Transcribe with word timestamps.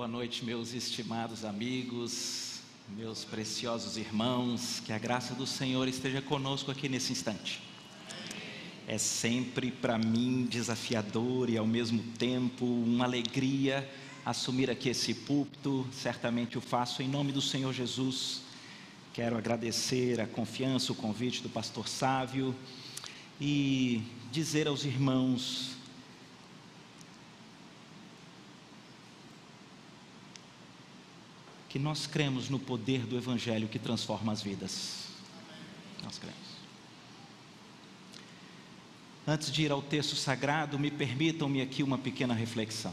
Boa 0.00 0.08
noite, 0.08 0.46
meus 0.46 0.72
estimados 0.72 1.44
amigos, 1.44 2.60
meus 2.96 3.22
preciosos 3.22 3.98
irmãos, 3.98 4.80
que 4.80 4.94
a 4.94 4.98
graça 4.98 5.34
do 5.34 5.46
Senhor 5.46 5.86
esteja 5.86 6.22
conosco 6.22 6.70
aqui 6.70 6.88
nesse 6.88 7.12
instante. 7.12 7.60
É 8.88 8.96
sempre 8.96 9.70
para 9.70 9.98
mim 9.98 10.46
desafiador 10.48 11.50
e 11.50 11.58
ao 11.58 11.66
mesmo 11.66 12.02
tempo 12.18 12.64
uma 12.64 13.04
alegria 13.04 13.86
assumir 14.24 14.70
aqui 14.70 14.88
esse 14.88 15.12
púlpito, 15.12 15.86
certamente 15.92 16.56
o 16.56 16.62
faço 16.62 17.02
em 17.02 17.06
nome 17.06 17.30
do 17.30 17.42
Senhor 17.42 17.74
Jesus. 17.74 18.40
Quero 19.12 19.36
agradecer 19.36 20.18
a 20.18 20.26
confiança, 20.26 20.92
o 20.92 20.94
convite 20.94 21.42
do 21.42 21.50
pastor 21.50 21.86
Sávio 21.86 22.56
e 23.38 24.02
dizer 24.32 24.66
aos 24.66 24.82
irmãos 24.82 25.78
que 31.70 31.78
nós 31.78 32.04
cremos 32.04 32.48
no 32.48 32.58
poder 32.58 33.06
do 33.06 33.16
Evangelho 33.16 33.68
que 33.68 33.78
transforma 33.78 34.32
as 34.32 34.42
vidas. 34.42 35.04
Nós 36.02 36.18
cremos. 36.18 36.36
Antes 39.24 39.52
de 39.52 39.62
ir 39.62 39.70
ao 39.70 39.80
texto 39.80 40.16
sagrado, 40.16 40.80
me 40.80 40.90
permitam-me 40.90 41.62
aqui 41.62 41.84
uma 41.84 41.96
pequena 41.96 42.34
reflexão. 42.34 42.92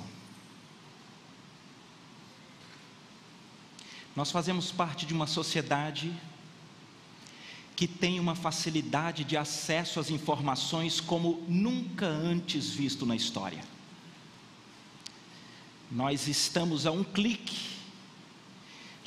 Nós 4.16 4.30
fazemos 4.30 4.72
parte 4.72 5.08
de 5.08 5.14
uma 5.14 5.25
sociedade 5.25 6.14
que 7.75 7.88
tem 7.88 8.20
uma 8.20 8.36
facilidade 8.36 9.23
de 9.23 9.36
acesso 9.36 10.00
às 10.00 10.12
informações 10.12 11.00
como 11.00 11.44
nunca 11.48 12.05
antes 12.05 12.70
visto 12.70 13.08
na 13.08 13.16
história. 13.16 13.64
Nós 15.89 16.28
estamos 16.28 16.86
a 16.86 16.92
um 16.92 17.03
clique 17.03 17.77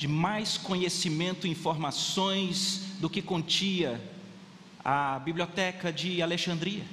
de 0.01 0.07
mais 0.07 0.57
conhecimento 0.57 1.45
e 1.45 1.51
informações 1.51 2.85
do 2.99 3.07
que 3.07 3.21
continha 3.21 4.01
a 4.83 5.19
biblioteca 5.19 5.93
de 5.93 6.23
Alexandria. 6.23 6.83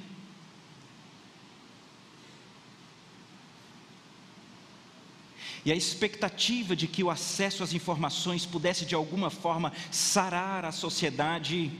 E 5.65 5.71
a 5.71 5.75
expectativa 5.75 6.75
de 6.75 6.85
que 6.85 7.03
o 7.03 7.09
acesso 7.09 7.63
às 7.63 7.73
informações 7.73 8.45
pudesse 8.45 8.85
de 8.85 8.93
alguma 8.93 9.31
forma 9.31 9.73
sarar 9.89 10.63
a 10.63 10.71
sociedade 10.71 11.71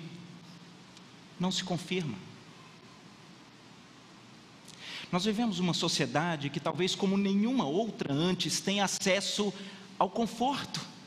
não 1.39 1.52
se 1.52 1.64
confirma. 1.64 2.17
Nós 5.11 5.25
vivemos 5.25 5.59
uma 5.59 5.75
sociedade 5.75 6.49
que 6.49 6.59
talvez 6.59 6.95
como 6.95 7.16
nenhuma 7.16 7.66
outra 7.66 8.11
antes 8.11 8.59
tem 8.59 8.81
acesso 8.81 9.53
ao 9.99 10.09
conforto 10.09 10.97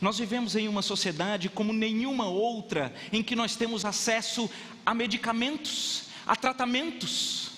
nós 0.00 0.18
vivemos 0.18 0.56
em 0.56 0.68
uma 0.68 0.82
sociedade 0.82 1.48
como 1.48 1.72
nenhuma 1.72 2.26
outra, 2.26 2.94
em 3.12 3.22
que 3.22 3.36
nós 3.36 3.56
temos 3.56 3.84
acesso 3.84 4.50
a 4.84 4.94
medicamentos, 4.94 6.04
a 6.26 6.36
tratamentos. 6.36 7.50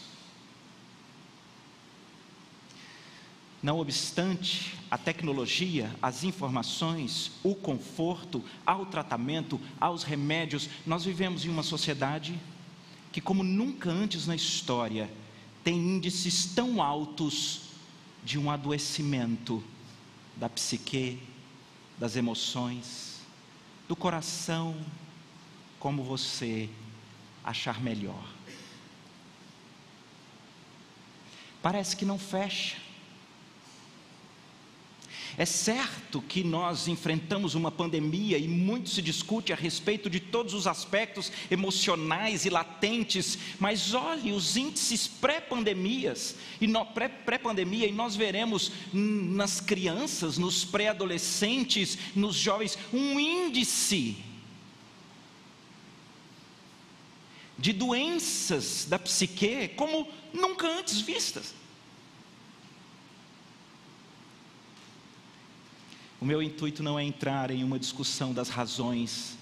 Não 3.62 3.78
obstante, 3.78 4.74
a 4.90 4.96
tecnologia, 4.96 5.94
as 6.00 6.24
informações, 6.24 7.32
o 7.42 7.54
conforto, 7.54 8.42
ao 8.64 8.86
tratamento, 8.86 9.60
aos 9.78 10.02
remédios, 10.02 10.68
nós 10.86 11.04
vivemos 11.04 11.44
em 11.44 11.50
uma 11.50 11.62
sociedade 11.62 12.40
que, 13.12 13.20
como 13.20 13.42
nunca 13.42 13.90
antes 13.90 14.26
na 14.26 14.34
história, 14.34 15.10
tem 15.62 15.76
índices 15.76 16.46
tão 16.54 16.80
altos 16.80 17.62
de 18.24 18.38
um 18.38 18.50
adoecimento 18.50 19.62
da 20.36 20.48
psique, 20.48 21.18
das 22.00 22.16
emoções, 22.16 23.20
do 23.86 23.94
coração, 23.94 24.74
como 25.78 26.02
você 26.02 26.70
achar 27.44 27.78
melhor. 27.78 28.24
Parece 31.62 31.94
que 31.94 32.06
não 32.06 32.18
fecha. 32.18 32.78
É 35.38 35.44
certo 35.44 36.20
que 36.20 36.42
nós 36.42 36.88
enfrentamos 36.88 37.54
uma 37.54 37.70
pandemia 37.70 38.36
e 38.36 38.48
muito 38.48 38.90
se 38.90 39.00
discute 39.00 39.52
a 39.52 39.56
respeito 39.56 40.10
de 40.10 40.20
todos 40.20 40.54
os 40.54 40.66
aspectos 40.66 41.30
emocionais 41.50 42.44
e 42.44 42.50
latentes, 42.50 43.38
mas 43.58 43.94
olhe 43.94 44.32
os 44.32 44.56
índices 44.56 45.06
pré-pandemias 45.06 46.36
e 46.60 46.66
pré-pandemia 47.24 47.86
e 47.86 47.92
nós 47.92 48.16
veremos 48.16 48.72
nas 48.92 49.60
crianças, 49.60 50.36
nos 50.36 50.64
pré-adolescentes, 50.64 51.96
nos 52.14 52.36
jovens 52.36 52.76
um 52.92 53.18
índice 53.18 54.16
de 57.56 57.72
doenças 57.72 58.86
da 58.88 58.98
psique 58.98 59.68
como 59.76 60.08
nunca 60.32 60.66
antes 60.66 61.00
vistas. 61.00 61.59
O 66.20 66.24
meu 66.24 66.42
intuito 66.42 66.82
não 66.82 66.98
é 66.98 67.04
entrar 67.04 67.50
em 67.50 67.64
uma 67.64 67.78
discussão 67.78 68.34
das 68.34 68.50
razões, 68.50 69.38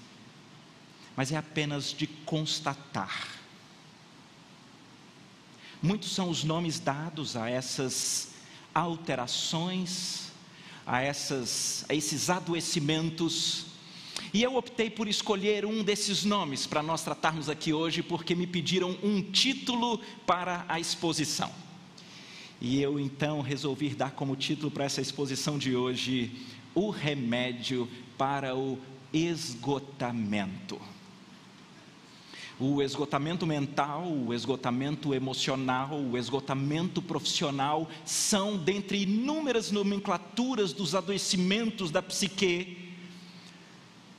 mas 1.16 1.32
é 1.32 1.36
apenas 1.36 1.92
de 1.92 2.06
constatar. 2.06 3.26
Muitos 5.82 6.12
são 6.12 6.30
os 6.30 6.44
nomes 6.44 6.78
dados 6.78 7.36
a 7.36 7.50
essas 7.50 8.30
alterações, 8.72 10.30
a, 10.86 11.00
essas, 11.02 11.84
a 11.88 11.94
esses 11.94 12.30
adoecimentos, 12.30 13.66
e 14.32 14.42
eu 14.42 14.56
optei 14.56 14.90
por 14.90 15.08
escolher 15.08 15.64
um 15.64 15.82
desses 15.82 16.24
nomes 16.24 16.66
para 16.66 16.82
nós 16.82 17.02
tratarmos 17.02 17.48
aqui 17.48 17.72
hoje, 17.72 18.02
porque 18.02 18.34
me 18.34 18.46
pediram 18.46 18.96
um 19.02 19.22
título 19.22 19.98
para 20.26 20.64
a 20.68 20.78
exposição. 20.78 21.50
E 22.60 22.80
eu 22.82 22.98
então 22.98 23.40
resolvi 23.40 23.90
dar 23.90 24.10
como 24.10 24.36
título 24.36 24.70
para 24.70 24.84
essa 24.84 25.00
exposição 25.00 25.58
de 25.58 25.76
hoje 25.76 26.32
o 26.74 26.90
remédio 26.90 27.88
para 28.16 28.54
o 28.56 28.78
esgotamento. 29.12 30.80
O 32.60 32.82
esgotamento 32.82 33.46
mental, 33.46 34.04
o 34.10 34.34
esgotamento 34.34 35.14
emocional, 35.14 36.00
o 36.00 36.18
esgotamento 36.18 37.00
profissional 37.00 37.88
são, 38.04 38.56
dentre 38.56 39.02
inúmeras 39.02 39.70
nomenclaturas 39.70 40.72
dos 40.72 40.94
adoecimentos 40.94 41.92
da 41.92 42.02
psique, 42.02 42.94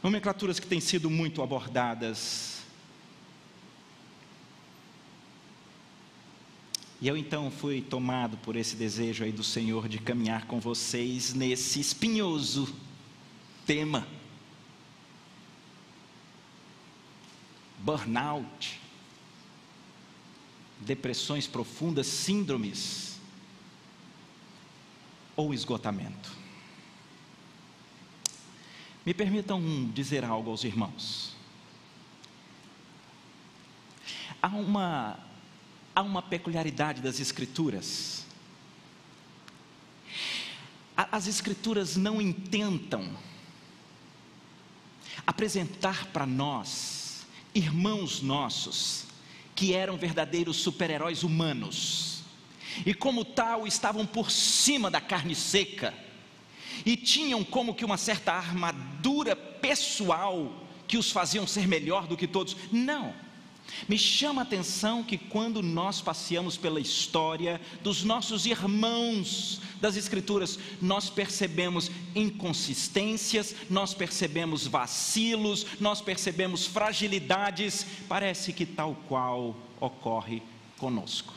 nomenclaturas 0.02 0.58
que 0.58 0.68
têm 0.68 0.80
sido 0.80 1.10
muito 1.10 1.42
abordadas 1.42 2.59
E 7.02 7.08
eu 7.08 7.16
então 7.16 7.50
fui 7.50 7.82
tomado 7.82 8.36
por 8.38 8.58
esse 8.58 8.76
desejo 8.76 9.24
aí 9.24 9.32
do 9.32 9.44
Senhor 9.44 9.88
de 9.88 10.00
caminhar 10.00 10.48
com 10.48 10.60
vocês 10.60 11.34
nesse 11.34 11.80
espinhoso 11.80 12.76
tema. 13.66 14.06
Burnout, 17.78 18.82
depressões 20.82 21.48
profundas, 21.48 22.06
síndromes 22.06 23.18
ou 25.38 25.54
esgotamento. 25.54 26.38
Me 29.06 29.14
permitam 29.14 29.90
dizer 29.94 30.26
algo 30.26 30.52
aos 30.52 30.66
irmãos. 30.66 31.34
Há 34.42 34.50
uma 34.50 35.29
há 36.00 36.02
uma 36.02 36.22
peculiaridade 36.22 37.02
das 37.02 37.20
Escrituras. 37.20 38.26
As 40.96 41.28
Escrituras 41.28 41.98
não 41.98 42.22
intentam 42.22 43.10
apresentar 45.28 46.06
para 46.08 46.26
nós, 46.26 47.26
irmãos 47.54 48.22
nossos, 48.22 49.08
que 49.54 49.74
eram 49.74 49.98
verdadeiros 49.98 50.56
super-heróis 50.56 51.24
humanos, 51.24 52.24
e 52.86 52.94
como 52.94 53.26
tal 53.26 53.68
estavam 53.68 54.06
por 54.06 54.32
cima 54.32 54.90
da 54.90 55.02
carne 55.02 55.36
seca, 55.36 55.94
e 56.86 56.96
tinham 56.96 57.44
como 57.44 57.76
que 57.76 57.84
uma 57.84 57.98
certa 57.98 58.32
armadura 58.32 59.36
pessoal 59.36 60.66
que 60.88 60.98
os 60.98 61.12
faziam 61.12 61.46
ser 61.46 61.68
melhor 61.68 62.08
do 62.08 62.16
que 62.16 62.26
todos. 62.26 62.56
Não 62.72 63.29
me 63.88 63.98
chama 63.98 64.42
a 64.42 64.44
atenção 64.44 65.04
que 65.04 65.18
quando 65.18 65.62
nós 65.62 66.02
passeamos 66.02 66.58
pela 66.58 66.80
história 66.80 67.60
dos 67.84 68.04
nossos 68.04 68.46
irmãos 68.46 69.62
das 69.80 69.96
Escrituras, 69.96 70.60
nós 70.82 71.10
percebemos 71.10 71.90
inconsistências, 72.16 73.56
nós 73.70 73.94
percebemos 73.94 74.68
vacilos, 74.68 75.66
nós 75.80 76.02
percebemos 76.02 76.66
fragilidades, 76.66 77.86
parece 78.08 78.54
que 78.54 78.66
tal 78.66 78.96
qual 79.08 79.56
ocorre 79.80 80.42
conosco. 80.78 81.34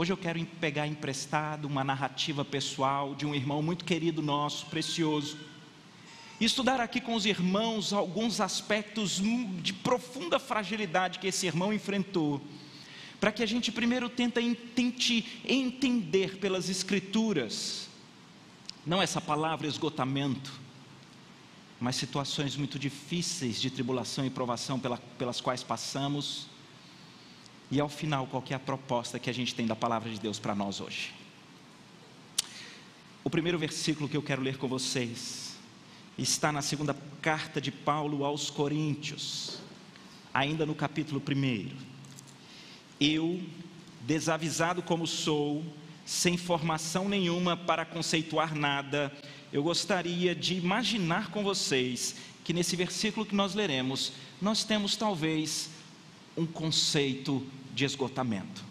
Hoje 0.00 0.12
eu 0.12 0.16
quero 0.16 0.44
pegar 0.60 0.86
emprestado 0.86 1.64
uma 1.64 1.82
narrativa 1.82 2.44
pessoal 2.44 3.16
de 3.16 3.26
um 3.26 3.34
irmão 3.34 3.60
muito 3.60 3.84
querido 3.84 4.22
nosso, 4.22 4.66
precioso, 4.66 5.36
estudar 6.44 6.80
aqui 6.80 7.00
com 7.00 7.14
os 7.14 7.26
irmãos 7.26 7.92
alguns 7.92 8.40
aspectos 8.40 9.20
de 9.60 9.72
profunda 9.72 10.38
fragilidade 10.38 11.18
que 11.18 11.26
esse 11.26 11.46
irmão 11.46 11.72
enfrentou, 11.72 12.40
para 13.18 13.32
que 13.32 13.42
a 13.42 13.46
gente 13.46 13.72
primeiro 13.72 14.08
tenta, 14.08 14.40
tente 14.74 15.42
entender 15.44 16.38
pelas 16.38 16.68
Escrituras, 16.68 17.88
não 18.86 19.02
essa 19.02 19.20
palavra 19.20 19.66
esgotamento, 19.66 20.52
mas 21.80 21.96
situações 21.96 22.56
muito 22.56 22.78
difíceis 22.78 23.60
de 23.60 23.70
tribulação 23.70 24.24
e 24.24 24.30
provação 24.30 24.78
pela, 24.78 24.98
pelas 25.18 25.40
quais 25.40 25.62
passamos, 25.62 26.46
e 27.70 27.80
ao 27.80 27.88
final, 27.88 28.26
qual 28.26 28.42
é 28.48 28.54
a 28.54 28.58
proposta 28.58 29.18
que 29.18 29.28
a 29.28 29.34
gente 29.34 29.54
tem 29.54 29.66
da 29.66 29.76
palavra 29.76 30.08
de 30.10 30.18
Deus 30.18 30.38
para 30.38 30.54
nós 30.54 30.80
hoje? 30.80 31.12
O 33.22 33.28
primeiro 33.28 33.58
versículo 33.58 34.08
que 34.08 34.16
eu 34.16 34.22
quero 34.22 34.40
ler 34.40 34.56
com 34.56 34.66
vocês 34.66 35.47
está 36.18 36.50
na 36.50 36.60
segunda 36.60 36.96
carta 37.22 37.60
de 37.60 37.70
Paulo 37.70 38.24
aos 38.24 38.50
Coríntios, 38.50 39.60
ainda 40.34 40.66
no 40.66 40.74
capítulo 40.74 41.22
1. 41.24 41.70
Eu, 43.00 43.40
desavisado 44.00 44.82
como 44.82 45.06
sou, 45.06 45.64
sem 46.04 46.36
formação 46.36 47.08
nenhuma 47.08 47.56
para 47.56 47.84
conceituar 47.84 48.54
nada, 48.54 49.12
eu 49.52 49.62
gostaria 49.62 50.34
de 50.34 50.54
imaginar 50.54 51.30
com 51.30 51.44
vocês 51.44 52.16
que 52.42 52.52
nesse 52.52 52.74
versículo 52.74 53.24
que 53.24 53.36
nós 53.36 53.54
leremos, 53.54 54.12
nós 54.42 54.64
temos 54.64 54.96
talvez 54.96 55.70
um 56.36 56.46
conceito 56.46 57.46
de 57.72 57.84
esgotamento. 57.84 58.64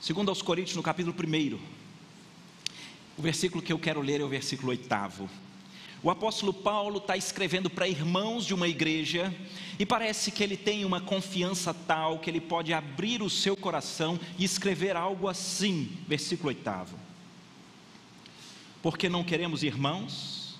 Segundo 0.00 0.28
aos 0.28 0.42
Coríntios, 0.42 0.76
no 0.76 0.82
capítulo 0.82 1.14
1, 1.14 1.58
o 3.16 3.22
versículo 3.22 3.62
que 3.62 3.72
eu 3.72 3.78
quero 3.78 4.00
ler 4.00 4.20
é 4.20 4.24
o 4.24 4.28
versículo 4.28 4.70
8. 4.70 4.86
O 6.02 6.10
apóstolo 6.10 6.52
Paulo 6.52 6.98
está 6.98 7.16
escrevendo 7.16 7.70
para 7.70 7.88
irmãos 7.88 8.44
de 8.44 8.52
uma 8.52 8.68
igreja 8.68 9.34
e 9.78 9.86
parece 9.86 10.30
que 10.30 10.42
ele 10.42 10.56
tem 10.56 10.84
uma 10.84 11.00
confiança 11.00 11.72
tal 11.72 12.18
que 12.18 12.28
ele 12.28 12.40
pode 12.40 12.72
abrir 12.72 13.22
o 13.22 13.30
seu 13.30 13.56
coração 13.56 14.20
e 14.38 14.44
escrever 14.44 14.96
algo 14.96 15.28
assim, 15.28 15.90
versículo 16.06 16.48
8. 16.48 16.94
Porque 18.82 19.08
não 19.08 19.24
queremos, 19.24 19.62
irmãos, 19.62 20.58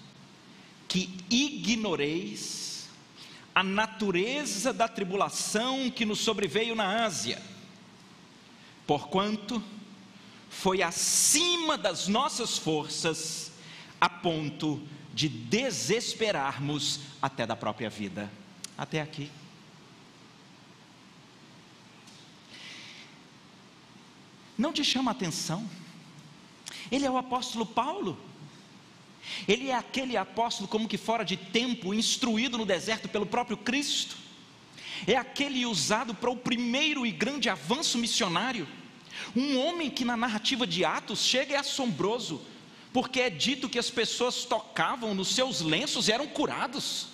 que 0.88 1.14
ignoreis 1.30 2.88
a 3.54 3.62
natureza 3.62 4.72
da 4.72 4.88
tribulação 4.88 5.90
que 5.90 6.04
nos 6.04 6.20
sobreveio 6.20 6.74
na 6.74 7.04
Ásia, 7.04 7.40
porquanto 8.86 9.62
foi 10.60 10.82
acima 10.82 11.76
das 11.76 12.08
nossas 12.08 12.56
forças, 12.56 13.52
a 14.00 14.08
ponto 14.08 14.82
de 15.12 15.28
desesperarmos 15.28 17.00
até 17.20 17.46
da 17.46 17.54
própria 17.54 17.90
vida. 17.90 18.30
Até 18.76 19.02
aqui. 19.02 19.30
Não 24.56 24.72
te 24.72 24.82
chama 24.82 25.10
atenção? 25.10 25.68
Ele 26.90 27.04
é 27.04 27.10
o 27.10 27.18
apóstolo 27.18 27.66
Paulo. 27.66 28.18
Ele 29.46 29.68
é 29.68 29.74
aquele 29.74 30.16
apóstolo, 30.16 30.68
como 30.68 30.88
que 30.88 30.96
fora 30.96 31.24
de 31.24 31.36
tempo, 31.36 31.92
instruído 31.92 32.56
no 32.56 32.64
deserto 32.64 33.08
pelo 33.10 33.26
próprio 33.26 33.58
Cristo. 33.58 34.16
É 35.06 35.16
aquele 35.16 35.66
usado 35.66 36.14
para 36.14 36.30
o 36.30 36.36
primeiro 36.36 37.04
e 37.04 37.12
grande 37.12 37.50
avanço 37.50 37.98
missionário. 37.98 38.66
Um 39.34 39.58
homem 39.58 39.90
que 39.90 40.04
na 40.04 40.16
narrativa 40.16 40.66
de 40.66 40.84
Atos 40.84 41.20
chega 41.20 41.54
é 41.54 41.58
assombroso, 41.58 42.40
porque 42.92 43.20
é 43.20 43.30
dito 43.30 43.68
que 43.68 43.78
as 43.78 43.90
pessoas 43.90 44.44
tocavam 44.44 45.14
nos 45.14 45.28
seus 45.34 45.60
lenços 45.60 46.08
e 46.08 46.12
eram 46.12 46.26
curados. 46.26 47.08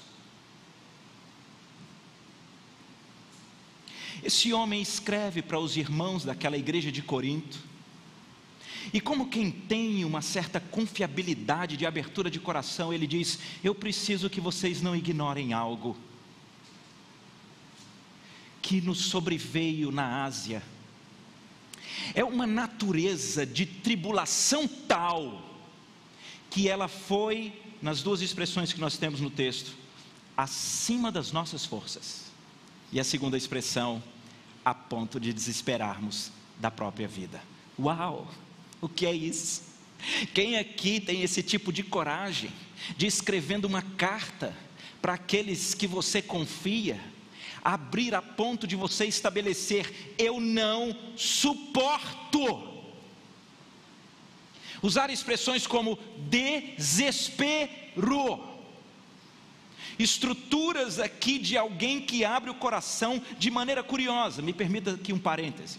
Esse 4.22 4.52
homem 4.52 4.80
escreve 4.80 5.42
para 5.42 5.58
os 5.58 5.76
irmãos 5.76 6.24
daquela 6.24 6.56
igreja 6.56 6.92
de 6.92 7.02
Corinto, 7.02 7.58
e 8.92 9.00
como 9.00 9.28
quem 9.28 9.50
tem 9.50 10.04
uma 10.04 10.22
certa 10.22 10.58
confiabilidade 10.58 11.76
de 11.76 11.86
abertura 11.86 12.30
de 12.30 12.40
coração, 12.40 12.92
ele 12.92 13.06
diz: 13.06 13.38
Eu 13.62 13.74
preciso 13.74 14.30
que 14.30 14.40
vocês 14.40 14.80
não 14.80 14.96
ignorem 14.96 15.52
algo 15.52 15.96
que 18.60 18.80
nos 18.80 18.98
sobreveio 19.06 19.90
na 19.90 20.24
Ásia. 20.24 20.62
É 22.14 22.24
uma 22.24 22.46
natureza 22.46 23.44
de 23.46 23.66
tribulação 23.66 24.66
tal 24.66 25.50
que 26.50 26.68
ela 26.68 26.88
foi, 26.88 27.52
nas 27.80 28.02
duas 28.02 28.20
expressões 28.20 28.72
que 28.72 28.80
nós 28.80 28.96
temos 28.98 29.20
no 29.20 29.30
texto, 29.30 29.72
acima 30.36 31.10
das 31.10 31.32
nossas 31.32 31.64
forças. 31.64 32.24
E 32.92 33.00
a 33.00 33.04
segunda 33.04 33.36
expressão, 33.36 34.02
a 34.64 34.74
ponto 34.74 35.18
de 35.18 35.32
desesperarmos 35.32 36.30
da 36.60 36.70
própria 36.70 37.08
vida. 37.08 37.42
Uau! 37.78 38.30
O 38.80 38.88
que 38.88 39.06
é 39.06 39.12
isso? 39.12 39.62
Quem 40.34 40.58
aqui 40.58 41.00
tem 41.00 41.22
esse 41.22 41.42
tipo 41.42 41.72
de 41.72 41.82
coragem 41.82 42.50
de 42.96 43.06
escrevendo 43.06 43.64
uma 43.64 43.82
carta 43.82 44.54
para 45.00 45.14
aqueles 45.14 45.74
que 45.74 45.86
você 45.86 46.20
confia, 46.20 47.00
abrir 47.64 48.14
a 48.14 48.22
ponto 48.22 48.66
de 48.66 48.76
você 48.76 49.06
estabelecer: 49.06 50.14
eu 50.18 50.40
não 50.40 50.96
suporto. 51.16 52.70
Usar 54.82 55.10
expressões 55.10 55.66
como 55.66 55.98
desespero. 56.28 57.70
Estruturas 59.98 60.98
aqui 60.98 61.38
de 61.38 61.56
alguém 61.56 62.00
que 62.00 62.24
abre 62.24 62.50
o 62.50 62.54
coração 62.54 63.22
de 63.38 63.50
maneira 63.50 63.82
curiosa. 63.82 64.42
Me 64.42 64.52
permita 64.52 64.92
aqui 64.94 65.12
um 65.12 65.18
parêntese. 65.18 65.78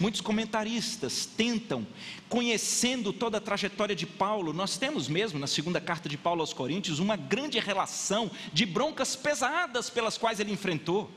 Muitos 0.00 0.22
comentaristas 0.22 1.26
tentam, 1.26 1.86
conhecendo 2.26 3.12
toda 3.12 3.36
a 3.36 3.40
trajetória 3.40 3.94
de 3.94 4.06
Paulo, 4.06 4.50
nós 4.50 4.78
temos 4.78 5.08
mesmo 5.08 5.38
na 5.38 5.46
segunda 5.46 5.78
carta 5.78 6.08
de 6.08 6.16
Paulo 6.16 6.40
aos 6.40 6.54
Coríntios 6.54 6.98
uma 6.98 7.16
grande 7.16 7.58
relação 7.58 8.30
de 8.50 8.64
broncas 8.64 9.14
pesadas 9.14 9.90
pelas 9.90 10.16
quais 10.16 10.40
ele 10.40 10.50
enfrentou. 10.52 11.10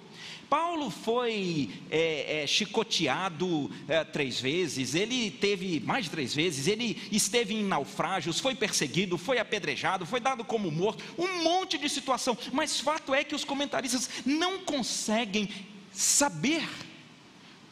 Paulo 0.49 0.89
foi 0.89 1.71
é, 1.89 2.43
é, 2.43 2.47
chicoteado 2.47 3.71
é, 3.87 4.03
três 4.03 4.41
vezes, 4.41 4.93
ele 4.95 5.31
teve 5.31 5.79
mais 5.79 6.03
de 6.03 6.11
três 6.11 6.35
vezes, 6.35 6.67
ele 6.67 7.01
esteve 7.09 7.55
em 7.55 7.63
naufrágios, 7.63 8.41
foi 8.41 8.53
perseguido, 8.53 9.17
foi 9.17 9.39
apedrejado, 9.39 10.05
foi 10.05 10.19
dado 10.19 10.43
como 10.43 10.69
morto, 10.69 11.01
um 11.17 11.41
monte 11.41 11.77
de 11.77 11.87
situação, 11.87 12.37
mas 12.51 12.81
fato 12.81 13.13
é 13.13 13.23
que 13.23 13.33
os 13.33 13.45
comentaristas 13.45 14.09
não 14.25 14.59
conseguem 14.59 15.49
saber 15.93 16.67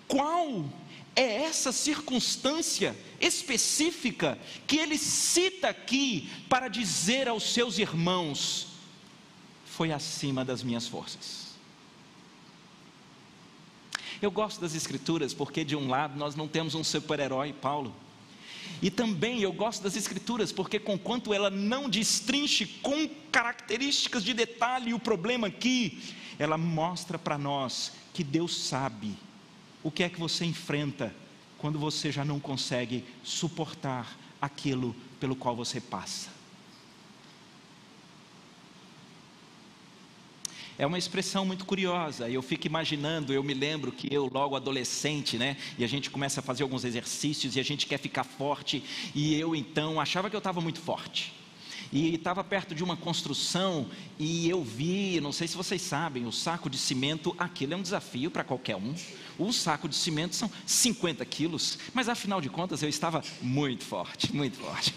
qual 0.08 0.66
é 1.16 1.44
essa 1.44 1.72
circunstância 1.72 2.96
específica 3.20 4.40
que 4.66 4.78
ele 4.78 4.98
cita 4.98 5.70
aqui 5.70 6.30
para 6.48 6.68
dizer 6.68 7.28
aos 7.28 7.44
seus 7.54 7.78
irmãos: 7.78 8.68
foi 9.66 9.92
acima 9.92 10.46
das 10.46 10.64
minhas 10.64 10.88
forças. 10.88 11.52
Eu 14.22 14.30
gosto 14.30 14.62
das 14.62 14.76
Escrituras 14.76 15.34
porque, 15.34 15.66
de 15.66 15.76
um 15.76 15.90
lado, 15.90 16.18
nós 16.18 16.36
não 16.36 16.48
temos 16.48 16.76
um 16.76 16.84
super-herói, 16.84 17.54
Paulo. 17.54 17.94
E 18.82 18.92
também 18.92 19.42
eu 19.42 19.52
gosto 19.52 19.82
das 19.82 19.96
Escrituras 19.96 20.52
porque, 20.52 20.80
conquanto 20.80 21.34
ela 21.34 21.50
não 21.50 21.90
destrinche 21.90 22.66
com 22.82 23.10
características 23.32 24.24
de 24.24 24.34
detalhe 24.34 24.94
o 24.94 25.00
problema 25.00 25.48
aqui, 25.48 26.00
ela 26.38 26.58
mostra 26.58 27.18
para 27.18 27.38
nós 27.38 27.94
que 28.14 28.24
Deus 28.24 28.56
sabe 28.56 29.18
o 29.84 29.92
que 29.92 30.04
é 30.04 30.10
que 30.10 30.20
você 30.20 30.46
enfrenta 30.46 31.14
quando 31.58 31.78
você 31.78 32.12
já 32.12 32.26
não 32.26 32.40
consegue 32.40 33.04
suportar 33.24 34.18
aquilo 34.42 34.96
pelo 35.20 35.36
qual 35.36 35.56
você 35.56 35.80
passa? 35.80 36.30
É 40.78 40.86
uma 40.86 40.98
expressão 40.98 41.46
muito 41.46 41.64
curiosa, 41.64 42.28
eu 42.28 42.42
fico 42.42 42.66
imaginando, 42.66 43.32
eu 43.32 43.44
me 43.44 43.54
lembro 43.54 43.92
que 43.92 44.08
eu, 44.12 44.28
logo 44.34 44.56
adolescente, 44.56 45.38
né, 45.38 45.56
e 45.78 45.84
a 45.84 45.88
gente 45.88 46.10
começa 46.10 46.40
a 46.40 46.44
fazer 46.44 46.64
alguns 46.64 46.84
exercícios 46.84 47.56
e 47.56 47.60
a 47.60 47.64
gente 47.64 47.86
quer 47.86 48.00
ficar 48.00 48.24
forte, 48.24 48.84
e 49.14 49.36
eu 49.36 49.56
então 49.56 50.02
achava 50.02 50.28
que 50.28 50.36
eu 50.36 50.40
estava 50.40 50.60
muito 50.60 50.80
forte 50.80 51.41
e 51.92 52.16
estava 52.16 52.44
perto 52.44 52.74
de 52.74 52.84
uma 52.84 52.96
construção 52.96 53.88
e 54.18 54.50
eu 54.50 54.64
vi, 54.64 55.20
não 55.20 55.32
sei 55.32 55.48
se 55.48 55.58
vocês 55.58 55.82
sabem, 55.82 56.26
o 56.26 56.32
saco 56.32 56.70
de 56.70 56.78
cimento, 56.78 57.36
aquilo 57.38 57.74
é 57.74 57.78
um 57.78 57.82
desafio 57.82 58.32
para 58.32 58.44
qualquer 58.44 58.76
um. 58.78 58.96
Um 59.40 59.52
saco 59.52 59.90
de 59.90 59.96
cimento 59.96 60.36
são 60.36 60.50
50 60.66 61.26
quilos, 61.26 61.78
mas 61.94 62.08
afinal 62.08 62.40
de 62.40 62.50
contas 62.50 62.82
eu 62.82 62.90
estava 62.90 63.24
muito 63.42 63.84
forte, 63.84 64.34
muito 64.34 64.58
forte. 64.58 64.94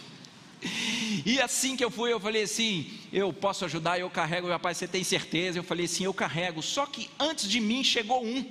E 1.27 1.41
assim 1.41 1.77
que 1.77 1.85
eu 1.85 1.91
fui, 1.91 2.13
eu 2.13 2.19
falei 2.19 2.43
assim: 2.45 2.91
eu 3.13 3.33
posso 3.33 3.67
ajudar, 3.67 3.99
eu 3.99 4.09
carrego. 4.09 4.49
Pai, 4.59 4.75
você 4.75 4.89
tem 4.89 5.05
certeza? 5.05 5.59
Eu 5.59 5.65
falei, 5.65 5.87
sim, 5.87 6.05
eu 6.05 6.15
carrego. 6.15 6.63
Só 6.63 6.87
que 6.87 7.11
antes 7.21 7.49
de 7.51 7.61
mim 7.61 7.85
chegou 7.85 8.25
um, 8.25 8.47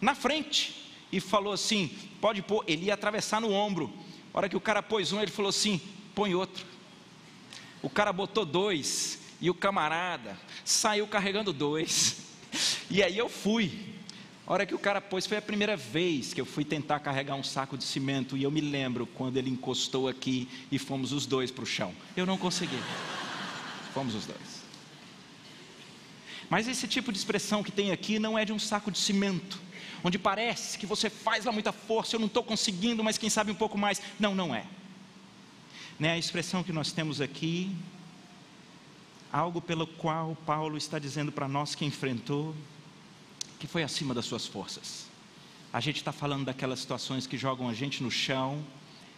na 0.00 0.14
frente, 0.14 0.88
e 1.12 1.20
falou 1.20 1.52
assim: 1.52 1.90
pode 2.20 2.42
pôr. 2.42 2.64
Ele 2.66 2.86
ia 2.86 2.94
atravessar 2.94 3.40
no 3.40 3.52
ombro. 3.52 3.92
A 4.32 4.38
hora 4.38 4.48
que 4.48 4.56
o 4.56 4.60
cara 4.60 4.82
pôs 4.82 5.12
um, 5.12 5.20
ele 5.20 5.30
falou 5.30 5.50
assim: 5.50 5.80
põe 6.14 6.34
outro. 6.34 6.64
O 7.88 7.90
cara 7.90 8.12
botou 8.12 8.44
dois, 8.44 9.18
e 9.40 9.48
o 9.48 9.54
camarada 9.54 10.38
saiu 10.62 11.06
carregando 11.06 11.52
dois. 11.54 12.16
E 12.90 13.02
aí 13.02 13.18
eu 13.18 13.28
fui. 13.28 13.70
A 14.46 14.52
hora 14.54 14.64
que 14.64 14.74
o 14.74 14.78
cara 14.78 14.98
pôs, 14.98 15.26
foi 15.26 15.36
a 15.36 15.42
primeira 15.42 15.76
vez 15.76 16.32
que 16.32 16.40
eu 16.40 16.46
fui 16.46 16.64
tentar 16.64 16.98
carregar 17.00 17.34
um 17.34 17.42
saco 17.42 17.76
de 17.76 17.84
cimento. 17.84 18.34
E 18.34 18.42
eu 18.42 18.50
me 18.50 18.62
lembro 18.62 19.06
quando 19.06 19.36
ele 19.36 19.50
encostou 19.50 20.08
aqui 20.08 20.48
e 20.72 20.78
fomos 20.78 21.12
os 21.12 21.26
dois 21.26 21.50
para 21.50 21.64
o 21.64 21.66
chão. 21.66 21.94
Eu 22.16 22.24
não 22.24 22.38
consegui. 22.38 22.78
Fomos 23.92 24.14
os 24.14 24.24
dois. 24.24 24.62
Mas 26.48 26.66
esse 26.66 26.88
tipo 26.88 27.12
de 27.12 27.18
expressão 27.18 27.62
que 27.62 27.70
tem 27.70 27.92
aqui 27.92 28.18
não 28.18 28.38
é 28.38 28.46
de 28.46 28.52
um 28.54 28.58
saco 28.58 28.90
de 28.90 28.98
cimento, 28.98 29.60
onde 30.02 30.18
parece 30.18 30.78
que 30.78 30.86
você 30.86 31.10
faz 31.10 31.44
lá 31.44 31.52
muita 31.52 31.72
força, 31.72 32.16
eu 32.16 32.20
não 32.20 32.26
estou 32.26 32.42
conseguindo, 32.42 33.04
mas 33.04 33.18
quem 33.18 33.28
sabe 33.28 33.50
um 33.50 33.54
pouco 33.54 33.76
mais. 33.76 34.00
Não, 34.18 34.34
não 34.34 34.54
é. 34.54 34.64
Né, 35.98 36.12
a 36.12 36.18
expressão 36.18 36.62
que 36.62 36.72
nós 36.72 36.92
temos 36.92 37.20
aqui, 37.20 37.74
algo 39.32 39.60
pelo 39.60 39.84
qual 39.84 40.36
Paulo 40.46 40.76
está 40.76 40.96
dizendo 40.96 41.32
para 41.32 41.48
nós 41.48 41.74
que 41.74 41.84
enfrentou, 41.84 42.54
que 43.58 43.66
foi 43.66 43.82
acima 43.82 44.14
das 44.14 44.24
suas 44.24 44.46
forças. 44.46 45.06
A 45.72 45.80
gente 45.80 45.96
está 45.96 46.12
falando 46.12 46.44
daquelas 46.44 46.78
situações 46.78 47.26
que 47.26 47.36
jogam 47.36 47.68
a 47.68 47.74
gente 47.74 48.00
no 48.00 48.12
chão, 48.12 48.64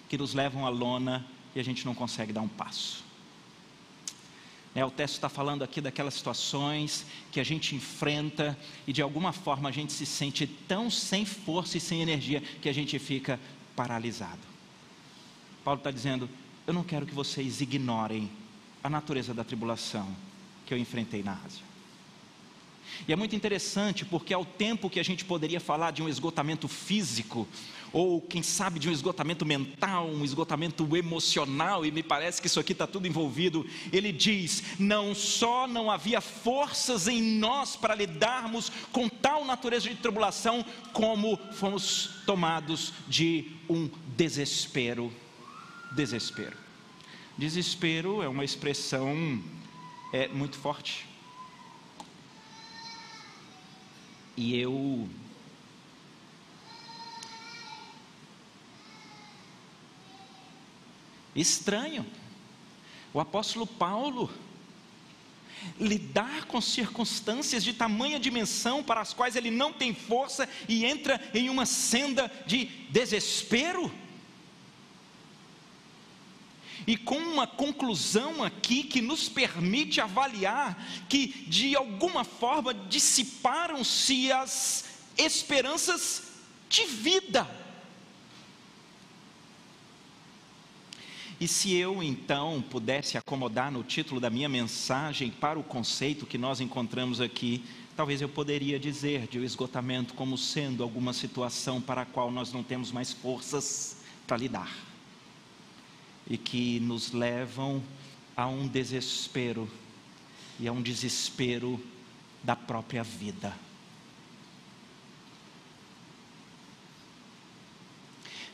que 0.08 0.16
nos 0.16 0.32
levam 0.32 0.64
à 0.64 0.70
lona 0.70 1.26
e 1.54 1.60
a 1.60 1.62
gente 1.62 1.84
não 1.84 1.94
consegue 1.94 2.32
dar 2.32 2.40
um 2.40 2.48
passo. 2.48 3.04
É, 4.74 4.82
o 4.82 4.90
texto 4.90 5.16
está 5.16 5.28
falando 5.28 5.62
aqui 5.62 5.82
daquelas 5.82 6.14
situações 6.14 7.04
que 7.30 7.40
a 7.40 7.44
gente 7.44 7.74
enfrenta 7.74 8.56
e 8.86 8.92
de 8.92 9.02
alguma 9.02 9.32
forma 9.32 9.68
a 9.68 9.72
gente 9.72 9.92
se 9.92 10.06
sente 10.06 10.46
tão 10.46 10.90
sem 10.90 11.26
força 11.26 11.76
e 11.76 11.80
sem 11.80 12.00
energia 12.00 12.40
que 12.62 12.68
a 12.68 12.72
gente 12.72 12.98
fica 12.98 13.38
paralisado. 13.76 14.40
Paulo 15.64 15.78
está 15.78 15.90
dizendo: 15.90 16.28
Eu 16.70 16.74
não 16.74 16.84
quero 16.84 17.04
que 17.04 17.12
vocês 17.12 17.60
ignorem 17.60 18.30
a 18.80 18.88
natureza 18.88 19.34
da 19.34 19.42
tribulação 19.42 20.06
que 20.64 20.72
eu 20.72 20.78
enfrentei 20.78 21.20
na 21.20 21.32
Ásia. 21.44 21.64
E 23.08 23.12
é 23.12 23.16
muito 23.16 23.34
interessante 23.34 24.04
porque 24.04 24.32
ao 24.32 24.44
tempo 24.44 24.88
que 24.88 25.00
a 25.00 25.02
gente 25.02 25.24
poderia 25.24 25.58
falar 25.58 25.90
de 25.90 26.00
um 26.00 26.08
esgotamento 26.08 26.68
físico, 26.68 27.48
ou 27.92 28.20
quem 28.20 28.40
sabe 28.40 28.78
de 28.78 28.88
um 28.88 28.92
esgotamento 28.92 29.44
mental, 29.44 30.06
um 30.06 30.24
esgotamento 30.24 30.96
emocional, 30.96 31.84
e 31.84 31.90
me 31.90 32.04
parece 32.04 32.40
que 32.40 32.46
isso 32.46 32.60
aqui 32.60 32.70
está 32.70 32.86
tudo 32.86 33.08
envolvido, 33.08 33.66
ele 33.92 34.12
diz: 34.12 34.62
não 34.78 35.12
só 35.12 35.66
não 35.66 35.90
havia 35.90 36.20
forças 36.20 37.08
em 37.08 37.20
nós 37.20 37.74
para 37.74 37.96
lidarmos 37.96 38.70
com 38.92 39.08
tal 39.08 39.44
natureza 39.44 39.88
de 39.88 39.96
tribulação, 39.96 40.64
como 40.92 41.36
fomos 41.50 42.22
tomados 42.24 42.92
de 43.08 43.56
um 43.68 43.90
desespero. 44.16 45.12
Desespero. 45.92 46.56
Desespero 47.36 48.22
é 48.22 48.28
uma 48.28 48.44
expressão 48.44 49.42
é, 50.12 50.28
muito 50.28 50.56
forte. 50.56 51.06
E 54.36 54.58
eu 54.58 55.08
estranho 61.34 62.06
o 63.12 63.20
apóstolo 63.20 63.66
Paulo 63.66 64.30
lidar 65.78 66.46
com 66.46 66.60
circunstâncias 66.60 67.62
de 67.62 67.72
tamanha 67.72 68.18
dimensão 68.18 68.82
para 68.82 69.00
as 69.00 69.12
quais 69.12 69.36
ele 69.36 69.50
não 69.50 69.72
tem 69.72 69.94
força 69.94 70.48
e 70.68 70.84
entra 70.84 71.20
em 71.34 71.50
uma 71.50 71.66
senda 71.66 72.30
de 72.46 72.66
desespero. 72.90 73.92
E 76.86 76.96
com 76.96 77.16
uma 77.16 77.46
conclusão 77.46 78.42
aqui 78.42 78.82
que 78.82 79.00
nos 79.00 79.28
permite 79.28 80.00
avaliar 80.00 80.82
que, 81.08 81.26
de 81.46 81.76
alguma 81.76 82.24
forma, 82.24 82.72
dissiparam-se 82.72 84.32
as 84.32 84.84
esperanças 85.16 86.22
de 86.68 86.84
vida. 86.84 87.46
E 91.40 91.48
se 91.48 91.74
eu 91.74 92.02
então 92.02 92.62
pudesse 92.70 93.16
acomodar 93.16 93.72
no 93.72 93.82
título 93.82 94.20
da 94.20 94.28
minha 94.28 94.48
mensagem 94.48 95.30
para 95.30 95.58
o 95.58 95.62
conceito 95.62 96.26
que 96.26 96.36
nós 96.36 96.60
encontramos 96.60 97.20
aqui, 97.20 97.64
talvez 97.96 98.20
eu 98.20 98.28
poderia 98.28 98.78
dizer 98.78 99.26
de 99.26 99.38
o 99.38 99.44
esgotamento 99.44 100.12
como 100.14 100.36
sendo 100.36 100.82
alguma 100.82 101.14
situação 101.14 101.80
para 101.80 102.02
a 102.02 102.06
qual 102.06 102.30
nós 102.30 102.52
não 102.52 102.62
temos 102.62 102.92
mais 102.92 103.12
forças 103.12 103.96
para 104.26 104.36
lidar 104.36 104.89
e 106.30 106.38
que 106.38 106.78
nos 106.78 107.10
levam 107.10 107.82
a 108.36 108.46
um 108.46 108.68
desespero 108.68 109.68
e 110.60 110.68
a 110.68 110.72
um 110.72 110.80
desespero 110.80 111.78
da 112.42 112.54
própria 112.54 113.02
vida. 113.02 113.52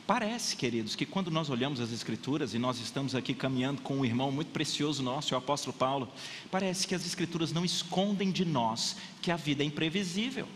Parece, 0.07 0.55
queridos, 0.55 0.95
que 0.95 1.05
quando 1.05 1.29
nós 1.29 1.49
olhamos 1.49 1.81
as 1.81 1.91
Escrituras 1.91 2.53
e 2.53 2.57
nós 2.57 2.79
estamos 2.79 3.13
aqui 3.13 3.33
caminhando 3.33 3.81
com 3.81 3.97
um 3.97 4.05
irmão 4.05 4.31
muito 4.31 4.51
precioso 4.51 5.03
nosso, 5.03 5.35
o 5.35 5.37
apóstolo 5.37 5.75
Paulo, 5.75 6.09
parece 6.49 6.87
que 6.87 6.95
as 6.95 7.05
Escrituras 7.05 7.51
não 7.51 7.65
escondem 7.65 8.31
de 8.31 8.45
nós 8.45 8.95
que 9.21 9.29
a 9.29 9.35
vida 9.35 9.63
é 9.63 9.65
imprevisível. 9.65 10.47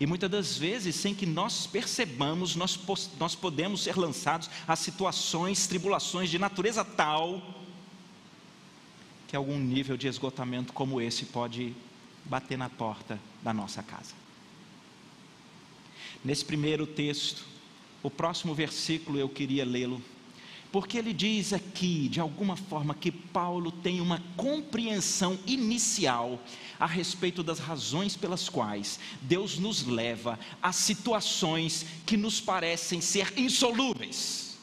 E 0.00 0.06
muitas 0.06 0.30
das 0.30 0.56
vezes, 0.56 0.94
sem 0.94 1.14
que 1.14 1.26
nós 1.26 1.66
percebamos, 1.66 2.54
nós, 2.54 2.78
nós 3.18 3.34
podemos 3.34 3.82
ser 3.82 3.96
lançados 3.96 4.48
a 4.66 4.76
situações, 4.76 5.66
tribulações 5.66 6.30
de 6.30 6.38
natureza 6.38 6.84
tal, 6.84 7.42
que 9.26 9.34
algum 9.34 9.58
nível 9.58 9.96
de 9.96 10.06
esgotamento 10.06 10.72
como 10.72 11.00
esse 11.00 11.26
pode 11.26 11.74
bater 12.24 12.56
na 12.56 12.70
porta 12.70 13.18
da 13.42 13.52
nossa 13.52 13.82
casa. 13.82 14.14
Nesse 16.24 16.44
primeiro 16.44 16.86
texto, 16.86 17.44
o 18.02 18.10
próximo 18.10 18.54
versículo 18.54 19.18
eu 19.18 19.28
queria 19.28 19.64
lê-lo, 19.64 20.00
porque 20.70 20.98
ele 20.98 21.12
diz 21.12 21.52
aqui, 21.52 22.08
de 22.08 22.20
alguma 22.20 22.56
forma, 22.56 22.94
que 22.94 23.10
Paulo 23.10 23.72
tem 23.72 24.00
uma 24.00 24.22
compreensão 24.36 25.38
inicial 25.46 26.42
a 26.78 26.86
respeito 26.86 27.42
das 27.42 27.58
razões 27.58 28.16
pelas 28.16 28.48
quais 28.48 29.00
Deus 29.22 29.58
nos 29.58 29.86
leva 29.86 30.38
a 30.62 30.72
situações 30.72 31.86
que 32.04 32.16
nos 32.16 32.40
parecem 32.40 33.00
ser 33.00 33.32
insolúveis. 33.38 34.58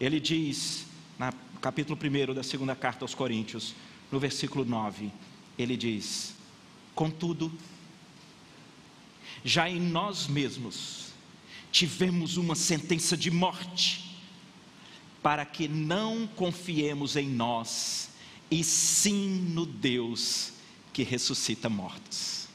Ele 0.00 0.18
diz, 0.18 0.84
no 1.18 1.60
capítulo 1.60 1.98
1 2.00 2.34
da 2.34 2.42
segunda 2.42 2.74
carta 2.74 3.04
aos 3.04 3.14
Coríntios, 3.14 3.74
no 4.10 4.18
versículo 4.18 4.64
9, 4.64 5.10
ele 5.58 5.76
diz: 5.76 6.34
Contudo, 6.94 7.52
já 9.44 9.68
em 9.68 9.80
nós 9.80 10.26
mesmos 10.26 11.08
tivemos 11.70 12.36
uma 12.36 12.54
sentença 12.54 13.16
de 13.16 13.30
morte, 13.30 14.07
para 15.28 15.44
que 15.44 15.68
não 15.68 16.26
confiemos 16.26 17.14
em 17.14 17.28
nós, 17.28 18.08
e 18.50 18.64
sim 18.64 19.28
no 19.50 19.66
Deus 19.66 20.54
que 20.90 21.02
ressuscita 21.02 21.68
mortos. 21.68 22.48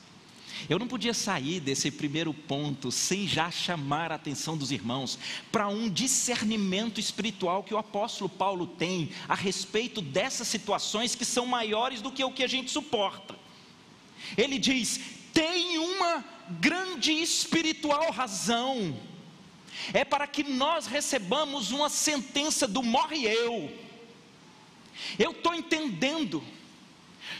Eu 0.67 0.79
não 0.79 0.87
podia 0.87 1.13
sair 1.13 1.59
desse 1.59 1.91
primeiro 1.91 2.33
ponto 2.33 2.91
sem 2.91 3.27
já 3.27 3.51
chamar 3.51 4.11
a 4.11 4.15
atenção 4.15 4.57
dos 4.57 4.71
irmãos 4.71 5.19
para 5.51 5.67
um 5.67 5.87
discernimento 5.87 6.99
espiritual 6.99 7.61
que 7.61 7.75
o 7.75 7.77
apóstolo 7.77 8.27
Paulo 8.27 8.65
tem 8.65 9.11
a 9.29 9.35
respeito 9.35 10.01
dessas 10.01 10.47
situações 10.47 11.13
que 11.13 11.25
são 11.25 11.45
maiores 11.45 12.01
do 12.01 12.11
que 12.11 12.23
o 12.23 12.31
que 12.31 12.43
a 12.43 12.47
gente 12.47 12.71
suporta. 12.71 13.35
Ele 14.35 14.57
diz: 14.57 14.99
tem 15.31 15.77
uma 15.77 16.25
grande 16.59 17.11
espiritual 17.11 18.11
razão, 18.11 18.97
é 19.93 20.03
para 20.03 20.27
que 20.27 20.43
nós 20.43 20.85
recebamos 20.85 21.71
uma 21.71 21.89
sentença 21.89 22.67
do 22.67 22.83
morre 22.83 23.25
eu. 23.25 23.71
Eu 25.17 25.31
estou 25.31 25.53
entendendo 25.53 26.43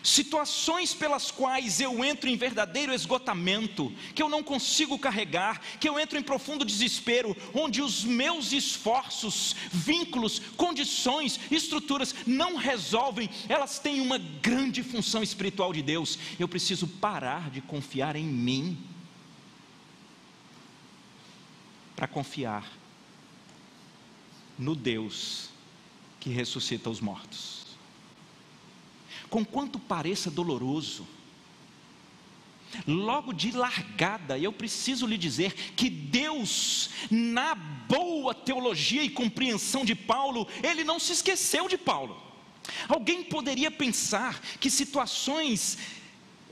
situações 0.02 0.94
pelas 0.94 1.32
quais 1.32 1.80
eu 1.80 2.04
entro 2.04 2.30
em 2.30 2.36
verdadeiro 2.36 2.94
esgotamento, 2.94 3.92
que 4.13 4.22
eu 4.22 4.28
não 4.28 4.44
consigo 4.44 5.00
carregar, 5.00 5.62
que 5.80 5.88
eu 5.88 6.00
entro 6.00 6.18
em 6.18 6.24
profundo 6.24 6.66
desespero, 6.66 7.36
onde 7.54 7.82
os 7.82 8.04
meus 8.04 8.52
esforços, 8.52 9.56
vínculos, 9.72 10.40
condições, 10.58 11.40
estruturas 11.50 12.13
não 12.28 12.56
resolvem, 12.56 13.30
elas 13.48 13.80
têm 13.80 14.02
uma 14.02 14.18
grande 14.18 14.84
função 14.84 15.24
espiritual 15.24 15.72
de 15.72 15.82
Deus. 15.82 16.20
Eu 16.38 16.48
preciso 16.48 16.88
parar 16.88 17.50
de 17.50 17.62
confiar 17.62 18.16
em 18.16 18.25
mim 18.25 18.93
para 21.96 22.08
confiar 22.08 22.72
no 24.58 24.76
Deus 24.76 25.50
que 26.20 26.30
ressuscita 26.30 26.90
os 26.90 27.00
mortos. 27.00 27.64
com 29.30 29.44
quanto 29.44 29.80
pareça 29.80 30.30
doloroso, 30.30 31.08
logo 32.88 33.34
de 33.34 33.52
largada, 33.52 34.38
eu 34.38 34.54
preciso 34.54 35.06
lhe 35.08 35.18
dizer 35.18 35.54
que 35.76 35.90
Deus, 35.90 36.92
na 37.10 37.56
boa 37.56 38.34
teologia 38.34 39.04
e 39.04 39.10
compreensão 39.10 39.84
de 39.84 39.96
Paulo, 39.96 40.48
ele 40.62 40.84
não 40.84 41.00
se 41.00 41.14
esqueceu 41.14 41.68
de 41.68 41.78
Paulo. 41.78 42.22
Alguém 42.88 43.24
poderia 43.24 43.72
pensar 43.72 44.40
que 44.60 44.70
situações 44.70 45.78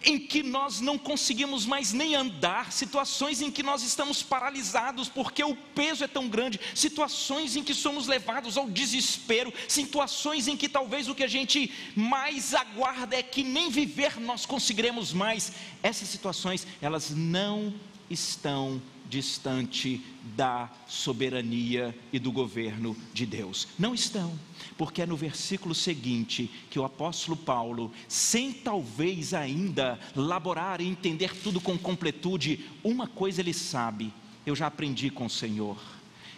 em 0.03 0.20
que 0.20 0.41
nós 0.41 0.81
não 0.81 0.98
conseguimos 0.98 1.65
mais 1.65 1.93
nem 1.93 2.15
andar, 2.15 2.72
situações 2.72 3.41
em 3.41 3.51
que 3.51 3.63
nós 3.63 3.84
estamos 3.84 4.24
paralisados 4.24 5.10
porque 5.10 5.43
o 5.43 5.55
peso 5.55 6.03
é 6.03 6.08
tão 6.08 6.27
grande, 6.27 6.60
situações 6.74 7.55
em 7.55 7.63
que 7.63 7.74
somos 7.74 8.08
levados 8.08 8.58
ao 8.58 8.70
desespero, 8.70 9.53
situações 9.67 10.48
em 10.48 10.58
que 10.58 10.67
talvez 10.67 11.08
o 11.08 11.15
que 11.15 11.24
a 11.24 11.27
gente 11.27 11.72
mais 11.96 12.53
aguarda 12.53 13.15
é 13.15 13.24
que 13.24 13.43
nem 13.43 13.70
viver 13.70 14.20
nós 14.20 14.46
conseguiremos 14.46 15.13
mais. 15.13 15.51
Essas 15.84 16.08
situações, 16.08 16.65
elas 16.81 17.12
não 17.12 17.74
estão 18.10 18.81
distante 19.11 20.01
da 20.37 20.71
soberania 20.87 21.93
e 22.13 22.17
do 22.17 22.31
governo 22.31 22.95
de 23.13 23.25
Deus. 23.25 23.67
Não 23.77 23.93
estão, 23.93 24.39
porque 24.77 25.01
é 25.01 25.05
no 25.05 25.17
versículo 25.17 25.75
seguinte 25.75 26.49
que 26.69 26.79
o 26.79 26.85
apóstolo 26.85 27.35
Paulo, 27.35 27.91
sem 28.07 28.53
talvez 28.53 29.33
ainda 29.33 29.99
laborar 30.15 30.79
e 30.79 30.87
entender 30.87 31.35
tudo 31.43 31.59
com 31.59 31.77
completude, 31.77 32.65
uma 32.81 33.05
coisa 33.05 33.41
ele 33.41 33.53
sabe: 33.53 34.13
eu 34.45 34.55
já 34.55 34.67
aprendi 34.67 35.09
com 35.09 35.25
o 35.25 35.29
Senhor, 35.29 35.77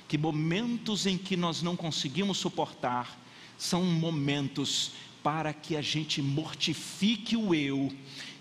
que 0.07 0.17
momentos 0.17 1.05
em 1.05 1.17
que 1.17 1.37
nós 1.37 1.61
não 1.61 1.75
conseguimos 1.75 2.39
suportar 2.39 3.19
são 3.55 3.83
momentos 3.83 4.93
para 5.21 5.53
que 5.53 5.77
a 5.77 5.81
gente 5.81 6.23
mortifique 6.23 7.37
o 7.37 7.53
eu 7.53 7.91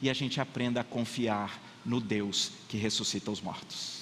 e 0.01 0.09
a 0.09 0.15
gente 0.15 0.41
aprenda 0.41 0.81
a 0.81 0.85
confiar 0.85 1.63
no 1.85 2.01
Deus 2.01 2.51
que 2.67 2.79
ressuscita 2.79 3.31
os 3.31 3.43
mortos. 3.43 4.02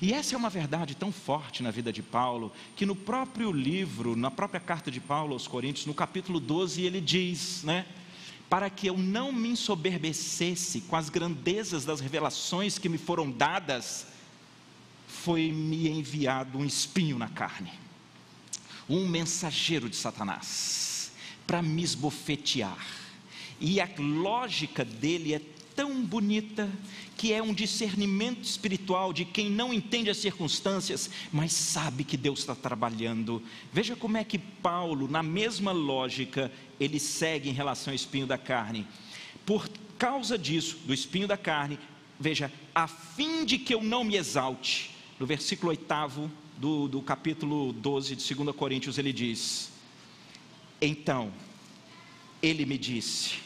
E 0.00 0.12
essa 0.12 0.34
é 0.34 0.38
uma 0.38 0.50
verdade 0.50 0.94
tão 0.94 1.12
forte 1.12 1.62
na 1.62 1.70
vida 1.70 1.92
de 1.92 2.02
Paulo, 2.02 2.52
que 2.74 2.86
no 2.86 2.96
próprio 2.96 3.52
livro, 3.52 4.16
na 4.16 4.30
própria 4.30 4.60
carta 4.60 4.90
de 4.90 5.00
Paulo 5.00 5.32
aos 5.32 5.46
Coríntios, 5.46 5.86
no 5.86 5.94
capítulo 5.94 6.40
12, 6.40 6.82
ele 6.82 7.00
diz, 7.00 7.62
né? 7.62 7.86
Para 8.48 8.70
que 8.70 8.86
eu 8.86 8.96
não 8.96 9.32
me 9.32 9.48
ensoberbecesse 9.48 10.82
com 10.82 10.96
as 10.96 11.08
grandezas 11.08 11.84
das 11.84 12.00
revelações 12.00 12.78
que 12.78 12.88
me 12.88 12.98
foram 12.98 13.30
dadas, 13.30 14.06
foi-me 15.06 15.88
enviado 15.88 16.58
um 16.58 16.64
espinho 16.64 17.18
na 17.18 17.28
carne, 17.28 17.72
um 18.88 19.08
mensageiro 19.08 19.88
de 19.88 19.96
Satanás, 19.96 21.10
para 21.46 21.62
me 21.62 21.82
esbofetear. 21.82 22.86
E 23.58 23.80
a 23.80 23.88
lógica 23.98 24.84
dele 24.84 25.34
é 25.34 25.40
tão 25.76 26.02
bonita 26.02 26.68
que 27.16 27.32
é 27.32 27.42
um 27.42 27.52
discernimento 27.52 28.42
espiritual 28.42 29.12
de 29.12 29.24
quem 29.26 29.50
não 29.50 29.72
entende 29.72 30.08
as 30.08 30.16
circunstâncias, 30.16 31.10
mas 31.30 31.52
sabe 31.52 32.02
que 32.02 32.16
Deus 32.16 32.40
está 32.40 32.54
trabalhando. 32.54 33.42
Veja 33.72 33.94
como 33.94 34.16
é 34.16 34.24
que 34.24 34.38
Paulo, 34.38 35.06
na 35.06 35.22
mesma 35.22 35.72
lógica, 35.72 36.50
ele 36.80 36.98
segue 36.98 37.50
em 37.50 37.52
relação 37.52 37.92
ao 37.92 37.94
espinho 37.94 38.26
da 38.26 38.38
carne. 38.38 38.86
Por 39.44 39.68
causa 39.98 40.38
disso, 40.38 40.78
do 40.86 40.94
espinho 40.94 41.28
da 41.28 41.36
carne, 41.36 41.78
veja, 42.18 42.50
a 42.74 42.88
fim 42.88 43.44
de 43.44 43.58
que 43.58 43.74
eu 43.74 43.82
não 43.82 44.02
me 44.02 44.16
exalte, 44.16 44.90
no 45.20 45.26
versículo 45.26 45.70
8 45.70 46.30
do, 46.56 46.88
do 46.88 47.02
capítulo 47.02 47.72
12 47.72 48.16
de 48.16 48.34
2 48.34 48.56
Coríntios, 48.56 48.98
ele 48.98 49.12
diz: 49.12 49.70
Então, 50.80 51.32
ele 52.42 52.66
me 52.66 52.76
disse, 52.76 53.45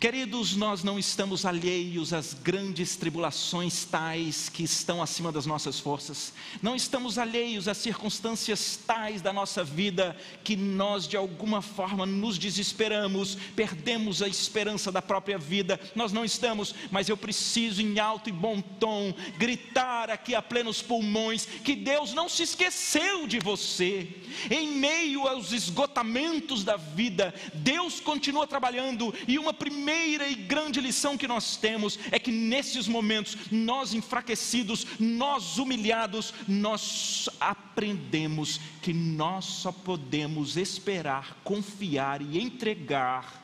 Queridos, 0.00 0.54
nós 0.54 0.84
não 0.84 0.98
estamos 0.98 1.46
alheios 1.46 2.12
às 2.12 2.34
grandes 2.34 2.94
tribulações 2.94 3.84
tais 3.84 4.50
que 4.50 4.62
estão 4.62 5.02
acima 5.02 5.32
das 5.32 5.46
nossas 5.46 5.80
forças, 5.80 6.32
não 6.60 6.76
estamos 6.76 7.16
alheios 7.16 7.68
às 7.68 7.78
circunstâncias 7.78 8.78
tais 8.86 9.22
da 9.22 9.32
nossa 9.32 9.64
vida 9.64 10.14
que 10.42 10.56
nós 10.56 11.08
de 11.08 11.16
alguma 11.16 11.62
forma 11.62 12.04
nos 12.04 12.36
desesperamos, 12.36 13.38
perdemos 13.56 14.20
a 14.20 14.28
esperança 14.28 14.92
da 14.92 15.00
própria 15.00 15.38
vida, 15.38 15.80
nós 15.94 16.12
não 16.12 16.24
estamos, 16.24 16.74
mas 16.90 17.08
eu 17.08 17.16
preciso 17.16 17.80
em 17.80 17.98
alto 17.98 18.28
e 18.28 18.32
bom 18.32 18.60
tom 18.60 19.14
gritar 19.38 20.10
aqui 20.10 20.34
a 20.34 20.42
plenos 20.42 20.82
pulmões 20.82 21.46
que 21.46 21.74
Deus 21.74 22.12
não 22.12 22.28
se 22.28 22.42
esqueceu 22.42 23.26
de 23.26 23.38
você, 23.38 24.08
em 24.50 24.68
meio 24.72 25.26
aos 25.26 25.52
esgotamentos 25.52 26.62
da 26.62 26.76
vida, 26.76 27.32
Deus 27.54 28.00
continua 28.00 28.46
trabalhando 28.46 29.14
e 29.26 29.38
uma 29.38 29.54
primeira 29.54 29.93
primeira 29.94 30.28
e 30.28 30.34
grande 30.34 30.80
lição 30.80 31.16
que 31.16 31.28
nós 31.28 31.56
temos 31.56 31.98
é 32.10 32.18
que 32.18 32.32
nesses 32.32 32.88
momentos, 32.88 33.36
nós 33.50 33.94
enfraquecidos, 33.94 34.84
nós 34.98 35.56
humilhados, 35.56 36.34
nós 36.48 37.28
aprendemos 37.40 38.60
que 38.82 38.92
nós 38.92 39.44
só 39.44 39.70
podemos 39.70 40.56
esperar, 40.56 41.38
confiar 41.44 42.20
e 42.20 42.40
entregar 42.40 43.40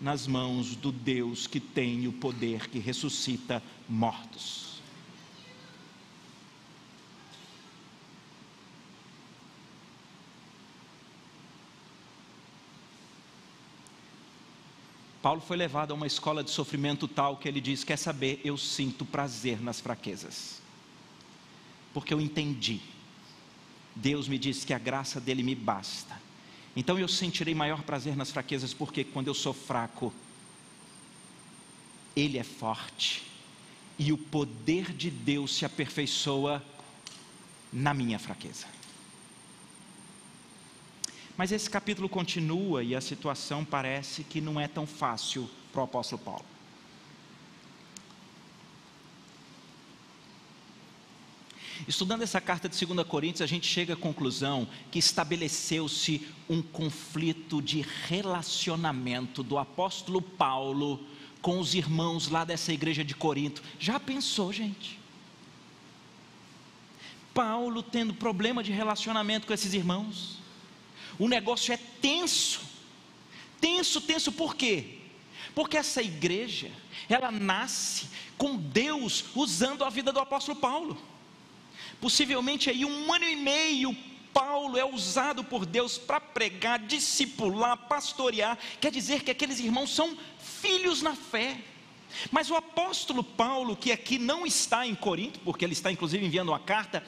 nas 0.00 0.28
mãos 0.28 0.76
do 0.76 0.92
Deus 0.92 1.48
que 1.48 1.58
tem 1.58 2.06
o 2.06 2.12
poder 2.12 2.68
que 2.68 2.78
ressuscita 2.78 3.60
mortos. 3.88 4.67
Paulo 15.20 15.40
foi 15.40 15.56
levado 15.56 15.90
a 15.90 15.94
uma 15.94 16.06
escola 16.06 16.44
de 16.44 16.50
sofrimento 16.50 17.08
tal 17.08 17.36
que 17.36 17.48
ele 17.48 17.60
diz: 17.60 17.82
Quer 17.82 17.96
saber, 17.96 18.40
eu 18.44 18.56
sinto 18.56 19.04
prazer 19.04 19.60
nas 19.60 19.80
fraquezas, 19.80 20.60
porque 21.92 22.14
eu 22.14 22.20
entendi. 22.20 22.80
Deus 23.94 24.28
me 24.28 24.38
disse 24.38 24.64
que 24.64 24.72
a 24.72 24.78
graça 24.78 25.20
dele 25.20 25.42
me 25.42 25.56
basta. 25.56 26.20
Então 26.76 26.96
eu 26.96 27.08
sentirei 27.08 27.54
maior 27.54 27.82
prazer 27.82 28.16
nas 28.16 28.30
fraquezas, 28.30 28.72
porque 28.72 29.02
quando 29.02 29.26
eu 29.26 29.34
sou 29.34 29.52
fraco, 29.52 30.12
Ele 32.14 32.38
é 32.38 32.44
forte, 32.44 33.24
e 33.98 34.12
o 34.12 34.18
poder 34.18 34.92
de 34.92 35.10
Deus 35.10 35.56
se 35.56 35.64
aperfeiçoa 35.64 36.64
na 37.72 37.92
minha 37.92 38.20
fraqueza. 38.20 38.77
Mas 41.38 41.52
esse 41.52 41.70
capítulo 41.70 42.08
continua 42.08 42.82
e 42.82 42.96
a 42.96 43.00
situação 43.00 43.64
parece 43.64 44.24
que 44.24 44.40
não 44.40 44.58
é 44.58 44.66
tão 44.66 44.84
fácil 44.84 45.48
para 45.70 45.82
o 45.82 45.84
apóstolo 45.84 46.20
Paulo. 46.20 46.44
Estudando 51.86 52.22
essa 52.22 52.40
carta 52.40 52.68
de 52.68 52.84
2 52.84 53.06
Coríntios, 53.06 53.40
a 53.40 53.46
gente 53.46 53.68
chega 53.68 53.94
à 53.94 53.96
conclusão 53.96 54.66
que 54.90 54.98
estabeleceu-se 54.98 56.26
um 56.50 56.60
conflito 56.60 57.62
de 57.62 57.86
relacionamento 58.08 59.44
do 59.44 59.58
apóstolo 59.58 60.20
Paulo 60.20 61.06
com 61.40 61.60
os 61.60 61.72
irmãos 61.72 62.26
lá 62.26 62.44
dessa 62.44 62.72
igreja 62.72 63.04
de 63.04 63.14
Corinto. 63.14 63.62
Já 63.78 64.00
pensou, 64.00 64.52
gente? 64.52 64.98
Paulo 67.32 67.80
tendo 67.80 68.12
problema 68.12 68.60
de 68.60 68.72
relacionamento 68.72 69.46
com 69.46 69.52
esses 69.52 69.72
irmãos 69.72 70.37
o 71.18 71.28
negócio 71.28 71.72
é 71.72 71.78
tenso. 72.00 72.60
Tenso, 73.60 74.00
tenso 74.00 74.30
por 74.32 74.54
quê? 74.54 74.98
Porque 75.54 75.76
essa 75.76 76.00
igreja, 76.00 76.70
ela 77.08 77.30
nasce 77.30 78.08
com 78.36 78.56
Deus 78.56 79.24
usando 79.34 79.84
a 79.84 79.90
vida 79.90 80.12
do 80.12 80.20
apóstolo 80.20 80.58
Paulo. 80.58 81.00
Possivelmente 82.00 82.70
aí 82.70 82.84
um 82.84 83.12
ano 83.12 83.24
e 83.24 83.34
meio 83.34 83.96
Paulo 84.32 84.78
é 84.78 84.84
usado 84.84 85.42
por 85.42 85.66
Deus 85.66 85.98
para 85.98 86.20
pregar, 86.20 86.78
discipular, 86.78 87.76
pastorear. 87.88 88.56
Quer 88.80 88.92
dizer 88.92 89.24
que 89.24 89.32
aqueles 89.32 89.58
irmãos 89.58 89.92
são 89.92 90.16
filhos 90.38 91.02
na 91.02 91.16
fé. 91.16 91.58
Mas 92.30 92.50
o 92.50 92.54
apóstolo 92.54 93.24
Paulo, 93.24 93.76
que 93.76 93.90
aqui 93.90 94.18
não 94.18 94.46
está 94.46 94.86
em 94.86 94.94
Corinto, 94.94 95.40
porque 95.40 95.64
ele 95.64 95.72
está 95.72 95.90
inclusive 95.90 96.24
enviando 96.24 96.50
uma 96.50 96.60
carta, 96.60 97.04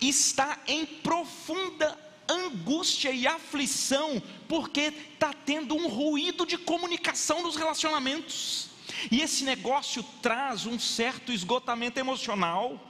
está 0.00 0.60
em 0.66 0.86
profunda 0.86 1.98
angústia 2.32 3.10
e 3.10 3.26
aflição, 3.26 4.22
porque 4.48 4.92
está 5.12 5.32
tendo 5.32 5.74
um 5.74 5.88
ruído 5.88 6.46
de 6.46 6.58
comunicação 6.58 7.42
nos 7.42 7.56
relacionamentos. 7.56 8.70
E 9.10 9.20
esse 9.20 9.44
negócio 9.44 10.02
traz 10.20 10.66
um 10.66 10.78
certo 10.78 11.32
esgotamento 11.32 11.98
emocional. 11.98 12.80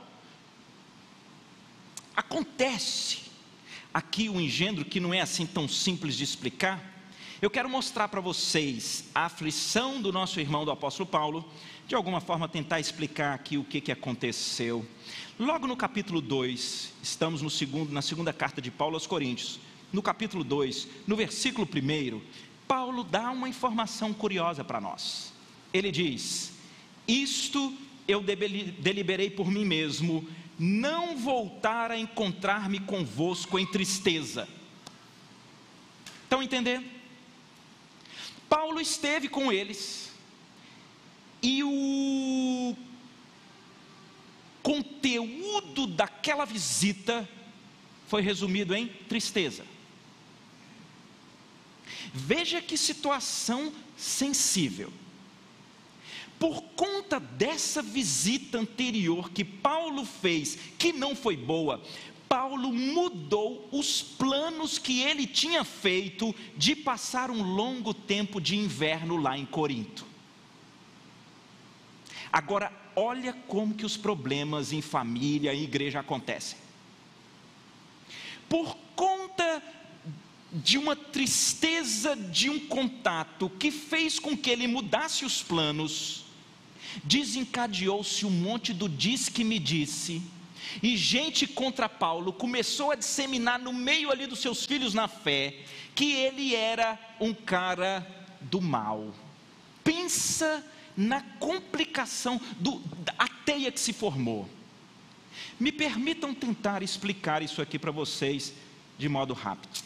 Acontece 2.15 3.21
aqui 3.93 4.29
o 4.29 4.35
um 4.35 4.41
engendro 4.41 4.85
que 4.85 5.01
não 5.01 5.13
é 5.13 5.21
assim 5.21 5.47
tão 5.47 5.69
simples 5.69 6.17
de 6.17 6.25
explicar. 6.25 6.93
Eu 7.41 7.51
quero 7.51 7.69
mostrar 7.69 8.09
para 8.09 8.21
vocês 8.21 9.05
a 9.15 9.25
aflição 9.25 10.01
do 10.01 10.13
nosso 10.13 10.39
irmão 10.39 10.65
do 10.65 10.71
apóstolo 10.71 11.09
Paulo, 11.09 11.51
de 11.89 11.95
alguma 11.95 12.21
forma 12.21 12.49
tentar 12.49 12.79
explicar 12.79 13.35
aqui 13.35 13.59
o 13.59 13.65
que, 13.65 13.81
que 13.81 13.91
aconteceu. 13.91 14.87
Logo 15.39 15.67
no 15.67 15.77
capítulo 15.77 16.21
2, 16.21 16.93
estamos 17.03 17.41
no 17.41 17.49
segundo, 17.49 17.91
na 17.91 18.03
segunda 18.03 18.33
carta 18.35 18.61
de 18.61 18.71
Paulo 18.71 18.97
aos 18.97 19.07
Coríntios, 19.07 19.59
no 19.91 20.03
capítulo 20.03 20.45
2, 20.45 20.87
no 21.07 21.17
versículo 21.17 21.67
1, 21.67 22.21
Paulo 22.69 23.03
dá 23.03 23.31
uma 23.31 23.49
informação 23.49 24.13
curiosa 24.13 24.63
para 24.63 24.81
nós. 24.81 25.33
Ele 25.73 25.91
diz: 25.91 26.53
Isto 27.09 27.75
eu 28.07 28.23
deliberei 28.23 29.31
por 29.31 29.51
mim 29.51 29.65
mesmo, 29.65 30.29
não 30.59 31.17
voltar 31.17 31.91
a 31.91 31.99
encontrar-me 31.99 32.81
convosco 32.81 33.59
em 33.59 33.67
tristeza. 33.67 34.47
Estão 36.25 36.43
entendendo? 36.43 36.85
Paulo 38.51 38.81
esteve 38.81 39.29
com 39.29 39.51
eles 39.51 40.13
e 41.43 41.65
o 41.65 42.77
conteúdo 44.63 45.87
daquela 45.87 46.45
visita 46.45 47.29
foi 48.07 48.23
resumido 48.23 48.75
em 48.75 48.89
tristeza. 49.09 49.65
Veja 52.13 52.61
que 52.61 52.77
situação 52.77 53.73
sensível. 53.97 54.93
Por 56.39 56.61
conta 56.75 57.21
dessa 57.21 57.81
visita 57.81 58.59
anterior 58.59 59.31
que 59.31 59.45
Paulo 59.45 60.05
fez, 60.05 60.59
que 60.79 60.93
não 60.93 61.15
foi 61.15 61.37
boa, 61.37 61.81
Paulo 62.29 62.73
mudou 62.73 63.69
os 63.71 64.03
planos 64.03 64.79
que 64.79 65.03
ele 65.03 65.27
tinha 65.27 65.65
feito 65.65 66.35
de 66.57 66.75
passar 66.75 67.31
um 67.31 67.43
longo 67.43 67.95
tempo 67.95 68.41
de 68.41 68.57
inverno 68.57 69.17
lá 69.17 69.37
em 69.39 69.47
Corinto. 69.47 70.05
Agora, 72.33 72.73
olha 72.97 73.33
como 73.47 73.75
que 73.75 73.87
os 73.87 73.97
problemas 73.97 74.73
em 74.73 74.81
família 74.81 75.53
e 75.53 75.65
igreja 75.65 76.01
acontecem. 76.01 76.59
Por 78.49 78.77
conta 78.95 79.63
de 80.53 80.77
uma 80.77 80.95
tristeza 80.95 82.15
de 82.15 82.51
um 82.51 82.59
contato 82.59 83.49
que 83.59 83.71
fez 83.71 84.19
com 84.19 84.37
que 84.37 84.51
ele 84.51 84.67
mudasse 84.67 85.25
os 85.25 85.43
planos, 85.43 86.25
desencadeou-se 87.05 88.27
um 88.27 88.31
monte 88.31 88.75
do 88.75 88.89
diz 88.89 89.29
que 89.29 89.43
me 89.43 89.59
disse 89.59 90.23
e 90.83 90.97
gente 90.97 91.47
contra 91.47 91.89
Paulo 91.89 92.33
começou 92.33 92.93
a 92.93 92.95
disseminar 92.95 93.59
no 93.59 93.73
meio 93.73 94.11
ali 94.11 94.27
dos 94.27 94.41
seus 94.41 94.65
filhos 94.65 94.95
na 94.95 95.09
fé 95.09 95.61
que 95.95 96.13
ele 96.13 96.55
era 96.55 96.99
um 97.21 97.35
cara 97.35 98.07
do 98.41 98.61
mal. 98.61 99.13
Pensa 99.83 100.65
na 100.97 101.21
complicação 101.39 102.41
do, 102.59 102.79
da 102.99 103.29
teia 103.45 103.73
que 103.73 103.81
se 103.81 103.93
formou. 103.93 104.49
Me 105.59 105.73
permitam 105.73 106.35
tentar 106.35 106.83
explicar 106.83 107.43
isso 107.43 107.63
aqui 107.63 107.79
para 107.79 107.91
vocês 107.91 108.53
de 108.99 109.09
modo 109.09 109.35
rápido. 109.35 109.83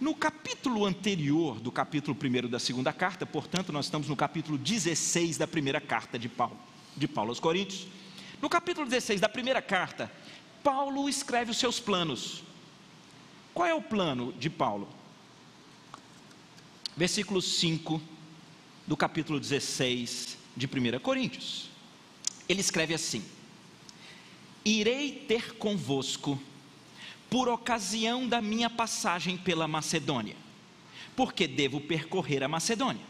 No 0.00 0.14
capítulo 0.14 0.84
anterior 0.84 1.60
do 1.60 1.70
capítulo 1.70 2.16
1 2.20 2.48
da 2.48 2.58
segunda 2.58 2.92
carta, 2.92 3.24
portanto, 3.24 3.72
nós 3.72 3.86
estamos 3.86 4.08
no 4.08 4.16
capítulo 4.16 4.58
16 4.58 5.38
da 5.38 5.46
primeira 5.46 5.80
carta 5.80 6.18
de 6.18 6.28
Paulo, 6.28 6.58
de 6.96 7.08
Paulo 7.08 7.30
aos 7.30 7.40
Coríntios. 7.40 7.86
No 8.42 8.50
capítulo 8.50 8.86
16 8.86 9.20
da 9.20 9.28
primeira 9.28 9.62
carta, 9.62 10.10
Paulo 10.62 11.08
escreve 11.08 11.50
os 11.52 11.58
seus 11.58 11.80
planos. 11.80 12.42
Qual 13.54 13.66
é 13.66 13.74
o 13.74 13.80
plano 13.80 14.32
de 14.32 14.50
Paulo? 14.50 14.88
Versículo 16.96 17.40
5 17.40 18.00
do 18.86 18.96
capítulo 18.96 19.40
16 19.40 20.36
de 20.56 20.66
1 20.66 20.98
Coríntios. 21.00 21.70
Ele 22.48 22.60
escreve 22.60 22.94
assim: 22.94 23.24
Irei 24.64 25.24
ter 25.26 25.54
convosco 25.56 26.40
por 27.30 27.48
ocasião 27.48 28.28
da 28.28 28.40
minha 28.40 28.70
passagem 28.70 29.36
pela 29.36 29.66
Macedônia, 29.66 30.36
porque 31.16 31.48
devo 31.48 31.80
percorrer 31.80 32.42
a 32.42 32.48
Macedônia. 32.48 33.02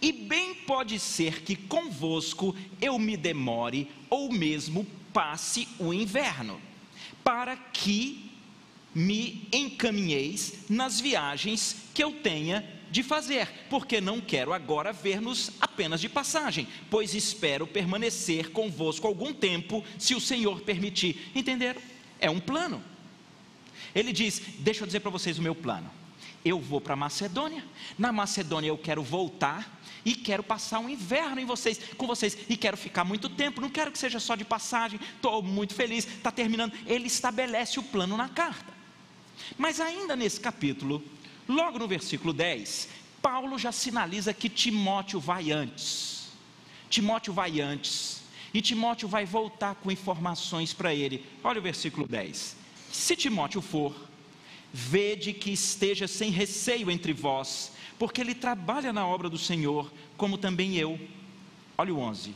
E 0.00 0.12
bem 0.12 0.54
pode 0.54 0.98
ser 0.98 1.42
que 1.42 1.56
convosco 1.56 2.54
eu 2.80 2.98
me 2.98 3.16
demore 3.16 3.90
ou 4.08 4.30
mesmo 4.30 4.86
passe 5.12 5.66
o 5.78 5.92
inverno, 5.92 6.60
para 7.24 7.56
que 7.56 8.30
me 8.94 9.48
encaminheis 9.52 10.64
nas 10.68 11.00
viagens 11.00 11.76
que 11.92 12.02
eu 12.02 12.12
tenha 12.12 12.77
de 12.90 13.02
fazer, 13.02 13.48
porque 13.68 14.00
não 14.00 14.20
quero 14.20 14.52
agora 14.52 14.92
ver-nos 14.92 15.50
apenas 15.60 16.00
de 16.00 16.08
passagem, 16.08 16.66
pois 16.90 17.14
espero 17.14 17.66
permanecer 17.66 18.50
convosco 18.50 19.06
algum 19.06 19.32
tempo, 19.32 19.84
se 19.98 20.14
o 20.14 20.20
Senhor 20.20 20.60
permitir. 20.60 21.30
Entenderam? 21.34 21.80
É 22.20 22.30
um 22.30 22.40
plano. 22.40 22.82
Ele 23.94 24.12
diz: 24.12 24.40
Deixa 24.58 24.82
eu 24.82 24.86
dizer 24.86 25.00
para 25.00 25.10
vocês 25.10 25.38
o 25.38 25.42
meu 25.42 25.54
plano. 25.54 25.90
Eu 26.44 26.60
vou 26.60 26.80
para 26.80 26.96
Macedônia, 26.96 27.64
na 27.98 28.12
Macedônia 28.12 28.68
eu 28.68 28.78
quero 28.78 29.02
voltar 29.02 29.78
e 30.04 30.14
quero 30.14 30.42
passar 30.42 30.78
um 30.78 30.88
inverno 30.88 31.40
em 31.40 31.44
vocês, 31.44 31.80
com 31.96 32.06
vocês 32.06 32.38
e 32.48 32.56
quero 32.56 32.76
ficar 32.76 33.04
muito 33.04 33.28
tempo. 33.28 33.60
Não 33.60 33.68
quero 33.68 33.90
que 33.90 33.98
seja 33.98 34.20
só 34.20 34.34
de 34.36 34.44
passagem. 34.44 34.98
Estou 35.16 35.42
muito 35.42 35.74
feliz. 35.74 36.06
Está 36.06 36.30
terminando. 36.30 36.72
Ele 36.86 37.06
estabelece 37.06 37.78
o 37.78 37.82
plano 37.82 38.16
na 38.16 38.28
carta. 38.28 38.72
Mas 39.56 39.80
ainda 39.80 40.16
nesse 40.16 40.40
capítulo, 40.40 41.02
logo 41.48 41.78
no 41.78 41.88
versículo 41.88 42.32
10, 42.32 42.88
Paulo 43.22 43.58
já 43.58 43.72
sinaliza 43.72 44.32
que 44.32 44.48
Timóteo 44.48 45.18
vai 45.18 45.50
antes. 45.50 46.28
Timóteo 46.88 47.32
vai 47.32 47.60
antes. 47.60 48.22
E 48.52 48.62
Timóteo 48.62 49.08
vai 49.08 49.24
voltar 49.24 49.74
com 49.76 49.90
informações 49.90 50.72
para 50.72 50.94
ele. 50.94 51.24
Olha 51.42 51.58
o 51.58 51.62
versículo 51.62 52.06
10. 52.06 52.56
Se 52.92 53.16
Timóteo 53.16 53.60
for, 53.60 53.94
vede 54.72 55.32
que 55.32 55.50
esteja 55.50 56.06
sem 56.06 56.30
receio 56.30 56.90
entre 56.90 57.12
vós 57.12 57.72
porque 57.98 58.20
ele 58.20 58.34
trabalha 58.34 58.92
na 58.92 59.06
obra 59.06 59.28
do 59.28 59.36
Senhor, 59.36 59.92
como 60.16 60.38
também 60.38 60.76
eu. 60.76 60.98
Olha 61.76 61.92
o 61.92 61.98
11. 61.98 62.34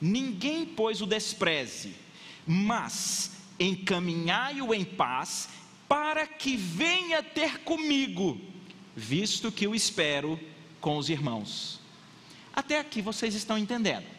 Ninguém, 0.00 0.64
pois, 0.64 1.02
o 1.02 1.06
despreze, 1.06 1.94
mas 2.46 3.32
encaminhai-o 3.58 4.72
em 4.72 4.84
paz, 4.84 5.48
para 5.88 6.26
que 6.26 6.56
venha 6.56 7.22
ter 7.22 7.60
comigo, 7.60 8.40
visto 8.94 9.50
que 9.50 9.66
o 9.66 9.74
espero 9.74 10.38
com 10.80 10.96
os 10.96 11.08
irmãos. 11.08 11.80
Até 12.52 12.78
aqui 12.78 13.00
vocês 13.00 13.34
estão 13.34 13.56
entendendo 13.56 14.18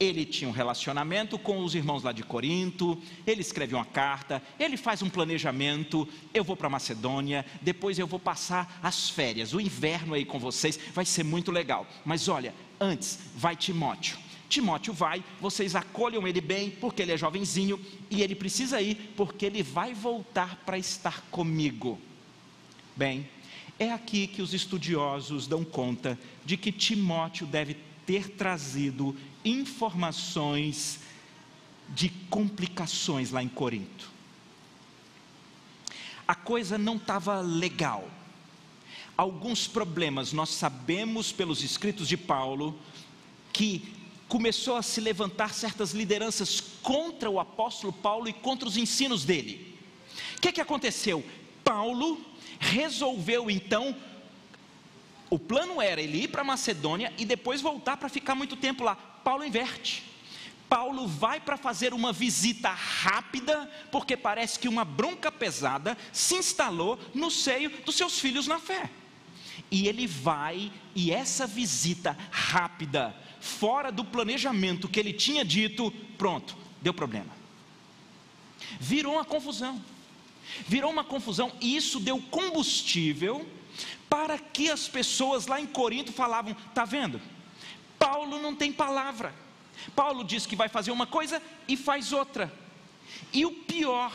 ele 0.00 0.24
tinha 0.24 0.48
um 0.48 0.52
relacionamento 0.52 1.38
com 1.38 1.62
os 1.62 1.74
irmãos 1.74 2.02
lá 2.02 2.10
de 2.10 2.22
Corinto, 2.22 3.00
ele 3.26 3.42
escreve 3.42 3.74
uma 3.74 3.84
carta, 3.84 4.42
ele 4.58 4.78
faz 4.78 5.02
um 5.02 5.10
planejamento, 5.10 6.08
eu 6.32 6.42
vou 6.42 6.56
para 6.56 6.70
Macedônia, 6.70 7.44
depois 7.60 7.98
eu 7.98 8.06
vou 8.06 8.18
passar 8.18 8.80
as 8.82 9.10
férias, 9.10 9.52
o 9.52 9.60
inverno 9.60 10.14
aí 10.14 10.24
com 10.24 10.38
vocês, 10.38 10.80
vai 10.94 11.04
ser 11.04 11.22
muito 11.22 11.52
legal. 11.52 11.86
Mas 12.02 12.28
olha, 12.28 12.54
antes 12.80 13.18
vai 13.36 13.54
Timóteo. 13.54 14.16
Timóteo 14.50 14.92
vai, 14.92 15.22
vocês 15.40 15.76
acolham 15.76 16.26
ele 16.26 16.40
bem, 16.40 16.70
porque 16.70 17.00
ele 17.00 17.12
é 17.12 17.16
jovenzinho, 17.16 17.80
e 18.10 18.20
ele 18.20 18.34
precisa 18.34 18.82
ir, 18.82 19.14
porque 19.16 19.46
ele 19.46 19.62
vai 19.62 19.94
voltar 19.94 20.56
para 20.66 20.76
estar 20.76 21.22
comigo. 21.30 21.98
Bem, 22.96 23.28
é 23.78 23.92
aqui 23.92 24.26
que 24.26 24.42
os 24.42 24.52
estudiosos 24.52 25.46
dão 25.46 25.64
conta 25.64 26.18
de 26.44 26.56
que 26.56 26.72
Timóteo 26.72 27.46
deve 27.46 27.76
ter 28.04 28.28
trazido 28.30 29.16
informações 29.44 30.98
de 31.88 32.08
complicações 32.28 33.30
lá 33.30 33.42
em 33.44 33.48
Corinto. 33.48 34.10
A 36.26 36.34
coisa 36.34 36.76
não 36.76 36.96
estava 36.96 37.40
legal. 37.40 38.10
Alguns 39.16 39.68
problemas, 39.68 40.32
nós 40.32 40.50
sabemos 40.50 41.30
pelos 41.30 41.62
escritos 41.62 42.08
de 42.08 42.16
Paulo, 42.16 42.76
que 43.52 43.99
começou 44.30 44.76
a 44.76 44.82
se 44.82 45.00
levantar 45.00 45.52
certas 45.52 45.90
lideranças 45.90 46.60
contra 46.82 47.28
o 47.28 47.40
apóstolo 47.40 47.92
Paulo 47.92 48.28
e 48.28 48.32
contra 48.32 48.66
os 48.66 48.76
ensinos 48.76 49.24
dele. 49.24 49.76
O 50.36 50.40
que, 50.40 50.52
que 50.52 50.60
aconteceu? 50.60 51.22
Paulo 51.64 52.24
resolveu 52.60 53.50
então 53.50 53.94
o 55.28 55.38
plano 55.38 55.82
era 55.82 56.00
ele 56.00 56.24
ir 56.24 56.28
para 56.28 56.44
Macedônia 56.44 57.12
e 57.18 57.24
depois 57.24 57.60
voltar 57.60 57.96
para 57.96 58.08
ficar 58.08 58.36
muito 58.36 58.56
tempo 58.56 58.84
lá. 58.84 58.94
Paulo 58.94 59.44
inverte. 59.44 60.04
Paulo 60.68 61.08
vai 61.08 61.40
para 61.40 61.56
fazer 61.56 61.92
uma 61.92 62.12
visita 62.12 62.70
rápida, 62.70 63.68
porque 63.90 64.16
parece 64.16 64.58
que 64.58 64.68
uma 64.68 64.84
bronca 64.84 65.32
pesada 65.32 65.98
se 66.12 66.36
instalou 66.36 66.98
no 67.12 67.30
seio 67.30 67.70
dos 67.84 67.96
seus 67.96 68.20
filhos 68.20 68.46
na 68.46 68.60
fé. 68.60 68.88
E 69.70 69.86
ele 69.86 70.06
vai, 70.06 70.72
e 70.94 71.12
essa 71.12 71.46
visita 71.46 72.16
rápida, 72.30 73.14
fora 73.40 73.92
do 73.92 74.04
planejamento 74.04 74.88
que 74.88 74.98
ele 74.98 75.12
tinha 75.12 75.44
dito, 75.44 75.90
pronto, 76.18 76.56
deu 76.82 76.92
problema. 76.92 77.30
Virou 78.80 79.14
uma 79.14 79.24
confusão. 79.24 79.80
Virou 80.66 80.90
uma 80.90 81.04
confusão, 81.04 81.52
e 81.60 81.76
isso 81.76 82.00
deu 82.00 82.20
combustível 82.22 83.48
para 84.08 84.36
que 84.36 84.68
as 84.68 84.88
pessoas 84.88 85.46
lá 85.46 85.60
em 85.60 85.66
Corinto 85.66 86.12
falavam: 86.12 86.56
"Tá 86.74 86.84
vendo? 86.84 87.20
Paulo 87.98 88.40
não 88.42 88.54
tem 88.54 88.72
palavra. 88.72 89.32
Paulo 89.94 90.24
diz 90.24 90.46
que 90.46 90.56
vai 90.56 90.68
fazer 90.68 90.90
uma 90.90 91.06
coisa 91.06 91.40
e 91.68 91.76
faz 91.76 92.12
outra. 92.12 92.52
E 93.32 93.46
o 93.46 93.52
pior, 93.52 94.12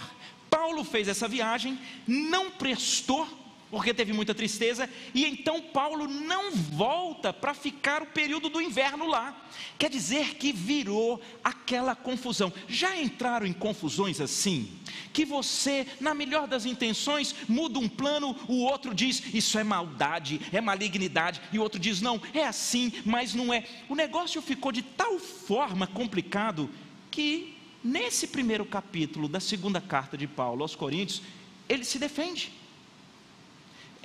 Paulo 0.50 0.84
fez 0.84 1.08
essa 1.08 1.28
viagem, 1.28 1.80
não 2.08 2.52
prestou 2.52 3.28
porque 3.76 3.94
teve 3.94 4.14
muita 4.14 4.34
tristeza, 4.34 4.90
e 5.14 5.26
então 5.26 5.62
Paulo 5.62 6.08
não 6.08 6.50
volta 6.50 7.34
para 7.34 7.54
ficar 7.54 8.02
o 8.02 8.06
período 8.06 8.48
do 8.48 8.62
inverno 8.62 9.06
lá. 9.06 9.46
Quer 9.78 9.90
dizer 9.90 10.36
que 10.36 10.54
virou 10.54 11.22
aquela 11.44 11.94
confusão. 11.94 12.54
Já 12.70 12.96
entraram 12.96 13.46
em 13.46 13.52
confusões 13.52 14.22
assim? 14.22 14.72
Que 15.12 15.26
você, 15.26 15.86
na 16.00 16.14
melhor 16.14 16.48
das 16.48 16.66
intenções, 16.66 17.36
muda 17.50 17.78
um 17.78 17.90
plano, 17.90 18.34
o 18.48 18.64
outro 18.64 18.96
diz 18.96 19.22
isso 19.34 19.60
é 19.60 19.64
maldade, 19.66 20.40
é 20.54 20.62
malignidade, 20.62 21.42
e 21.52 21.60
o 21.60 21.62
outro 21.62 21.78
diz 21.78 22.00
não, 22.00 22.22
é 22.34 22.46
assim, 22.46 22.94
mas 23.04 23.34
não 23.34 23.54
é. 23.54 23.66
O 23.90 23.96
negócio 23.96 24.42
ficou 24.42 24.72
de 24.72 24.84
tal 24.84 25.20
forma 25.20 25.86
complicado 25.86 26.70
que 27.12 27.58
nesse 27.84 28.28
primeiro 28.28 28.66
capítulo 28.66 29.28
da 29.28 29.42
segunda 29.42 29.82
carta 29.82 30.18
de 30.18 30.28
Paulo 30.28 30.62
aos 30.62 30.78
Coríntios, 30.78 31.22
ele 31.68 31.84
se 31.84 32.00
defende. 32.00 32.64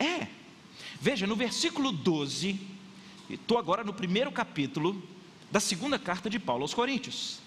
É. 0.00 0.26
Veja, 0.98 1.26
no 1.26 1.36
versículo 1.36 1.92
12, 1.92 2.58
estou 3.28 3.58
agora 3.58 3.84
no 3.84 3.92
primeiro 3.92 4.32
capítulo 4.32 5.00
da 5.50 5.60
segunda 5.60 5.98
carta 5.98 6.30
de 6.30 6.38
Paulo 6.38 6.62
aos 6.62 6.74
Coríntios. 6.74 7.38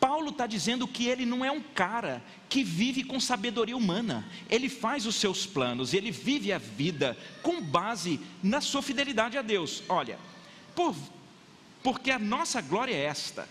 Paulo 0.00 0.30
está 0.30 0.46
dizendo 0.46 0.88
que 0.88 1.06
ele 1.06 1.26
não 1.26 1.44
é 1.44 1.50
um 1.50 1.60
cara 1.60 2.24
que 2.48 2.64
vive 2.64 3.04
com 3.04 3.20
sabedoria 3.20 3.76
humana, 3.76 4.26
ele 4.48 4.70
faz 4.70 5.04
os 5.04 5.16
seus 5.16 5.44
planos, 5.44 5.92
ele 5.92 6.10
vive 6.10 6.52
a 6.54 6.58
vida 6.58 7.18
com 7.42 7.60
base 7.60 8.18
na 8.42 8.62
sua 8.62 8.80
fidelidade 8.80 9.36
a 9.36 9.42
Deus. 9.42 9.82
Olha, 9.90 10.18
por, 10.74 10.96
porque 11.82 12.10
a 12.10 12.18
nossa 12.18 12.62
glória 12.62 12.94
é 12.94 13.04
esta, 13.04 13.46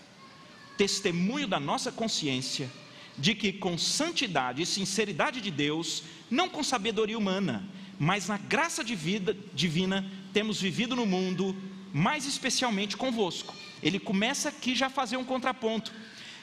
testemunho 0.76 1.46
da 1.46 1.60
nossa 1.60 1.92
consciência, 1.92 2.68
de 3.16 3.34
que 3.34 3.52
com 3.52 3.78
santidade 3.78 4.62
e 4.62 4.66
sinceridade 4.66 5.40
de 5.40 5.52
Deus, 5.52 6.02
não 6.28 6.48
com 6.48 6.64
sabedoria 6.64 7.18
humana, 7.18 7.64
mas 8.02 8.28
na 8.28 8.38
graça 8.38 8.82
de 8.82 8.96
vida, 8.96 9.36
divina 9.52 10.10
temos 10.32 10.58
vivido 10.58 10.96
no 10.96 11.04
mundo, 11.04 11.54
mais 11.92 12.24
especialmente 12.24 12.96
convosco. 12.96 13.54
Ele 13.82 14.00
começa 14.00 14.48
aqui 14.48 14.74
já 14.74 14.86
a 14.86 14.90
fazer 14.90 15.18
um 15.18 15.24
contraponto. 15.24 15.92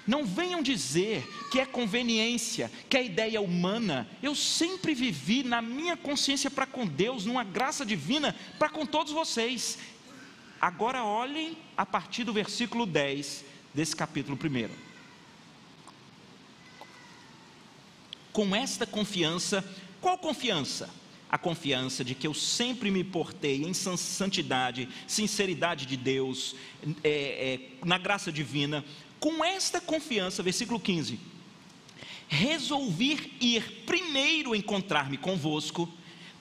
Não 0.06 0.24
venham 0.24 0.62
dizer 0.62 1.28
que 1.52 1.60
é 1.60 1.66
conveniência, 1.66 2.72
que 2.88 2.96
é 2.96 3.04
ideia 3.04 3.42
humana. 3.42 4.08
Eu 4.22 4.36
sempre 4.36 4.94
vivi 4.94 5.42
na 5.42 5.60
minha 5.60 5.98
consciência 5.98 6.52
para 6.52 6.68
com 6.68 6.86
Deus, 6.86 7.26
numa 7.26 7.44
graça 7.44 7.84
divina 7.84 8.36
para 8.60 8.70
com 8.70 8.86
todos 8.86 9.12
vocês. 9.12 9.80
Agora 10.62 11.04
olhem 11.04 11.58
a 11.76 11.88
partir 11.88 12.24
do 12.24 12.32
versículo 12.32 12.86
10 12.86 13.44
desse 13.74 13.96
capítulo 13.96 14.38
1. 14.38 14.70
Com 18.32 18.56
esta 18.56 18.86
confiança, 18.86 19.68
qual 20.00 20.20
confiança? 20.20 20.88
A 21.30 21.38
confiança 21.38 22.04
de 22.04 22.16
que 22.16 22.26
eu 22.26 22.34
sempre 22.34 22.90
me 22.90 23.04
portei 23.04 23.64
em 23.64 23.74
santidade, 23.74 24.88
sinceridade 25.06 25.86
de 25.86 25.98
Deus, 25.98 26.56
é, 27.04 27.10
é, 27.10 27.86
na 27.86 27.98
graça 27.98 28.32
divina, 28.32 28.84
com 29.20 29.44
esta 29.44 29.82
confiança, 29.82 30.44
versículo 30.44 30.80
15: 30.80 31.20
resolvi 32.28 33.34
ir 33.42 33.84
primeiro 33.86 34.56
encontrar-me 34.56 35.18
convosco, 35.18 35.92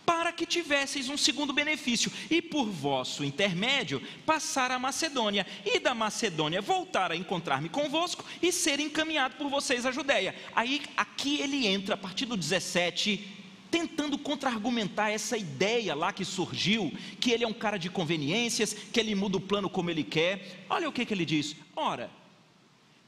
para 0.05 0.33
que 0.33 0.47
tivesseis 0.47 1.09
um 1.09 1.17
segundo 1.17 1.53
benefício, 1.53 2.13
e 2.31 2.41
por 2.41 2.67
vosso 2.67 3.25
intermédio 3.25 4.01
passar 4.25 4.71
a 4.71 4.79
Macedônia, 4.79 5.45
e 5.65 5.81
da 5.81 5.97
Macedônia 5.97 6.63
voltar 6.63 7.11
a 7.11 7.17
encontrar-me 7.17 7.69
convosco 7.69 8.25
e 8.41 8.53
ser 8.53 8.79
encaminhado 8.79 9.35
por 9.35 9.49
vocês 9.49 9.85
à 9.85 9.91
Judéia. 9.91 10.37
Aí, 10.55 10.81
aqui 10.97 11.41
ele 11.41 11.67
entra, 11.67 11.95
a 11.95 11.99
partir 11.99 12.25
do 12.25 12.37
17, 12.37 13.46
tentando 13.71 14.19
contra-argumentar 14.19 15.11
essa 15.11 15.37
ideia 15.37 15.95
lá 15.95 16.13
que 16.13 16.25
surgiu, 16.25 16.93
que 17.21 17.31
ele 17.31 17.45
é 17.45 17.49
um 17.49 17.53
cara 17.53 17.79
de 17.79 17.91
conveniências, 17.91 18.73
que 18.75 19.01
ele 19.01 19.15
muda 19.15 19.37
o 19.37 19.41
plano 19.41 19.69
como 19.69 19.91
ele 19.91 20.05
quer. 20.05 20.65
Olha 20.69 20.89
o 20.89 20.93
que, 20.93 21.05
que 21.05 21.15
ele 21.15 21.25
diz: 21.25 21.57
ora, 21.75 22.11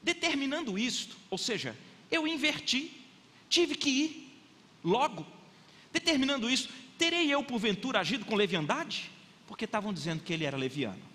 determinando 0.03 0.79
isto, 0.79 1.17
ou 1.31 1.39
seja, 1.39 1.77
eu 2.11 2.27
inverti, 2.27 2.91
tive 3.49 3.75
que 3.75 3.91
ir 3.91 4.33
logo, 4.85 5.27
determinando 5.93 6.49
isso, 6.49 6.69
terei 6.97 7.33
eu 7.33 7.43
porventura 7.43 8.01
agido 8.01 8.25
com 8.25 8.35
leviandade? 8.35 9.11
Porque 9.47 9.65
estavam 9.65 9.93
dizendo 9.93 10.23
que 10.23 10.33
ele 10.33 10.45
era 10.45 10.57
leviano. 10.57 11.09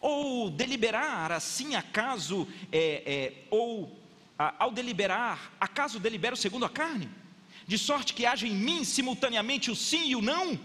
Ou 0.00 0.50
deliberar 0.50 1.32
assim, 1.32 1.74
acaso, 1.74 2.46
é, 2.70 3.02
é, 3.04 3.32
ou 3.50 3.98
a, 4.38 4.54
ao 4.64 4.70
deliberar, 4.70 5.52
acaso 5.60 5.98
delibero 5.98 6.36
segundo 6.36 6.64
a 6.64 6.68
carne? 6.68 7.08
De 7.68 7.76
sorte 7.76 8.14
que 8.14 8.24
haja 8.24 8.48
em 8.48 8.54
mim 8.54 8.82
simultaneamente 8.82 9.70
o 9.70 9.76
sim 9.76 10.08
e 10.08 10.16
o 10.16 10.22
não. 10.22 10.58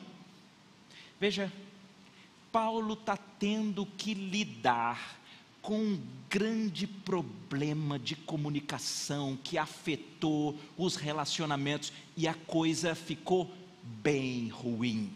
Veja, 1.19 1.51
Paulo 2.49 2.93
está 2.93 3.17
tendo 3.17 3.85
que 3.85 4.13
lidar 4.13 5.19
com 5.61 5.77
um 5.77 6.01
grande 6.29 6.87
problema 6.87 7.99
de 7.99 8.15
comunicação 8.15 9.37
que 9.43 9.57
afetou 9.57 10.57
os 10.77 10.95
relacionamentos 10.95 11.91
e 12.15 12.25
a 12.25 12.33
coisa 12.33 12.95
ficou 12.95 13.53
bem 14.01 14.47
ruim. 14.47 15.11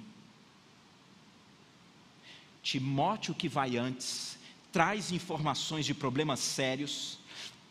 Timóteo, 2.61 3.33
que 3.33 3.47
vai 3.47 3.77
antes, 3.77 4.37
traz 4.73 5.13
informações 5.13 5.85
de 5.85 5.93
problemas 5.93 6.41
sérios. 6.41 7.17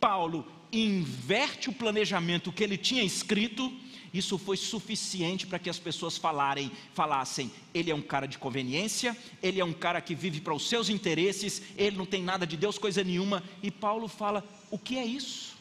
Paulo 0.00 0.46
inverte 0.72 1.68
o 1.68 1.72
planejamento 1.72 2.50
que 2.50 2.64
ele 2.64 2.78
tinha 2.78 3.02
escrito 3.02 3.70
isso 4.16 4.38
foi 4.38 4.56
suficiente 4.56 5.46
para 5.46 5.58
que 5.58 5.70
as 5.70 5.78
pessoas 5.78 6.16
falarem, 6.16 6.70
falassem: 6.94 7.50
ele 7.74 7.90
é 7.90 7.94
um 7.94 8.02
cara 8.02 8.26
de 8.26 8.38
conveniência, 8.38 9.16
ele 9.42 9.60
é 9.60 9.64
um 9.64 9.72
cara 9.72 10.00
que 10.00 10.14
vive 10.14 10.40
para 10.40 10.54
os 10.54 10.68
seus 10.68 10.88
interesses, 10.88 11.62
ele 11.76 11.96
não 11.96 12.06
tem 12.06 12.22
nada 12.22 12.46
de 12.46 12.56
Deus, 12.56 12.78
coisa 12.78 13.02
nenhuma. 13.02 13.42
E 13.62 13.70
Paulo 13.70 14.08
fala: 14.08 14.44
o 14.70 14.78
que 14.78 14.98
é 14.98 15.04
isso? 15.04 15.56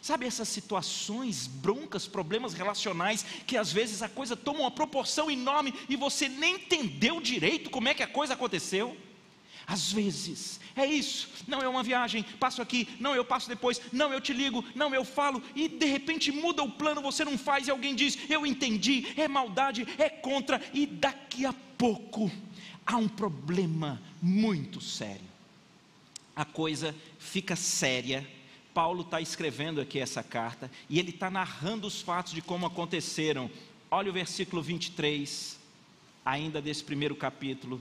Sabe 0.00 0.26
essas 0.26 0.48
situações, 0.48 1.46
broncas, 1.46 2.06
problemas 2.06 2.54
relacionais, 2.54 3.24
que 3.46 3.56
às 3.56 3.72
vezes 3.72 4.02
a 4.02 4.08
coisa 4.08 4.36
toma 4.36 4.60
uma 4.60 4.70
proporção 4.70 5.30
enorme 5.30 5.74
e 5.88 5.96
você 5.96 6.28
nem 6.28 6.54
entendeu 6.54 7.20
direito 7.20 7.70
como 7.70 7.88
é 7.88 7.94
que 7.94 8.02
a 8.02 8.06
coisa 8.06 8.34
aconteceu? 8.34 8.96
Às 9.70 9.92
vezes, 9.92 10.58
é 10.74 10.84
isso. 10.84 11.28
Não 11.46 11.62
é 11.62 11.68
uma 11.68 11.84
viagem, 11.84 12.24
passo 12.40 12.60
aqui, 12.60 12.88
não 12.98 13.14
eu 13.14 13.24
passo 13.24 13.48
depois, 13.48 13.80
não 13.92 14.12
eu 14.12 14.20
te 14.20 14.32
ligo, 14.32 14.64
não 14.74 14.92
eu 14.92 15.04
falo, 15.04 15.40
e 15.54 15.68
de 15.68 15.86
repente 15.86 16.32
muda 16.32 16.60
o 16.60 16.72
plano, 16.72 17.00
você 17.00 17.24
não 17.24 17.38
faz, 17.38 17.68
e 17.68 17.70
alguém 17.70 17.94
diz: 17.94 18.18
Eu 18.28 18.44
entendi, 18.44 19.06
é 19.16 19.28
maldade, 19.28 19.86
é 19.96 20.08
contra, 20.08 20.60
e 20.74 20.86
daqui 20.86 21.46
a 21.46 21.54
pouco 21.78 22.28
há 22.84 22.96
um 22.96 23.06
problema 23.06 24.02
muito 24.20 24.80
sério. 24.80 25.30
A 26.34 26.44
coisa 26.44 26.92
fica 27.20 27.54
séria. 27.54 28.28
Paulo 28.74 29.02
está 29.02 29.20
escrevendo 29.20 29.80
aqui 29.80 30.00
essa 30.00 30.22
carta 30.22 30.68
e 30.88 30.98
ele 30.98 31.10
está 31.10 31.30
narrando 31.30 31.86
os 31.86 32.00
fatos 32.02 32.32
de 32.32 32.42
como 32.42 32.66
aconteceram. 32.66 33.48
Olha 33.88 34.10
o 34.10 34.12
versículo 34.12 34.62
23, 34.62 35.56
ainda 36.24 36.60
desse 36.60 36.82
primeiro 36.82 37.14
capítulo. 37.14 37.80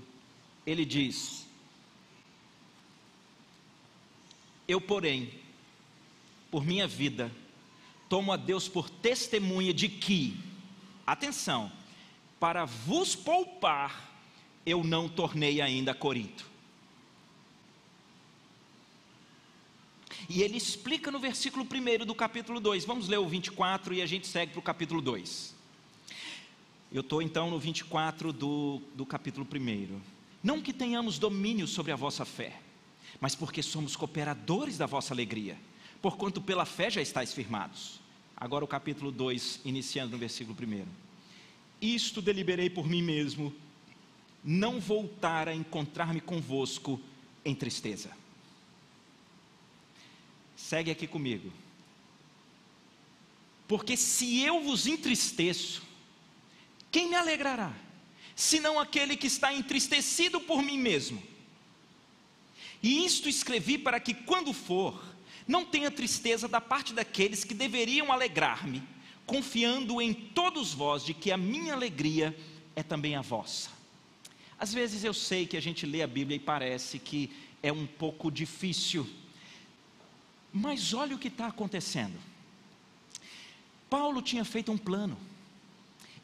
Ele 0.67 0.85
diz: 0.85 1.48
Eu, 4.69 4.79
porém, 4.79 5.31
por 6.51 6.63
minha 6.63 6.87
vida, 6.87 7.31
tomo 8.07 8.31
a 8.31 8.37
Deus 8.37 8.67
por 8.67 8.87
testemunha 8.87 9.73
de 9.73 9.89
que, 9.89 10.37
atenção, 11.07 11.71
para 12.39 12.65
vos 12.65 13.15
poupar, 13.15 14.13
eu 14.63 14.83
não 14.83 15.09
tornei 15.09 15.59
ainda 15.59 15.89
a 15.89 15.95
Corinto. 15.95 16.47
E 20.29 20.43
ele 20.43 20.57
explica 20.57 21.09
no 21.09 21.17
versículo 21.17 21.65
1 21.65 22.05
do 22.05 22.13
capítulo 22.13 22.59
2. 22.59 22.85
Vamos 22.85 23.07
ler 23.07 23.17
o 23.17 23.27
24 23.27 23.95
e 23.95 24.03
a 24.03 24.05
gente 24.05 24.27
segue 24.27 24.51
para 24.51 24.59
o 24.59 24.61
capítulo 24.61 25.01
2. 25.01 25.55
Eu 26.91 27.01
estou 27.01 27.23
então 27.23 27.49
no 27.49 27.57
24 27.57 28.31
do, 28.31 28.83
do 28.93 29.03
capítulo 29.03 29.47
1. 29.51 29.99
Não 30.43 30.61
que 30.61 30.71
tenhamos 30.71 31.17
domínio 31.17 31.65
sobre 31.65 31.91
a 31.91 31.95
vossa 31.95 32.23
fé 32.23 32.68
mas 33.19 33.35
porque 33.35 33.61
somos 33.61 33.95
cooperadores 33.95 34.77
da 34.77 34.85
vossa 34.85 35.13
alegria, 35.13 35.57
porquanto 36.01 36.41
pela 36.41 36.65
fé 36.65 36.89
já 36.89 37.01
estáis 37.01 37.33
firmados. 37.33 37.99
Agora 38.35 38.63
o 38.63 38.67
capítulo 38.67 39.11
2, 39.11 39.61
iniciando 39.65 40.11
no 40.11 40.17
versículo 40.17 40.57
1. 40.57 40.85
Isto 41.81 42.21
deliberei 42.21 42.69
por 42.69 42.87
mim 42.87 43.01
mesmo, 43.01 43.53
não 44.43 44.79
voltar 44.79 45.49
a 45.49 45.55
encontrar-me 45.55 46.21
convosco 46.21 46.99
em 47.43 47.53
tristeza. 47.53 48.11
Segue 50.55 50.91
aqui 50.91 51.07
comigo. 51.07 51.51
Porque 53.67 53.95
se 53.95 54.39
eu 54.39 54.61
vos 54.61 54.87
entristeço, 54.87 55.83
quem 56.91 57.09
me 57.09 57.15
alegrará? 57.15 57.73
Senão 58.35 58.79
aquele 58.79 59.17
que 59.17 59.27
está 59.27 59.53
entristecido 59.53 60.39
por 60.39 60.61
mim 60.61 60.77
mesmo. 60.77 61.21
E 62.81 63.05
isto 63.05 63.27
escrevi 63.27 63.77
para 63.77 63.99
que, 63.99 64.13
quando 64.13 64.53
for, 64.53 65.03
não 65.47 65.65
tenha 65.65 65.91
tristeza 65.91 66.47
da 66.47 66.61
parte 66.61 66.93
daqueles 66.93 67.43
que 67.43 67.53
deveriam 67.53 68.11
alegrar-me, 68.11 68.83
confiando 69.25 70.01
em 70.01 70.13
todos 70.13 70.73
vós 70.73 71.03
de 71.03 71.13
que 71.13 71.31
a 71.31 71.37
minha 71.37 71.73
alegria 71.73 72.37
é 72.75 72.83
também 72.83 73.15
a 73.15 73.21
vossa. 73.21 73.69
Às 74.57 74.73
vezes 74.73 75.03
eu 75.03 75.13
sei 75.13 75.45
que 75.45 75.57
a 75.57 75.61
gente 75.61 75.85
lê 75.85 76.01
a 76.01 76.07
Bíblia 76.07 76.37
e 76.37 76.39
parece 76.39 76.99
que 76.99 77.29
é 77.61 77.71
um 77.71 77.85
pouco 77.85 78.31
difícil, 78.31 79.09
mas 80.51 80.93
olha 80.93 81.15
o 81.15 81.19
que 81.19 81.27
está 81.27 81.47
acontecendo. 81.47 82.17
Paulo 83.89 84.21
tinha 84.21 84.45
feito 84.45 84.71
um 84.71 84.77
plano. 84.77 85.17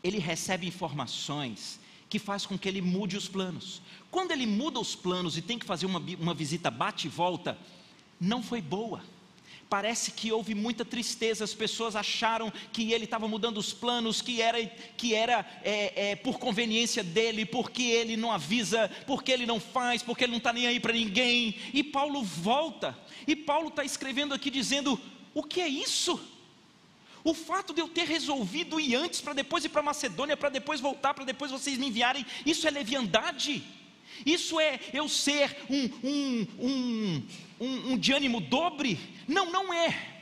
Ele 0.04 0.20
recebe 0.20 0.68
informações 0.68 1.80
que 2.10 2.20
faz 2.20 2.46
com 2.46 2.58
que 2.58 2.68
ele 2.68 2.82
mude 2.82 3.18
os 3.18 3.28
planos. 3.28 3.82
Quando 4.12 4.32
ele 4.32 4.46
muda 4.46 4.80
os 4.80 4.96
planos 4.96 5.38
e 5.38 5.42
tem 5.42 5.60
que 5.60 5.66
fazer 5.66 5.86
uma, 5.86 6.02
uma 6.20 6.34
visita 6.34 6.72
bate 6.72 7.08
e 7.08 7.10
volta, 7.10 7.58
não 8.20 8.42
foi 8.42 8.62
boa. 8.62 9.02
Parece 9.68 10.12
que 10.12 10.32
houve 10.32 10.54
muita 10.54 10.86
tristeza, 10.86 11.44
as 11.44 11.54
pessoas 11.54 11.96
acharam 11.96 12.54
que 12.72 12.94
ele 12.94 13.06
estava 13.06 13.28
mudando 13.28 13.58
os 13.58 13.74
planos, 13.74 14.22
que 14.22 14.40
era, 14.40 14.64
que 14.96 15.16
era 15.16 15.46
é, 15.64 16.12
é, 16.12 16.16
por 16.16 16.38
conveniência 16.38 17.04
dele, 17.04 17.46
porque 17.46 17.82
ele 17.82 18.16
não 18.16 18.32
avisa, 18.32 18.90
porque 19.08 19.32
ele 19.32 19.46
não 19.46 19.60
faz, 19.60 20.04
porque 20.04 20.24
ele 20.24 20.32
não 20.32 20.38
está 20.38 20.54
nem 20.54 20.68
aí 20.68 20.80
para 20.80 20.94
ninguém. 20.94 21.56
E 21.74 21.84
Paulo 21.84 22.24
volta, 22.24 22.98
e 23.28 23.36
Paulo 23.36 23.70
está 23.70 23.84
escrevendo 23.84 24.36
aqui 24.36 24.52
dizendo: 24.52 25.00
o 25.34 25.42
que 25.42 25.60
é 25.60 25.68
isso? 25.68 26.22
O 27.26 27.34
fato 27.34 27.74
de 27.74 27.82
eu 27.82 27.88
ter 27.88 28.06
resolvido 28.06 28.80
ir 28.80 28.94
antes 28.94 29.20
para 29.20 29.34
depois 29.34 29.66
ir 29.66 29.70
para 29.70 29.82
Macedônia, 29.82 30.38
para 30.38 30.50
depois 30.50 30.80
voltar, 30.80 31.12
para 31.16 31.26
depois 31.26 31.50
vocês 31.50 31.76
me 31.76 31.88
enviarem, 31.88 32.24
isso 32.46 32.68
é 32.68 32.70
leviandade. 32.70 33.64
Isso 34.24 34.60
é 34.60 34.80
eu 34.94 35.10
ser 35.10 35.58
um, 35.68 35.90
um, 36.08 36.48
um, 36.60 37.24
um, 37.60 37.92
um 37.94 37.98
de 37.98 38.14
ânimo 38.14 38.40
dobre? 38.40 39.00
Não, 39.28 39.52
não 39.52 39.74
é. 39.74 40.20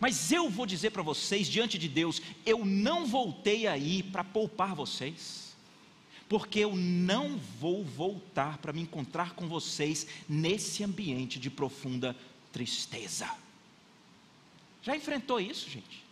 Mas 0.00 0.32
eu 0.32 0.48
vou 0.48 0.64
dizer 0.64 0.92
para 0.92 1.02
vocês, 1.02 1.46
diante 1.46 1.76
de 1.76 1.90
Deus, 1.90 2.22
eu 2.46 2.64
não 2.64 3.04
voltei 3.04 3.66
aí 3.66 4.02
para 4.02 4.24
poupar 4.24 4.74
vocês, 4.74 5.54
porque 6.26 6.60
eu 6.60 6.74
não 6.74 7.36
vou 7.60 7.84
voltar 7.84 8.56
para 8.56 8.72
me 8.72 8.80
encontrar 8.80 9.34
com 9.34 9.46
vocês 9.46 10.06
nesse 10.26 10.82
ambiente 10.82 11.38
de 11.38 11.50
profunda 11.50 12.16
tristeza. 12.50 13.30
Já 14.82 14.96
enfrentou 14.96 15.38
isso, 15.38 15.68
gente? 15.68 16.03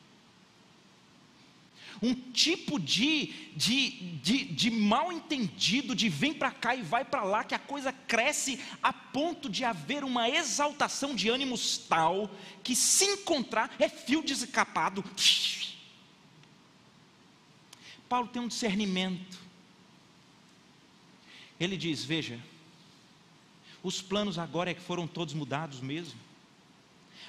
Um 2.02 2.14
tipo 2.14 2.80
de, 2.80 3.26
de, 3.54 3.90
de, 4.16 4.44
de 4.44 4.70
mal 4.70 5.12
entendido, 5.12 5.94
de 5.94 6.08
vem 6.08 6.34
para 6.34 6.50
cá 6.50 6.74
e 6.74 6.82
vai 6.82 7.04
para 7.04 7.22
lá, 7.22 7.44
que 7.44 7.54
a 7.54 7.60
coisa 7.60 7.92
cresce 7.92 8.58
a 8.82 8.92
ponto 8.92 9.48
de 9.48 9.64
haver 9.64 10.02
uma 10.02 10.28
exaltação 10.28 11.14
de 11.14 11.28
ânimos 11.28 11.78
tal, 11.78 12.28
que 12.64 12.74
se 12.74 13.04
encontrar 13.04 13.72
é 13.78 13.88
fio 13.88 14.20
descapado. 14.22 15.04
Paulo 18.08 18.28
tem 18.28 18.42
um 18.42 18.48
discernimento. 18.48 19.38
Ele 21.58 21.76
diz: 21.76 22.04
Veja, 22.04 22.38
os 23.82 24.02
planos 24.02 24.38
agora 24.38 24.72
é 24.72 24.74
que 24.74 24.80
foram 24.80 25.06
todos 25.06 25.34
mudados 25.34 25.80
mesmo. 25.80 26.18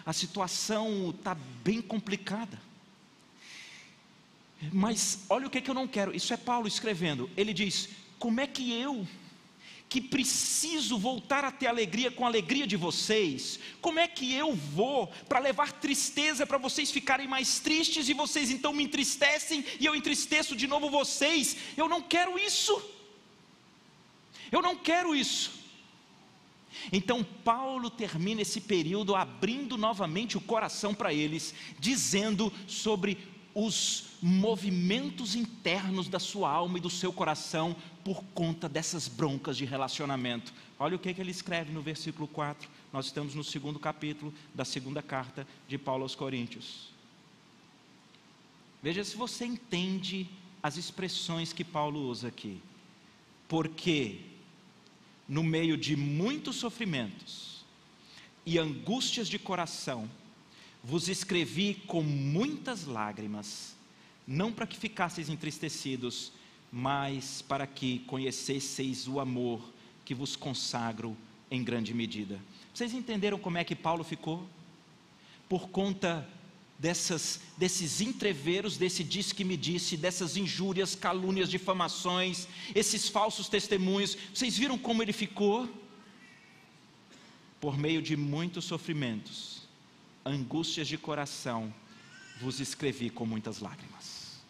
A 0.03 0.11
situação 0.11 1.11
está 1.11 1.35
bem 1.35 1.79
complicada. 1.79 2.59
Mas 4.71 5.25
olha 5.29 5.47
o 5.47 5.49
que, 5.49 5.57
é 5.57 5.61
que 5.61 5.69
eu 5.69 5.75
não 5.75 5.87
quero. 5.87 6.15
Isso 6.15 6.33
é 6.33 6.37
Paulo 6.37 6.67
escrevendo. 6.67 7.29
Ele 7.35 7.53
diz: 7.53 7.89
Como 8.17 8.39
é 8.39 8.47
que 8.47 8.71
eu, 8.73 9.07
que 9.89 10.01
preciso 10.01 10.97
voltar 10.97 11.43
a 11.45 11.51
ter 11.51 11.67
alegria 11.67 12.09
com 12.09 12.25
a 12.25 12.27
alegria 12.27 12.65
de 12.65 12.75
vocês, 12.75 13.59
como 13.79 13.99
é 13.99 14.07
que 14.07 14.33
eu 14.33 14.55
vou 14.55 15.07
para 15.29 15.39
levar 15.39 15.71
tristeza 15.71 16.47
para 16.47 16.57
vocês 16.57 16.89
ficarem 16.89 17.27
mais 17.27 17.59
tristes 17.59 18.09
e 18.09 18.13
vocês 18.13 18.49
então 18.49 18.73
me 18.73 18.83
entristecem 18.83 19.63
e 19.79 19.85
eu 19.85 19.95
entristeço 19.95 20.55
de 20.55 20.67
novo 20.67 20.89
vocês? 20.89 21.57
Eu 21.77 21.87
não 21.87 22.01
quero 22.01 22.39
isso. 22.39 22.81
Eu 24.51 24.61
não 24.61 24.75
quero 24.75 25.15
isso. 25.15 25.63
Então 26.91 27.23
Paulo 27.23 27.89
termina 27.89 28.41
esse 28.41 28.61
período 28.61 29.15
abrindo 29.15 29.77
novamente 29.77 30.37
o 30.37 30.41
coração 30.41 30.93
para 30.93 31.13
eles, 31.13 31.53
dizendo 31.79 32.51
sobre 32.67 33.17
os 33.53 34.05
movimentos 34.21 35.35
internos 35.35 36.07
da 36.07 36.19
sua 36.19 36.49
alma 36.49 36.77
e 36.77 36.81
do 36.81 36.89
seu 36.89 37.13
coração 37.13 37.75
por 38.03 38.23
conta 38.33 38.67
dessas 38.67 39.07
broncas 39.07 39.57
de 39.57 39.65
relacionamento. 39.65 40.53
Olha 40.79 40.95
o 40.95 40.99
que, 40.99 41.13
que 41.13 41.21
ele 41.21 41.31
escreve 41.31 41.71
no 41.71 41.81
versículo 41.81 42.27
4. 42.27 42.69
Nós 42.91 43.05
estamos 43.05 43.35
no 43.35 43.43
segundo 43.43 43.79
capítulo 43.79 44.33
da 44.53 44.65
segunda 44.65 45.01
carta 45.01 45.47
de 45.67 45.77
Paulo 45.77 46.03
aos 46.03 46.15
Coríntios. 46.15 46.89
Veja 48.81 49.03
se 49.03 49.15
você 49.15 49.45
entende 49.45 50.27
as 50.61 50.77
expressões 50.77 51.53
que 51.53 51.63
Paulo 51.63 52.01
usa 52.09 52.29
aqui. 52.29 52.61
Porque 53.47 54.21
no 55.27 55.43
meio 55.43 55.77
de 55.77 55.95
muitos 55.95 56.55
sofrimentos 56.57 57.63
e 58.45 58.57
angústias 58.57 59.27
de 59.27 59.39
coração, 59.39 60.09
vos 60.83 61.07
escrevi 61.07 61.75
com 61.87 62.03
muitas 62.03 62.85
lágrimas, 62.85 63.73
não 64.27 64.51
para 64.51 64.67
que 64.67 64.77
ficasseis 64.77 65.29
entristecidos, 65.29 66.33
mas 66.71 67.41
para 67.41 67.65
que 67.65 67.99
conhecesseis 67.99 69.07
o 69.07 69.19
amor 69.19 69.61
que 70.03 70.13
vos 70.13 70.35
consagro 70.35 71.15
em 71.49 71.63
grande 71.63 71.93
medida. 71.93 72.39
Vocês 72.73 72.93
entenderam 72.93 73.39
como 73.39 73.57
é 73.57 73.63
que 73.63 73.75
Paulo 73.75 74.03
ficou? 74.03 74.45
Por 75.47 75.69
conta 75.69 76.27
dessas, 76.77 77.39
desses 77.55 78.01
entreveros, 78.01 78.75
desse 78.75 79.03
diz 79.03 79.31
que 79.31 79.45
me 79.45 79.55
disse, 79.55 79.95
dessas 79.95 80.35
injúrias, 80.35 80.95
calúnias, 80.95 81.49
difamações, 81.49 82.47
esses 82.75 83.07
falsos 83.07 83.47
testemunhos. 83.47 84.17
Vocês 84.33 84.57
viram 84.57 84.77
como 84.77 85.01
ele 85.01 85.13
ficou? 85.13 85.69
Por 87.61 87.77
meio 87.77 88.01
de 88.01 88.17
muitos 88.17 88.65
sofrimentos 88.65 89.52
angústias 90.25 90.87
de 90.87 90.97
coração, 90.97 91.73
vos 92.39 92.59
escrevi 92.59 93.09
com 93.09 93.25
muitas 93.25 93.59
lágrimas. 93.59 94.41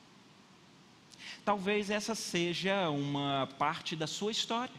Talvez 1.43 1.89
essa 1.89 2.15
seja 2.15 2.89
uma 2.89 3.47
parte 3.59 3.95
da 3.95 4.07
sua 4.07 4.31
história, 4.31 4.73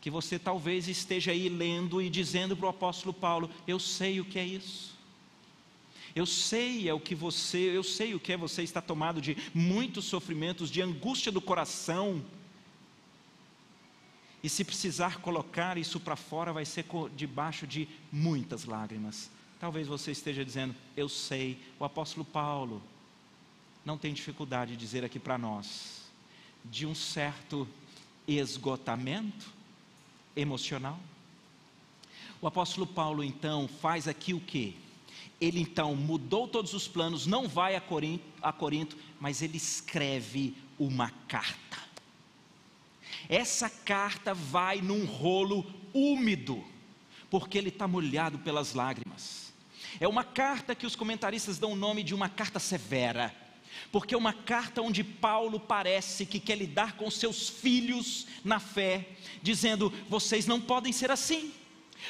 que 0.00 0.10
você 0.10 0.38
talvez 0.38 0.88
esteja 0.88 1.30
aí 1.30 1.48
lendo 1.48 2.02
e 2.02 2.10
dizendo 2.10 2.56
para 2.56 2.66
o 2.66 2.70
apóstolo 2.70 3.12
Paulo: 3.12 3.50
Eu 3.66 3.78
sei 3.78 4.20
o 4.20 4.24
que 4.24 4.38
é 4.38 4.44
isso. 4.44 4.96
Eu 6.14 6.24
sei 6.24 6.88
é 6.88 6.94
o 6.94 6.98
que 6.98 7.14
você, 7.14 7.58
eu 7.58 7.82
sei 7.82 8.14
o 8.14 8.20
que 8.20 8.32
é 8.32 8.36
você 8.36 8.62
está 8.62 8.80
tomado 8.80 9.20
de 9.20 9.36
muitos 9.52 10.06
sofrimentos, 10.06 10.70
de 10.70 10.80
angústia 10.80 11.30
do 11.30 11.42
coração. 11.42 12.24
E 14.42 14.48
se 14.48 14.64
precisar 14.64 15.20
colocar 15.20 15.76
isso 15.76 16.00
para 16.00 16.16
fora, 16.16 16.52
vai 16.52 16.64
ser 16.64 16.86
debaixo 17.14 17.66
de 17.66 17.86
muitas 18.10 18.64
lágrimas. 18.64 19.30
Talvez 19.58 19.86
você 19.86 20.10
esteja 20.10 20.44
dizendo, 20.44 20.74
eu 20.96 21.08
sei, 21.08 21.58
o 21.78 21.84
apóstolo 21.84 22.24
Paulo 22.24 22.82
não 23.84 23.96
tem 23.96 24.12
dificuldade 24.12 24.72
de 24.72 24.76
dizer 24.76 25.04
aqui 25.04 25.18
para 25.18 25.38
nós, 25.38 26.02
de 26.64 26.84
um 26.84 26.94
certo 26.94 27.66
esgotamento 28.26 29.46
emocional. 30.34 30.98
O 32.40 32.46
apóstolo 32.46 32.86
Paulo 32.86 33.24
então 33.24 33.66
faz 33.66 34.06
aqui 34.06 34.34
o 34.34 34.40
que? 34.40 34.76
Ele 35.40 35.60
então 35.60 35.94
mudou 35.94 36.46
todos 36.46 36.74
os 36.74 36.86
planos, 36.86 37.26
não 37.26 37.48
vai 37.48 37.76
a 37.76 37.80
Corinto, 37.80 38.24
a 38.42 38.52
Corinto, 38.52 38.96
mas 39.18 39.40
ele 39.40 39.56
escreve 39.56 40.54
uma 40.78 41.10
carta. 41.28 41.78
Essa 43.28 43.70
carta 43.70 44.34
vai 44.34 44.80
num 44.80 45.04
rolo 45.04 45.64
úmido, 45.92 46.62
porque 47.30 47.56
ele 47.58 47.68
está 47.68 47.88
molhado 47.88 48.38
pelas 48.38 48.74
lágrimas. 48.74 49.45
É 50.00 50.06
uma 50.06 50.24
carta 50.24 50.74
que 50.74 50.86
os 50.86 50.96
comentaristas 50.96 51.58
dão 51.58 51.72
o 51.72 51.76
nome 51.76 52.02
de 52.02 52.14
uma 52.14 52.28
carta 52.28 52.58
severa, 52.58 53.34
porque 53.92 54.14
é 54.14 54.18
uma 54.18 54.32
carta 54.32 54.82
onde 54.82 55.04
Paulo 55.04 55.60
parece 55.60 56.26
que 56.26 56.40
quer 56.40 56.56
lidar 56.56 56.96
com 56.96 57.10
seus 57.10 57.48
filhos 57.48 58.26
na 58.44 58.58
fé, 58.58 59.08
dizendo: 59.42 59.92
vocês 60.08 60.46
não 60.46 60.60
podem 60.60 60.92
ser 60.92 61.10
assim. 61.10 61.52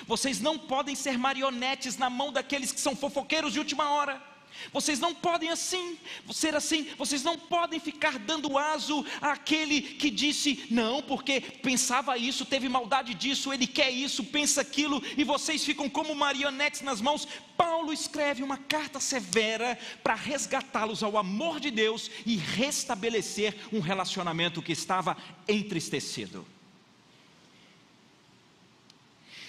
Vocês 0.07 0.41
não 0.41 0.59
podem 0.59 0.95
ser 0.95 1.17
marionetes 1.17 1.97
na 1.97 2.11
mão 2.11 2.33
daqueles 2.33 2.73
que 2.73 2.81
são 2.81 2.97
fofoqueiros 2.97 3.53
de 3.53 3.59
última 3.59 3.91
hora. 3.91 4.36
Vocês 4.73 4.99
não 4.99 5.15
podem 5.15 5.51
assim, 5.51 5.99
ser 6.33 6.55
assim, 6.55 6.89
vocês 6.99 7.23
não 7.23 7.39
podem 7.39 7.79
ficar 7.79 8.19
dando 8.19 8.59
aso 8.59 9.05
àquele 9.21 9.81
que 9.81 10.11
disse 10.11 10.67
não, 10.71 11.03
porque 11.03 11.41
pensava 11.41 12.17
isso, 12.19 12.45
teve 12.45 12.69
maldade 12.69 13.15
disso, 13.15 13.53
ele 13.53 13.67
quer 13.67 13.91
isso, 13.91 14.25
pensa 14.25 14.61
aquilo, 14.61 15.03
e 15.17 15.25
vocês 15.25 15.65
ficam 15.65 15.89
como 15.89 16.15
marionetes 16.15 16.83
nas 16.83 17.01
mãos. 17.01 17.27
Paulo 17.57 17.93
escreve 17.93 18.43
uma 18.43 18.59
carta 18.59 19.01
severa 19.01 19.79
para 20.03 20.15
resgatá-los 20.15 21.03
ao 21.03 21.17
amor 21.17 21.59
de 21.61 21.71
Deus 21.71 22.11
e 22.25 22.37
restabelecer 22.37 23.57
um 23.73 23.81
relacionamento 23.81 24.63
que 24.63 24.73
estava 24.73 25.17
entristecido. 25.49 26.47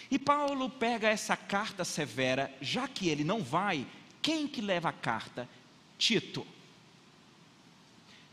E 0.10 0.18
Paulo 0.18 0.70
pega 0.70 1.10
essa 1.10 1.36
carta 1.36 1.84
severa, 1.84 2.54
já 2.62 2.88
que 2.88 3.10
ele 3.10 3.24
não 3.24 3.44
vai 3.44 3.86
quem 4.28 4.46
que 4.46 4.60
leva 4.60 4.90
a 4.90 4.92
carta? 4.92 5.48
Tito. 5.98 6.46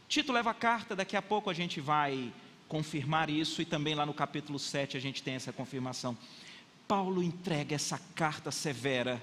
Tito 0.09 0.33
leva 0.33 0.51
a 0.51 0.55
carta, 0.55 0.97
daqui 0.97 1.17
a 1.17 1.23
pouco 1.23 1.49
a 1.49 1.55
gente 1.55 1.81
vai 1.81 2.33
confirmar 2.67 3.31
isso 3.31 3.63
e 3.63 3.65
também 3.65 3.95
lá 3.95 4.05
no 4.05 4.13
capítulo 4.13 4.59
7 4.59 4.97
a 4.97 5.01
gente 5.01 5.23
tem 5.23 5.35
essa 5.35 5.53
confirmação. 5.53 6.19
Paulo 6.89 7.23
entrega 7.23 7.77
essa 7.77 7.97
carta 8.13 8.51
severa 8.51 9.23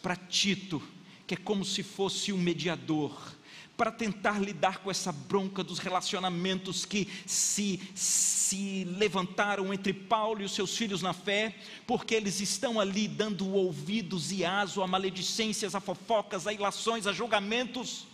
para 0.00 0.14
Tito, 0.14 0.80
que 1.26 1.34
é 1.34 1.36
como 1.36 1.64
se 1.64 1.82
fosse 1.82 2.32
um 2.32 2.38
mediador, 2.38 3.33
para 3.76 3.90
tentar 3.90 4.40
lidar 4.40 4.78
com 4.78 4.90
essa 4.90 5.10
bronca 5.10 5.64
dos 5.64 5.78
relacionamentos 5.78 6.84
que 6.84 7.08
se, 7.26 7.80
se 7.94 8.84
levantaram 8.84 9.74
entre 9.74 9.92
Paulo 9.92 10.42
e 10.42 10.44
os 10.44 10.54
seus 10.54 10.76
filhos 10.76 11.02
na 11.02 11.12
fé, 11.12 11.56
porque 11.86 12.14
eles 12.14 12.40
estão 12.40 12.78
ali 12.78 13.08
dando 13.08 13.48
ouvidos 13.48 14.30
e 14.30 14.44
aso 14.44 14.80
a 14.80 14.86
maledicências, 14.86 15.74
a 15.74 15.80
fofocas, 15.80 16.46
a 16.46 16.52
ilações, 16.52 17.06
a 17.06 17.12
julgamentos, 17.12 18.06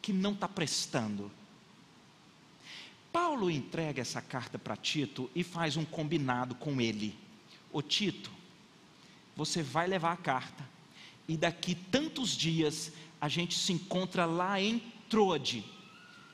que 0.00 0.12
não 0.12 0.32
está 0.32 0.48
prestando. 0.48 1.30
Paulo 3.12 3.50
entrega 3.50 4.00
essa 4.02 4.20
carta 4.20 4.58
para 4.58 4.76
Tito 4.76 5.30
e 5.34 5.44
faz 5.44 5.76
um 5.76 5.84
combinado 5.84 6.56
com 6.56 6.80
ele. 6.80 7.14
Ô 7.72 7.80
Tito, 7.80 8.32
você 9.36 9.62
vai 9.62 9.86
levar 9.86 10.12
a 10.12 10.16
carta, 10.16 10.68
e 11.28 11.36
daqui 11.36 11.74
tantos 11.74 12.30
dias 12.36 12.92
a 13.22 13.28
gente 13.28 13.56
se 13.56 13.72
encontra 13.72 14.24
lá 14.24 14.60
em 14.60 14.82
Troade, 15.08 15.64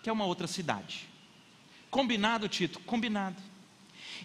que 0.03 0.09
é 0.09 0.13
uma 0.13 0.25
outra 0.25 0.47
cidade. 0.47 1.07
Combinado, 1.91 2.49
Tito? 2.49 2.81
Combinado. 2.81 3.37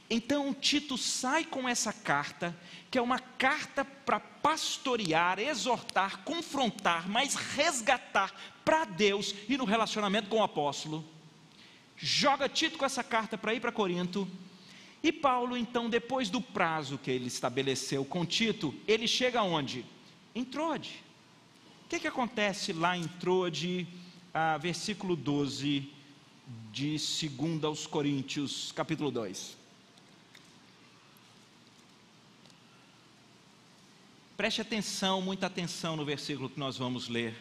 Então 0.10 0.54
Tito 0.54 0.98
sai 0.98 1.44
com 1.44 1.68
essa 1.68 1.92
carta, 1.92 2.58
que 2.90 2.98
é 2.98 3.02
uma 3.02 3.20
carta 3.20 3.84
para 3.84 4.18
pastorear, 4.18 5.40
exortar, 5.40 6.24
confrontar, 6.24 7.10
mas 7.10 7.36
resgatar 7.36 8.34
para 8.64 8.86
Deus 8.86 9.36
e 9.50 9.58
no 9.58 9.66
relacionamento 9.66 10.30
com 10.30 10.38
o 10.38 10.44
apóstolo. 10.44 11.04
Joga 11.98 12.48
Tito 12.48 12.78
com 12.78 12.86
essa 12.86 13.04
carta 13.04 13.38
para 13.38 13.54
ir 13.54 13.60
para 13.60 13.74
Corinto. 13.74 14.26
E 15.04 15.12
Paulo, 15.12 15.58
então, 15.58 15.90
depois 15.90 16.30
do 16.30 16.40
prazo 16.40 16.98
que 16.98 17.12
ele 17.12 17.28
estabeleceu 17.28 18.06
com 18.06 18.26
Tito, 18.26 18.74
ele 18.88 19.06
chega 19.06 19.44
onde? 19.44 19.86
Em 20.34 20.46
Troade 20.46 21.04
que, 21.94 22.00
que 22.00 22.08
acontece 22.08 22.74
lá 22.74 22.98
em 22.98 23.08
Troade, 23.08 23.88
ah, 24.34 24.58
versículo 24.58 25.16
12 25.16 25.88
de 26.72 26.98
2 26.98 27.64
aos 27.64 27.86
Coríntios, 27.86 28.72
capítulo 28.72 29.12
2? 29.12 29.56
Preste 34.36 34.62
atenção, 34.62 35.22
muita 35.22 35.46
atenção 35.46 35.96
no 35.96 36.04
versículo 36.04 36.50
que 36.50 36.60
nós 36.60 36.78
vamos 36.78 37.08
ler. 37.08 37.36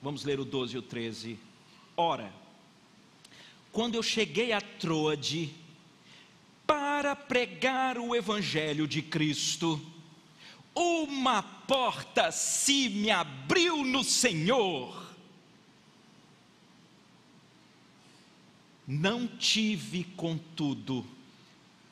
Vamos 0.00 0.22
ler 0.22 0.38
o 0.38 0.44
12 0.44 0.76
e 0.76 0.78
o 0.78 0.82
13. 0.82 1.36
Ora, 1.96 2.32
quando 3.72 3.96
eu 3.96 4.04
cheguei 4.04 4.52
a 4.52 4.60
Troade 4.60 5.52
para 6.64 7.16
pregar 7.16 7.98
o 7.98 8.14
evangelho 8.14 8.86
de 8.86 9.02
Cristo, 9.02 9.84
uma 10.76 11.42
porta 11.42 12.30
se 12.30 12.90
me 12.90 13.10
abriu 13.10 13.82
no 13.82 14.04
Senhor. 14.04 15.06
Não 18.86 19.26
tive, 19.26 20.04
contudo, 20.16 21.04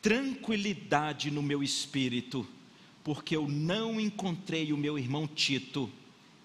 tranquilidade 0.01 1.30
no 1.30 1.43
meu 1.43 1.62
espírito, 1.62 2.47
porque 3.03 3.35
eu 3.35 3.49
não 3.49 3.99
encontrei 3.99 4.72
o 4.72 4.76
meu 4.76 4.99
irmão 4.99 5.26
Tito, 5.26 5.91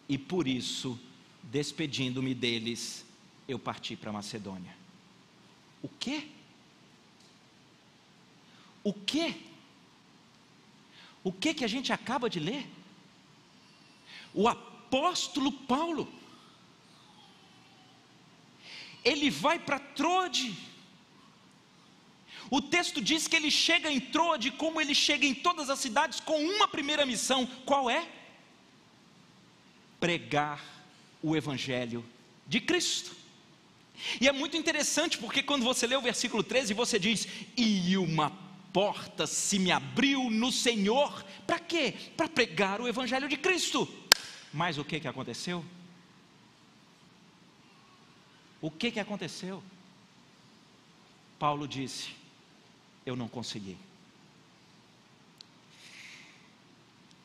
e 0.07 0.17
por 0.17 0.47
isso, 0.47 0.99
despedindo-me 1.43 2.33
deles, 2.33 3.05
eu 3.47 3.59
parti 3.59 3.95
para 3.95 4.11
Macedônia. 4.11 4.75
O 5.83 5.89
quê? 5.89 6.27
O 8.83 8.93
quê? 8.93 9.35
O 11.29 11.31
que 11.31 11.53
que 11.53 11.63
a 11.63 11.67
gente 11.67 11.93
acaba 11.93 12.27
de 12.27 12.39
ler? 12.39 12.65
O 14.33 14.47
apóstolo 14.47 15.51
Paulo, 15.51 16.11
ele 19.05 19.29
vai 19.29 19.59
para 19.59 19.77
Trode. 19.77 20.57
O 22.49 22.59
texto 22.59 22.99
diz 22.99 23.27
que 23.27 23.35
ele 23.35 23.51
chega 23.51 23.91
em 23.91 23.99
Trode 23.99 24.49
como 24.49 24.81
ele 24.81 24.95
chega 24.95 25.23
em 25.23 25.35
todas 25.35 25.69
as 25.69 25.77
cidades 25.77 26.19
com 26.19 26.43
uma 26.43 26.67
primeira 26.67 27.05
missão. 27.05 27.45
Qual 27.63 27.87
é? 27.87 28.09
Pregar 29.99 30.65
o 31.21 31.37
evangelho 31.37 32.03
de 32.47 32.59
Cristo. 32.59 33.15
E 34.19 34.27
é 34.27 34.31
muito 34.31 34.57
interessante 34.57 35.19
porque 35.19 35.43
quando 35.43 35.63
você 35.63 35.85
lê 35.85 35.95
o 35.95 36.01
versículo 36.01 36.41
13, 36.41 36.73
você 36.73 36.97
diz: 36.97 37.27
"E 37.55 37.95
uma 37.97 38.48
porta 38.73 39.27
se 39.27 39.59
me 39.59 39.71
abriu 39.71 40.29
no 40.29 40.51
Senhor. 40.51 41.23
Para 41.45 41.59
quê? 41.59 41.93
Para 42.15 42.27
pregar 42.27 42.81
o 42.81 42.87
Evangelho 42.87 43.27
de 43.27 43.37
Cristo. 43.37 43.87
Mas 44.53 44.77
o 44.77 44.85
que, 44.85 44.99
que 44.99 45.07
aconteceu? 45.07 45.63
O 48.61 48.69
que, 48.69 48.91
que 48.91 48.99
aconteceu? 48.99 49.63
Paulo 51.37 51.67
disse: 51.67 52.09
Eu 53.05 53.15
não 53.15 53.27
consegui. 53.27 53.77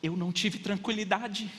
Eu 0.01 0.15
não 0.15 0.31
tive 0.31 0.59
tranquilidade. 0.59 1.51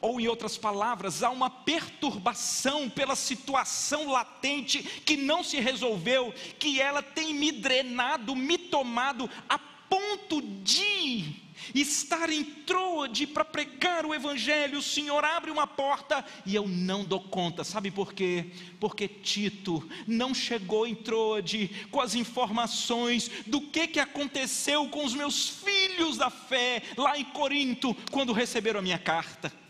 Ou, 0.00 0.20
em 0.20 0.28
outras 0.28 0.58
palavras, 0.58 1.22
há 1.22 1.30
uma 1.30 1.48
perturbação 1.48 2.88
pela 2.88 3.16
situação 3.16 4.10
latente 4.10 4.82
que 4.82 5.16
não 5.16 5.42
se 5.42 5.58
resolveu, 5.58 6.34
que 6.58 6.80
ela 6.80 7.02
tem 7.02 7.32
me 7.32 7.50
drenado, 7.50 8.36
me 8.36 8.58
tomado, 8.58 9.28
a 9.48 9.58
ponto 9.58 10.42
de 10.42 11.46
estar 11.74 12.30
em 12.30 12.44
Troade 12.44 13.26
para 13.26 13.44
pregar 13.44 14.04
o 14.04 14.14
Evangelho, 14.14 14.78
o 14.78 14.82
Senhor 14.82 15.24
abre 15.24 15.50
uma 15.50 15.66
porta 15.66 16.24
e 16.44 16.54
eu 16.54 16.68
não 16.68 17.04
dou 17.04 17.20
conta, 17.20 17.64
sabe 17.64 17.90
por 17.90 18.12
quê? 18.12 18.52
Porque 18.78 19.08
Tito 19.08 19.88
não 20.06 20.34
chegou 20.34 20.86
em 20.86 20.94
Troade 20.94 21.86
com 21.90 22.00
as 22.00 22.14
informações 22.14 23.30
do 23.46 23.60
que, 23.60 23.88
que 23.88 24.00
aconteceu 24.00 24.88
com 24.88 25.04
os 25.04 25.14
meus 25.14 25.48
filhos 25.48 26.16
da 26.16 26.30
fé 26.30 26.82
lá 26.96 27.18
em 27.18 27.24
Corinto, 27.24 27.96
quando 28.10 28.32
receberam 28.32 28.80
a 28.80 28.82
minha 28.82 28.98
carta. 28.98 29.65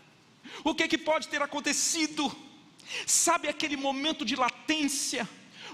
O 0.63 0.73
que, 0.75 0.83
é 0.83 0.87
que 0.87 0.97
pode 0.97 1.27
ter 1.27 1.41
acontecido? 1.41 2.35
Sabe 3.05 3.47
aquele 3.47 3.75
momento 3.75 4.23
de 4.25 4.35
latência? 4.35 5.27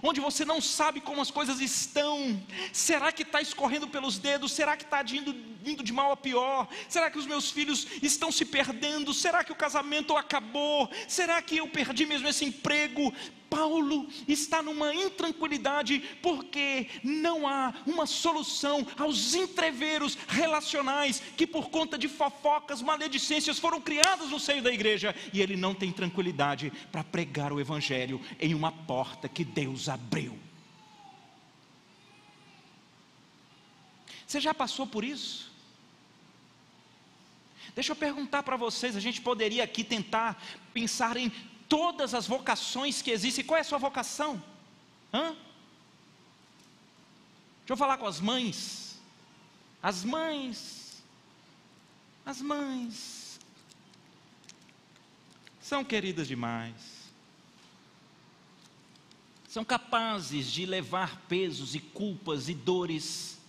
onde 0.06 0.20
você 0.20 0.44
não 0.44 0.60
sabe 0.60 1.00
como 1.00 1.22
as 1.22 1.32
coisas 1.32 1.62
estão. 1.62 2.42
Será 2.74 3.10
que 3.12 3.24
está 3.24 3.42
escorrendo 3.42 3.88
pelos 3.88 4.20
dedos? 4.20 4.52
Será 4.52 4.76
que 4.76 4.84
está 4.84 5.02
indo, 5.02 5.34
indo 5.66 5.82
de 5.82 5.94
mal 5.94 6.12
a 6.12 6.18
pior? 6.18 6.68
Será 6.90 7.10
que 7.10 7.18
os 7.18 7.26
meus 7.26 7.50
filhos 7.50 7.88
estão 8.02 8.30
se 8.30 8.44
perdendo? 8.44 9.14
Será 9.14 9.46
que 9.46 9.52
o 9.54 9.56
casamento 9.56 10.16
acabou? 10.18 10.90
Será 11.08 11.42
que 11.42 11.56
eu 11.58 11.68
perdi 11.70 12.06
mesmo 12.06 12.28
esse 12.28 12.44
emprego? 12.44 13.14
Paulo 13.54 14.08
está 14.28 14.64
numa 14.64 14.96
intranquilidade 14.96 16.00
porque 16.24 16.90
não 17.04 17.48
há 17.48 17.72
uma 17.86 18.08
solução 18.08 18.86
aos 18.98 19.36
entreveros 19.36 20.18
relacionais 20.28 21.22
que, 21.38 21.46
por 21.46 21.70
conta 21.70 21.96
de 21.96 22.08
fofocas, 22.08 22.82
maledicências, 22.82 23.60
foram 23.60 23.80
criadas 23.80 24.32
no 24.32 24.40
seio 24.40 24.64
da 24.64 24.74
igreja 24.74 25.16
e 25.32 25.40
ele 25.40 25.56
não 25.56 25.76
tem 25.76 25.92
tranquilidade 25.92 26.74
para 26.92 27.04
pregar 27.04 27.54
o 27.54 27.60
Evangelho 27.60 28.20
em 28.40 28.56
uma 28.56 28.72
porta 28.72 29.30
que 29.30 29.46
Deus 29.46 29.88
abriu. 29.88 30.36
Você 34.26 34.42
já 34.42 34.52
passou 34.54 34.88
por 34.88 35.04
isso? 35.04 35.54
Deixa 37.76 37.92
eu 37.92 37.96
perguntar 37.96 38.42
para 38.42 38.58
vocês: 38.58 38.96
a 38.96 39.00
gente 39.00 39.22
poderia 39.22 39.64
aqui 39.64 39.84
tentar 39.84 40.42
pensar 40.74 41.18
em 41.18 41.32
todas 41.74 42.14
as 42.14 42.28
vocações 42.28 43.02
que 43.02 43.10
existem. 43.10 43.44
Qual 43.44 43.58
é 43.58 43.62
a 43.62 43.64
sua 43.64 43.80
vocação? 43.80 44.42
Hã? 45.12 45.30
Deixa 47.62 47.70
eu 47.70 47.76
falar 47.76 47.98
com 47.98 48.06
as 48.06 48.20
mães. 48.20 49.00
As 49.82 50.04
mães, 50.04 51.04
as 52.24 52.40
mães, 52.42 53.40
são 55.60 55.84
queridas 55.84 56.28
demais. 56.28 56.76
São 59.50 59.66
capazes 59.66 60.52
de 60.52 60.68
levar 60.68 61.22
pesos 61.22 61.74
e 61.74 61.80
culpas 61.80 62.50
e 62.50 62.54
dores. 62.54 63.40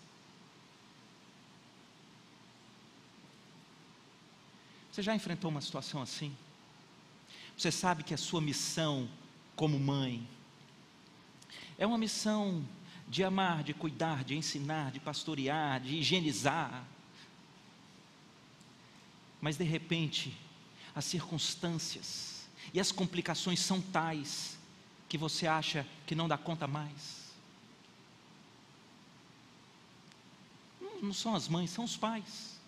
Você 4.90 5.02
já 5.02 5.14
enfrentou 5.14 5.50
uma 5.50 5.60
situação 5.60 6.00
assim? 6.00 6.34
Você 7.56 7.70
sabe 7.70 8.02
que 8.02 8.14
a 8.14 8.18
sua 8.18 8.40
missão 8.40 9.08
como 9.54 9.78
mãe 9.78 10.26
é 11.78 11.86
uma 11.86 11.98
missão 11.98 12.64
de 13.08 13.22
amar, 13.22 13.62
de 13.62 13.74
cuidar, 13.74 14.24
de 14.24 14.34
ensinar, 14.36 14.90
de 14.90 15.00
pastorear, 15.00 15.80
de 15.80 15.96
higienizar. 15.96 16.84
Mas 19.40 19.56
de 19.56 19.64
repente, 19.64 20.36
as 20.94 21.04
circunstâncias 21.04 22.46
e 22.72 22.80
as 22.80 22.90
complicações 22.90 23.60
são 23.60 23.80
tais 23.80 24.56
que 25.08 25.18
você 25.18 25.46
acha 25.46 25.86
que 26.06 26.14
não 26.14 26.26
dá 26.26 26.38
conta 26.38 26.66
mais. 26.66 27.24
Não, 31.02 31.12
são 31.12 31.34
as 31.34 31.46
mães, 31.46 31.70
são 31.70 31.84
os 31.84 31.96
pais. 31.96 32.58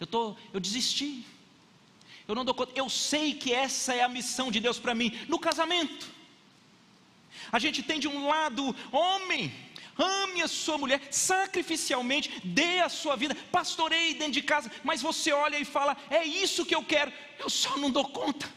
Eu 0.00 0.06
tô, 0.06 0.36
eu 0.52 0.58
desisti. 0.58 1.24
Eu 2.26 2.34
não 2.34 2.44
dou 2.44 2.54
conta. 2.54 2.72
Eu 2.74 2.88
sei 2.88 3.34
que 3.34 3.52
essa 3.52 3.94
é 3.94 4.02
a 4.02 4.08
missão 4.08 4.50
de 4.50 4.60
Deus 4.60 4.78
para 4.78 4.94
mim 4.94 5.18
no 5.28 5.38
casamento. 5.38 6.08
A 7.52 7.58
gente 7.58 7.82
tem 7.82 8.00
de 8.00 8.08
um 8.08 8.26
lado, 8.26 8.74
homem, 8.90 9.52
ame 9.98 10.42
a 10.42 10.48
sua 10.48 10.78
mulher 10.78 11.00
sacrificialmente, 11.10 12.40
dê 12.44 12.80
a 12.80 12.88
sua 12.88 13.16
vida, 13.16 13.34
pastoreie 13.52 14.14
dentro 14.14 14.32
de 14.32 14.42
casa, 14.42 14.70
mas 14.82 15.02
você 15.02 15.32
olha 15.32 15.58
e 15.58 15.64
fala: 15.64 15.96
é 16.10 16.24
isso 16.24 16.66
que 16.66 16.74
eu 16.74 16.82
quero, 16.82 17.12
eu 17.38 17.50
só 17.50 17.76
não 17.76 17.90
dou 17.90 18.08
conta. 18.08 18.50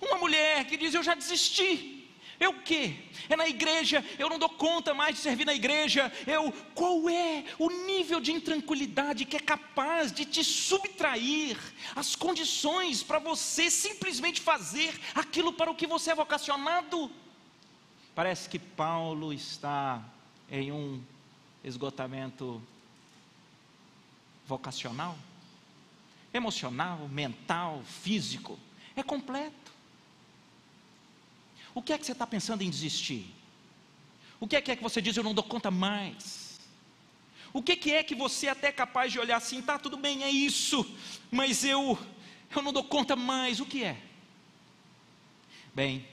Uma 0.00 0.18
mulher 0.18 0.64
que 0.66 0.76
diz: 0.76 0.94
eu 0.94 1.02
já 1.02 1.14
desisti. 1.14 1.95
Eu 2.38 2.50
o 2.50 2.62
quê? 2.62 2.94
É 3.28 3.36
na 3.36 3.48
igreja, 3.48 4.04
eu 4.18 4.28
não 4.28 4.38
dou 4.38 4.48
conta 4.48 4.92
mais 4.92 5.16
de 5.16 5.22
servir 5.22 5.44
na 5.44 5.54
igreja. 5.54 6.12
Eu, 6.26 6.52
qual 6.74 7.08
é 7.08 7.44
o 7.58 7.70
nível 7.86 8.20
de 8.20 8.32
intranquilidade 8.32 9.24
que 9.24 9.36
é 9.36 9.40
capaz 9.40 10.12
de 10.12 10.24
te 10.24 10.44
subtrair 10.44 11.56
as 11.94 12.14
condições 12.14 13.02
para 13.02 13.18
você 13.18 13.70
simplesmente 13.70 14.40
fazer 14.40 14.98
aquilo 15.14 15.52
para 15.52 15.70
o 15.70 15.74
que 15.74 15.86
você 15.86 16.10
é 16.10 16.14
vocacionado? 16.14 17.10
Parece 18.14 18.48
que 18.48 18.58
Paulo 18.58 19.32
está 19.32 20.02
em 20.50 20.72
um 20.72 21.02
esgotamento 21.64 22.62
vocacional, 24.46 25.16
emocional, 26.32 27.08
mental, 27.08 27.82
físico, 27.82 28.58
é 28.94 29.02
completo. 29.02 29.65
O 31.76 31.82
que 31.82 31.92
é 31.92 31.98
que 31.98 32.06
você 32.06 32.12
está 32.12 32.26
pensando 32.26 32.62
em 32.62 32.70
desistir? 32.70 33.26
O 34.40 34.48
que 34.48 34.56
é 34.56 34.62
que, 34.62 34.72
é 34.72 34.76
que 34.76 34.82
você 34.82 35.02
diz, 35.02 35.14
eu 35.14 35.22
não 35.22 35.34
dou 35.34 35.44
conta 35.44 35.70
mais? 35.70 36.58
O 37.52 37.62
que, 37.62 37.76
que 37.76 37.92
é 37.92 38.02
que 38.02 38.14
você 38.14 38.46
é 38.46 38.50
até 38.50 38.68
é 38.68 38.72
capaz 38.72 39.12
de 39.12 39.18
olhar 39.18 39.36
assim, 39.36 39.60
tá, 39.60 39.78
tudo 39.78 39.98
bem, 39.98 40.24
é 40.24 40.30
isso, 40.30 40.90
mas 41.30 41.66
eu, 41.66 41.98
eu 42.54 42.62
não 42.62 42.72
dou 42.72 42.82
conta 42.82 43.14
mais, 43.14 43.60
o 43.60 43.66
que 43.66 43.84
é? 43.84 44.00
Bem, 45.74 46.08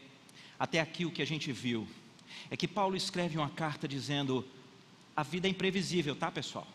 até 0.60 0.82
aqui 0.82 1.06
o 1.06 1.12
que 1.12 1.22
a 1.22 1.26
gente 1.26 1.50
viu 1.54 1.88
é 2.52 2.58
que 2.58 2.68
Paulo 2.68 2.98
escreve 2.98 3.38
uma 3.38 3.50
carta 3.50 3.88
dizendo: 3.88 4.46
a 5.16 5.24
vida 5.24 5.48
é 5.48 5.50
imprevisível, 5.50 6.14
tá 6.14 6.30
pessoal? 6.30 6.68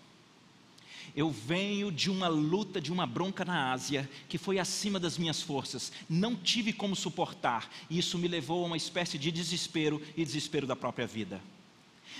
Eu 1.14 1.30
venho 1.30 1.90
de 1.90 2.10
uma 2.10 2.28
luta, 2.28 2.80
de 2.80 2.92
uma 2.92 3.06
bronca 3.06 3.44
na 3.44 3.72
Ásia, 3.72 4.08
que 4.28 4.38
foi 4.38 4.58
acima 4.58 5.00
das 5.00 5.18
minhas 5.18 5.42
forças, 5.42 5.92
não 6.08 6.34
tive 6.34 6.72
como 6.72 6.94
suportar, 6.94 7.70
e 7.90 7.98
isso 7.98 8.18
me 8.18 8.28
levou 8.28 8.64
a 8.64 8.66
uma 8.66 8.76
espécie 8.76 9.18
de 9.18 9.30
desespero 9.30 10.00
e 10.16 10.24
desespero 10.24 10.66
da 10.66 10.76
própria 10.76 11.06
vida. 11.06 11.40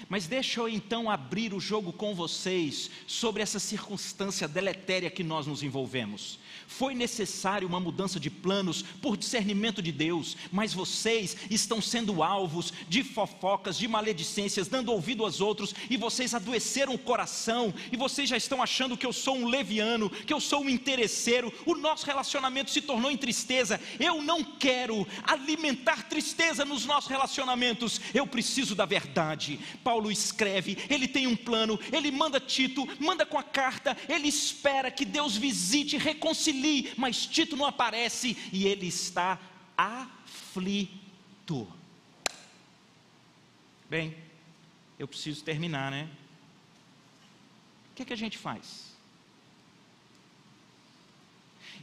Mas 0.08 0.26
deixa 0.26 0.60
eu 0.60 0.68
então 0.68 1.10
abrir 1.10 1.52
o 1.54 1.60
jogo 1.60 1.92
com 1.92 2.14
vocês 2.14 2.90
sobre 3.06 3.42
essa 3.42 3.58
circunstância 3.58 4.46
deletéria 4.46 5.10
que 5.10 5.24
nós 5.24 5.46
nos 5.46 5.62
envolvemos. 5.62 6.38
Foi 6.68 6.94
necessário 6.94 7.66
uma 7.66 7.80
mudança 7.80 8.20
de 8.20 8.28
planos 8.28 8.82
por 9.00 9.16
discernimento 9.16 9.80
de 9.80 9.90
Deus, 9.90 10.36
mas 10.52 10.74
vocês 10.74 11.34
estão 11.48 11.80
sendo 11.80 12.22
alvos 12.22 12.74
de 12.90 13.02
fofocas, 13.02 13.78
de 13.78 13.88
maledicências, 13.88 14.68
dando 14.68 14.92
ouvido 14.92 15.24
aos 15.24 15.40
outros, 15.40 15.74
e 15.88 15.96
vocês 15.96 16.34
adoeceram 16.34 16.92
o 16.92 16.98
coração, 16.98 17.72
e 17.90 17.96
vocês 17.96 18.28
já 18.28 18.36
estão 18.36 18.62
achando 18.62 18.98
que 18.98 19.06
eu 19.06 19.14
sou 19.14 19.38
um 19.38 19.48
leviano, 19.48 20.10
que 20.10 20.32
eu 20.32 20.38
sou 20.38 20.62
um 20.62 20.68
interesseiro, 20.68 21.50
o 21.64 21.74
nosso 21.74 22.04
relacionamento 22.04 22.70
se 22.70 22.82
tornou 22.82 23.10
em 23.10 23.16
tristeza. 23.16 23.80
Eu 23.98 24.20
não 24.20 24.44
quero 24.44 25.08
alimentar 25.24 26.06
tristeza 26.06 26.66
nos 26.66 26.84
nossos 26.84 27.08
relacionamentos, 27.08 27.98
eu 28.12 28.26
preciso 28.26 28.74
da 28.74 28.84
verdade. 28.84 29.58
Paulo 29.82 30.12
escreve, 30.12 30.76
ele 30.90 31.08
tem 31.08 31.26
um 31.26 31.34
plano, 31.34 31.80
ele 31.90 32.10
manda 32.10 32.38
Tito, 32.38 32.86
manda 33.00 33.24
com 33.24 33.38
a 33.38 33.42
carta, 33.42 33.96
ele 34.06 34.28
espera 34.28 34.90
que 34.90 35.06
Deus 35.06 35.34
visite, 35.34 35.96
reconcilie 35.96 36.57
mas 36.96 37.26
Tito 37.26 37.56
não 37.56 37.66
aparece 37.66 38.36
e 38.52 38.66
ele 38.66 38.86
está 38.86 39.38
aflito. 39.76 40.98
Bem, 43.88 44.16
eu 44.98 45.06
preciso 45.06 45.44
terminar, 45.44 45.90
né? 45.90 46.08
O 47.92 47.94
que, 47.94 48.02
é 48.02 48.04
que 48.04 48.12
a 48.12 48.16
gente 48.16 48.36
faz? 48.36 48.88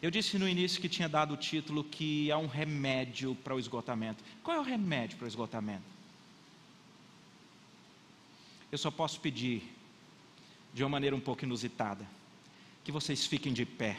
Eu 0.01 0.11
disse 0.11 0.37
no 0.37 0.47
início 0.47 0.81
que 0.81 0.89
tinha 0.89 1.07
dado 1.09 1.33
o 1.33 1.37
título 1.37 1.83
que 1.83 2.31
há 2.31 2.37
um 2.37 2.47
remédio 2.47 3.33
para 3.35 3.55
o 3.55 3.59
esgotamento. 3.59 4.23
Qual 4.43 4.55
é 4.55 4.59
o 4.59 4.63
remédio 4.63 5.17
para 5.17 5.25
o 5.25 5.27
esgotamento? 5.27 5.83
Eu 8.71 8.77
só 8.77 8.91
posso 8.91 9.19
pedir, 9.19 9.63
de 10.73 10.83
uma 10.83 10.89
maneira 10.89 11.15
um 11.15 11.19
pouco 11.19 11.45
inusitada, 11.45 12.05
que 12.83 12.91
vocês 12.91 13.25
fiquem 13.25 13.53
de 13.53 13.65
pé 13.65 13.97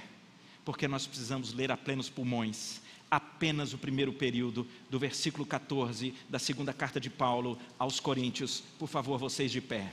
porque 0.66 0.88
nós 0.88 1.06
precisamos 1.06 1.54
ler 1.54 1.70
a 1.70 1.76
plenos 1.76 2.10
pulmões 2.10 2.80
apenas 3.08 3.72
o 3.72 3.78
primeiro 3.78 4.12
período 4.12 4.66
do 4.90 4.98
versículo 4.98 5.46
14 5.46 6.12
da 6.28 6.40
segunda 6.40 6.72
carta 6.72 6.98
de 6.98 7.08
Paulo 7.08 7.56
aos 7.78 8.00
Coríntios. 8.00 8.64
Por 8.76 8.88
favor, 8.88 9.16
vocês 9.16 9.52
de 9.52 9.60
pé. 9.60 9.92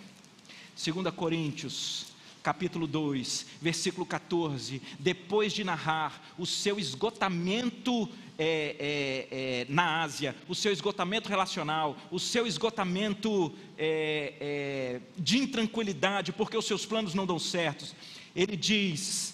2 0.76 1.14
Coríntios, 1.14 2.08
capítulo 2.42 2.88
2, 2.88 3.46
versículo 3.62 4.04
14. 4.04 4.82
Depois 4.98 5.54
de 5.54 5.64
narrar 5.64 6.34
o 6.40 6.46
seu 6.48 6.80
esgotamento 6.80 8.10
é, 8.36 8.76
é, 8.80 9.28
é, 9.30 9.66
na 9.70 10.02
Ásia, 10.02 10.36
o 10.48 10.56
seu 10.56 10.74
esgotamento 10.74 11.30
relacional, 11.30 11.96
o 12.10 12.20
seu 12.20 12.48
esgotamento 12.48 13.54
é, 13.78 14.34
é, 14.42 15.02
de 15.20 15.38
intranquilidade, 15.38 16.34
porque 16.34 16.58
os 16.58 16.66
seus 16.66 16.84
planos 16.84 17.14
não 17.14 17.28
dão 17.28 17.38
certos, 17.38 17.94
ele 18.36 18.58
diz 18.58 19.33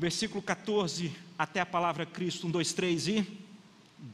versículo 0.00 0.40
14 0.40 1.12
até 1.38 1.60
a 1.60 1.66
palavra 1.66 2.06
Cristo, 2.06 2.46
1, 2.46 2.50
2, 2.50 2.72
3 2.72 3.08
e. 3.08 3.26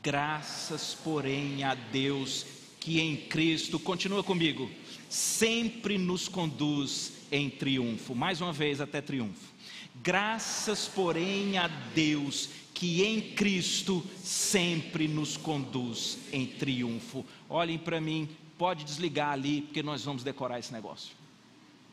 Graças, 0.02 0.94
porém, 0.94 1.62
a 1.62 1.76
Deus 1.76 2.44
que 2.80 3.00
em 3.00 3.16
Cristo, 3.16 3.78
continua 3.78 4.22
comigo, 4.22 4.68
sempre 5.08 5.96
nos 5.96 6.28
conduz 6.28 7.12
em 7.30 7.48
triunfo. 7.48 8.16
Mais 8.16 8.40
uma 8.40 8.52
vez, 8.52 8.80
até 8.80 9.00
triunfo. 9.00 9.54
Graças, 10.02 10.88
porém, 10.88 11.56
a 11.56 11.68
Deus 11.68 12.48
que 12.74 13.04
em 13.04 13.20
Cristo 13.20 14.04
sempre 14.22 15.06
nos 15.06 15.36
conduz 15.36 16.18
em 16.32 16.46
triunfo. 16.46 17.24
Olhem 17.48 17.78
para 17.78 18.00
mim, 18.00 18.28
pode 18.58 18.84
desligar 18.84 19.30
ali, 19.30 19.62
porque 19.62 19.84
nós 19.84 20.04
vamos 20.04 20.24
decorar 20.24 20.58
esse 20.58 20.72
negócio. 20.72 21.14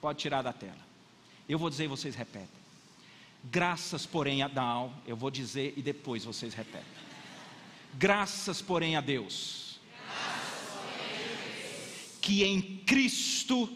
Pode 0.02 0.18
tirar 0.20 0.42
da 0.42 0.52
tela. 0.52 0.82
Eu 1.48 1.60
vou 1.60 1.70
dizer 1.70 1.86
e 1.86 1.88
vocês 1.88 2.16
repetem. 2.16 2.63
Graças, 3.44 4.06
porém, 4.06 4.42
a 4.42 4.48
Dal, 4.48 4.94
eu 5.06 5.18
vou 5.18 5.30
dizer 5.30 5.74
e 5.76 5.82
depois 5.82 6.24
vocês 6.24 6.54
repetem. 6.54 6.88
Graças, 7.94 8.62
porém, 8.62 8.96
a 8.96 9.02
Deus, 9.02 9.80
que 12.22 12.44
em 12.44 12.62
Cristo, 12.62 13.70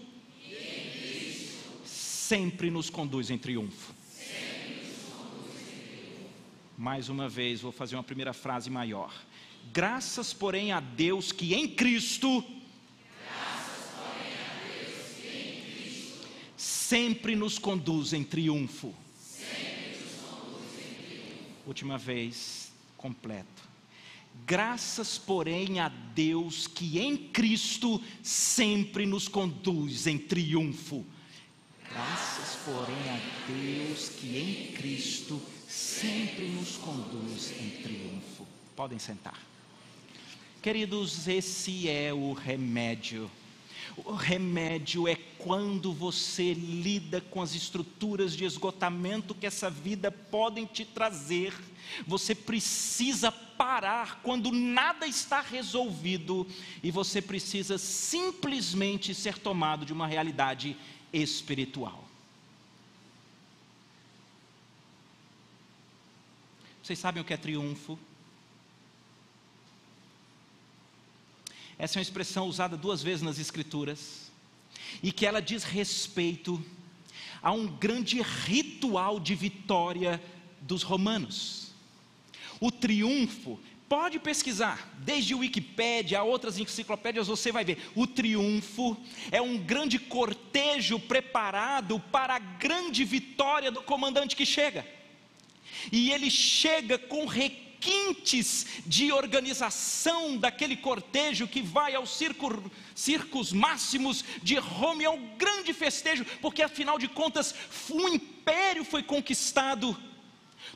sempre 1.84 2.72
nos 2.72 2.89
conduz 2.89 3.30
em 3.30 3.38
triunfo. 3.38 3.93
Mais 6.78 7.09
uma 7.09 7.28
vez, 7.28 7.59
vou 7.59 7.72
fazer 7.72 7.95
uma 7.97 8.03
primeira 8.03 8.32
frase 8.32 8.70
maior. 8.70 9.13
Graças, 9.74 10.34
porém, 10.34 10.72
a 10.72 10.80
Deus 10.80 11.34
que 11.34 11.53
em 11.53 11.68
Cristo, 11.68 12.41
sempre 16.55 17.36
nos 17.36 17.59
conduz 17.59 18.13
em 18.13 18.24
triunfo 18.24 18.95
última 21.68 21.97
vez, 21.97 22.72
completo. 22.95 23.68
Graças, 24.45 25.18
porém, 25.18 25.80
a 25.80 25.89
Deus 25.89 26.68
que 26.68 26.99
em 26.99 27.18
Cristo 27.18 28.01
sempre 28.24 29.05
nos 29.05 29.28
conduz 29.28 30.07
em 30.07 30.18
triunfo. 30.18 31.05
Graças, 31.89 32.59
porém, 32.63 33.09
a 33.09 33.20
Deus 33.47 34.09
que 34.09 34.38
em 34.38 34.72
Cristo 34.74 35.41
sempre 35.68 36.47
nos 36.49 36.78
conduz 36.78 37.51
em 37.59 37.70
triunfo. 37.82 38.47
Podem 38.76 38.99
sentar. 38.99 39.41
Queridos, 40.61 41.28
esse 41.28 41.89
é 41.89 42.13
o 42.13 42.34
remédio. 42.34 43.30
O 43.96 44.14
remédio 44.14 45.08
é 45.08 45.16
quando 45.16 45.94
você 45.94 46.54
lida 46.54 47.22
com 47.22 47.42
as 47.42 47.56
estruturas 47.56 48.36
de 48.36 48.46
esgotamento 48.46 49.34
que 49.34 49.46
essa 49.46 49.70
vida 49.70 50.12
podem 50.12 50.66
te 50.66 50.86
trazer. 50.86 51.54
Você 52.06 52.36
precisa 52.36 53.32
parar 53.32 54.22
quando 54.22 54.52
nada 54.52 55.08
está 55.08 55.42
resolvido 55.42 56.46
e 56.84 56.92
você 56.92 57.22
precisa 57.22 57.78
simplesmente 57.78 59.16
ser 59.16 59.38
tomado 59.38 59.86
de 59.86 59.94
uma 59.94 60.06
realidade 60.06 60.78
espiritual. 61.12 62.08
Vocês 66.84 67.00
sabem 67.00 67.22
o 67.22 67.26
que 67.26 67.34
é 67.34 67.38
triunfo? 67.38 68.00
Essa 71.80 71.97
é 71.97 71.99
uma 71.99 72.03
expressão 72.03 72.47
usada 72.47 72.75
duas 72.75 73.03
vezes 73.03 73.21
nas 73.21 73.38
Escrituras, 73.38 74.32
e 75.03 75.11
que 75.11 75.25
ela 75.25 75.41
diz 75.41 75.63
respeito 75.63 76.63
a 77.41 77.51
um 77.51 77.67
grande 77.67 78.21
ritual 78.21 79.19
de 79.19 79.36
vitória 79.36 80.21
dos 80.61 80.82
romanos. 80.82 81.71
O 82.59 82.71
triunfo, 82.71 83.59
pode 83.88 84.19
pesquisar, 84.19 84.91
desde 84.99 85.34
o 85.34 85.39
Wikipédia 85.39 86.19
a 86.19 86.23
outras 86.23 86.57
enciclopédias, 86.57 87.28
você 87.28 87.51
vai 87.51 87.63
ver. 87.63 87.78
O 87.95 88.07
triunfo 88.07 88.97
é 89.32 89.41
um 89.41 89.57
grande 89.57 89.99
cortejo 89.99 90.99
preparado 90.99 91.99
para 92.11 92.36
a 92.36 92.39
grande 92.39 93.05
vitória 93.05 93.71
do 93.71 93.82
comandante 93.82 94.36
que 94.36 94.45
chega. 94.45 94.86
E 95.91 96.11
ele 96.11 96.30
chega 96.32 96.97
com 96.97 97.25
recursos 97.25 97.66
requintes 97.78 98.65
de 98.86 99.11
organização 99.11 100.38
daquele 100.38 100.75
cortejo 100.75 101.47
que 101.47 101.61
vai 101.61 101.95
aos 101.95 102.09
circo, 102.09 102.71
circos 102.95 103.53
máximos 103.53 104.23
de 104.41 104.55
Roma, 104.55 105.03
é 105.03 105.09
um 105.09 105.36
grande 105.38 105.73
festejo, 105.73 106.25
porque 106.41 106.61
afinal 106.61 106.97
de 106.97 107.07
contas 107.07 107.53
o 107.89 108.07
império 108.07 108.84
foi 108.84 109.03
conquistado, 109.03 109.95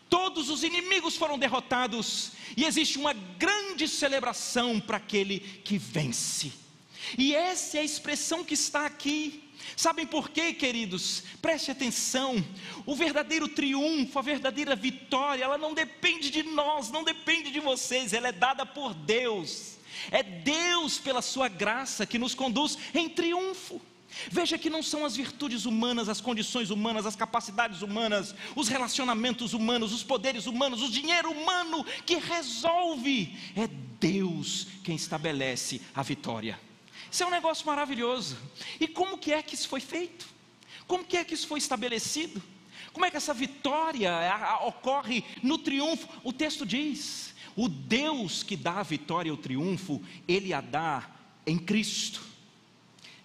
todos 0.09 0.49
os 0.49 0.63
inimigos 0.63 1.17
foram 1.17 1.37
derrotados, 1.37 2.31
e 2.55 2.65
existe 2.65 2.97
uma 2.97 3.13
grande 3.13 3.87
celebração 3.87 4.79
para 4.79 4.97
aquele 4.97 5.39
que 5.39 5.77
vence. 5.77 6.53
E 7.17 7.33
essa 7.33 7.77
é 7.77 7.81
a 7.81 7.85
expressão 7.85 8.43
que 8.43 8.53
está 8.53 8.85
aqui. 8.85 9.43
Sabem 9.75 10.05
por 10.05 10.29
quê, 10.29 10.53
queridos? 10.53 11.23
Preste 11.41 11.71
atenção. 11.71 12.43
O 12.85 12.95
verdadeiro 12.95 13.47
triunfo, 13.47 14.17
a 14.17 14.21
verdadeira 14.21 14.75
vitória, 14.75 15.43
ela 15.43 15.57
não 15.57 15.73
depende 15.73 16.29
de 16.29 16.43
nós, 16.43 16.91
não 16.91 17.03
depende 17.03 17.51
de 17.51 17.59
vocês, 17.59 18.13
ela 18.13 18.27
é 18.27 18.31
dada 18.31 18.65
por 18.65 18.93
Deus. 18.93 19.77
É 20.09 20.23
Deus, 20.23 20.97
pela 20.97 21.21
Sua 21.21 21.47
graça, 21.47 22.05
que 22.05 22.17
nos 22.17 22.33
conduz 22.33 22.77
em 22.93 23.09
triunfo. 23.09 23.81
Veja 24.29 24.57
que 24.57 24.69
não 24.69 24.83
são 24.83 25.05
as 25.05 25.15
virtudes 25.15 25.65
humanas, 25.65 26.09
as 26.09 26.21
condições 26.21 26.69
humanas, 26.69 27.05
as 27.05 27.15
capacidades 27.15 27.81
humanas, 27.81 28.35
os 28.55 28.67
relacionamentos 28.67 29.53
humanos, 29.53 29.93
os 29.93 30.03
poderes 30.03 30.47
humanos, 30.47 30.81
o 30.81 30.91
dinheiro 30.91 31.31
humano 31.31 31.85
que 32.05 32.15
resolve. 32.15 33.37
É 33.55 33.67
Deus 33.99 34.67
quem 34.83 34.95
estabelece 34.95 35.81
a 35.95 36.03
vitória. 36.03 36.59
Isso 37.11 37.23
é 37.23 37.27
um 37.27 37.31
negócio 37.31 37.67
maravilhoso. 37.67 38.37
E 38.79 38.87
como 38.87 39.17
que 39.17 39.33
é 39.33 39.43
que 39.43 39.53
isso 39.53 39.67
foi 39.67 39.81
feito? 39.81 40.25
Como 40.87 41.03
que 41.03 41.17
é 41.17 41.25
que 41.25 41.33
isso 41.33 41.47
foi 41.47 41.59
estabelecido? 41.59 42.41
Como 42.93 43.05
é 43.05 43.11
que 43.11 43.17
essa 43.17 43.33
vitória 43.33 44.11
ocorre 44.61 45.23
no 45.43 45.57
triunfo? 45.57 46.07
O 46.23 46.31
texto 46.31 46.65
diz: 46.65 47.35
o 47.55 47.67
Deus 47.67 48.43
que 48.43 48.55
dá 48.55 48.79
a 48.79 48.83
vitória 48.83 49.29
e 49.29 49.31
o 49.31 49.37
triunfo, 49.37 50.01
ele 50.27 50.53
a 50.53 50.61
dá 50.61 51.09
em 51.45 51.57
Cristo. 51.57 52.21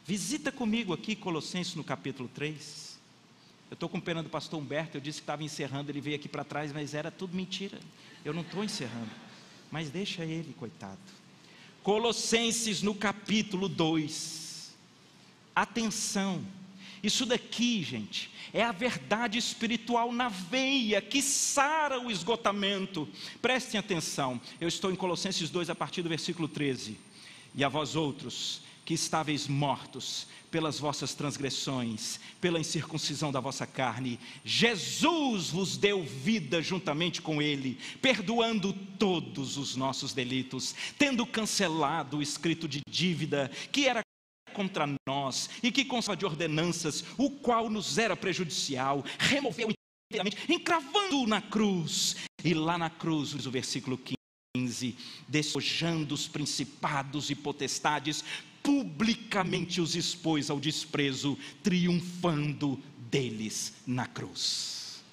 Visita 0.05 0.51
comigo 0.51 0.93
aqui 0.93 1.15
Colossenses 1.15 1.75
no 1.75 1.85
capítulo 1.85 2.29
3. 2.29 2.99
Eu 3.71 3.75
estou 3.75 3.89
com 3.89 4.01
pena 4.01 4.23
do 4.23 4.29
pastor 4.29 4.61
Humberto, 4.61 4.97
eu 4.97 5.01
disse 5.01 5.19
que 5.19 5.25
estava 5.25 5.43
encerrando, 5.43 5.91
ele 5.91 6.01
veio 6.01 6.17
aqui 6.17 6.29
para 6.29 6.45
trás, 6.45 6.73
mas 6.73 6.95
era 6.95 7.11
tudo 7.11 7.37
mentira. 7.37 7.79
Eu 8.25 8.33
não 8.33 8.43
estou 8.43 8.63
encerrando. 8.63 9.11
Mas 9.71 9.91
deixa 9.91 10.25
ele, 10.25 10.55
coitado. 10.57 11.01
Colossenses 11.87 12.83
no 12.83 12.97
capítulo 12.97 13.69
2. 13.69 14.75
Atenção, 15.55 16.45
isso 17.01 17.25
daqui, 17.25 17.81
gente, 17.81 18.29
é 18.53 18.61
a 18.65 18.73
verdade 18.73 19.39
espiritual 19.39 20.11
na 20.11 20.29
veia 20.29 21.01
que 21.01 21.23
sara 21.23 22.01
o 22.01 22.11
esgotamento. 22.11 23.09
Prestem 23.41 23.79
atenção, 23.79 24.41
eu 24.61 24.67
estou 24.67 24.91
em 24.91 24.97
Colossenses 24.97 25.49
2 25.49 25.71
a 25.71 25.77
partir 25.77 26.03
do 26.03 26.09
versículo 26.09 26.49
13. 26.49 26.99
E 27.55 27.63
a 27.63 27.69
vós 27.69 27.95
outros, 27.95 28.63
que 28.87 28.95
estáveis 28.95 29.49
mortos 29.49 30.29
pelas 30.49 30.79
vossas 30.79 31.13
transgressões, 31.13 32.21
pela 32.41 32.61
incircuncisão 32.61 33.33
da 33.33 33.41
vossa 33.41 33.67
carne, 33.67 34.19
Jesus 34.45 35.51
vos 35.51 35.77
deu 35.77 36.05
vida 36.05 36.63
juntamente 36.63 37.21
com 37.21 37.43
Ele, 37.43 37.79
perdoando 38.01 38.73
todos 38.73 39.57
os 39.57 39.75
nossos 39.75 40.15
delitos, 40.15 40.75
tendo 40.97 41.27
cancelado 41.27 42.19
o 42.19 42.23
escrito 42.23 42.69
de 42.69 42.81
dívida 42.89 43.51
que 43.73 43.89
era 43.89 44.01
contra 44.55 44.89
nós 45.07 45.51
e 45.63 45.73
que 45.73 45.85
constava 45.85 46.17
de 46.17 46.25
ordenanças, 46.25 47.05
o 47.19 47.29
qual 47.29 47.69
nos 47.69 47.99
era 47.99 48.17
prejudicial, 48.17 49.05
removeu 49.19 49.69
inteiramente, 50.11 50.39
encravando-o 50.51 51.27
na 51.27 51.43
cruz. 51.43 52.17
E 52.45 52.55
lá 52.55 52.79
na 52.79 52.89
cruz, 52.89 53.35
o 53.45 53.51
versículo 53.51 54.01
15, 54.57 54.97
despojando 55.29 56.15
os 56.15 56.29
principados 56.29 57.29
e 57.29 57.35
potestades, 57.35 58.25
publicamente 58.67 59.81
os 59.81 59.95
expôs 59.95 60.51
ao 60.51 60.59
desprezo, 60.59 61.39
triunfando 61.63 62.83
deles 63.09 63.73
na 63.87 64.09
cruz. 64.09 65.05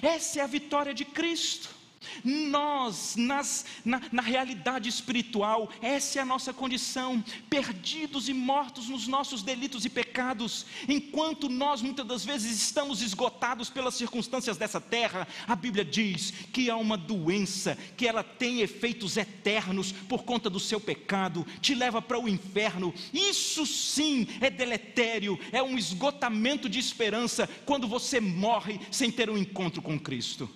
Essa 0.00 0.38
é 0.38 0.42
a 0.42 0.46
vitória 0.46 0.94
de 0.94 1.04
Cristo. 1.04 1.79
Nós, 2.24 3.14
nas, 3.16 3.64
na, 3.84 4.00
na, 4.10 4.22
realidade 4.22 4.88
espiritual, 4.88 5.70
essa 5.82 6.18
é 6.18 6.22
a 6.22 6.26
nossa 6.26 6.52
condição, 6.52 7.22
perdidos 7.48 8.28
e 8.28 8.34
mortos 8.34 8.88
nos 8.88 9.06
nossos 9.06 9.42
delitos 9.42 9.84
e 9.84 9.90
pecados, 9.90 10.66
enquanto 10.88 11.48
nós 11.48 11.82
muitas 11.82 12.06
das 12.06 12.24
vezes 12.24 12.56
estamos 12.60 13.02
esgotados 13.02 13.68
pelas 13.68 13.94
circunstâncias 13.94 14.56
dessa 14.56 14.80
terra, 14.80 15.28
a 15.46 15.54
Bíblia 15.54 15.84
diz 15.84 16.30
que 16.52 16.70
há 16.70 16.76
uma 16.76 16.96
doença, 16.96 17.76
que 17.96 18.06
ela 18.06 18.22
tem 18.22 18.60
efeitos 18.60 19.16
eternos 19.16 19.92
por 19.92 20.24
conta 20.24 20.48
do 20.48 20.60
seu 20.60 20.80
pecado, 20.80 21.46
te 21.60 21.74
leva 21.74 22.00
para 22.00 22.18
o 22.18 22.28
inferno, 22.28 22.94
isso 23.12 23.66
sim 23.66 24.26
é 24.40 24.48
deletério, 24.48 25.38
é 25.52 25.62
um 25.62 25.76
esgotamento 25.76 26.68
de 26.68 26.78
esperança 26.78 27.48
quando 27.66 27.86
você 27.86 28.20
morre 28.20 28.80
sem 28.90 29.10
ter 29.10 29.28
um 29.28 29.38
encontro 29.38 29.82
com 29.82 29.98
Cristo. 29.98 30.50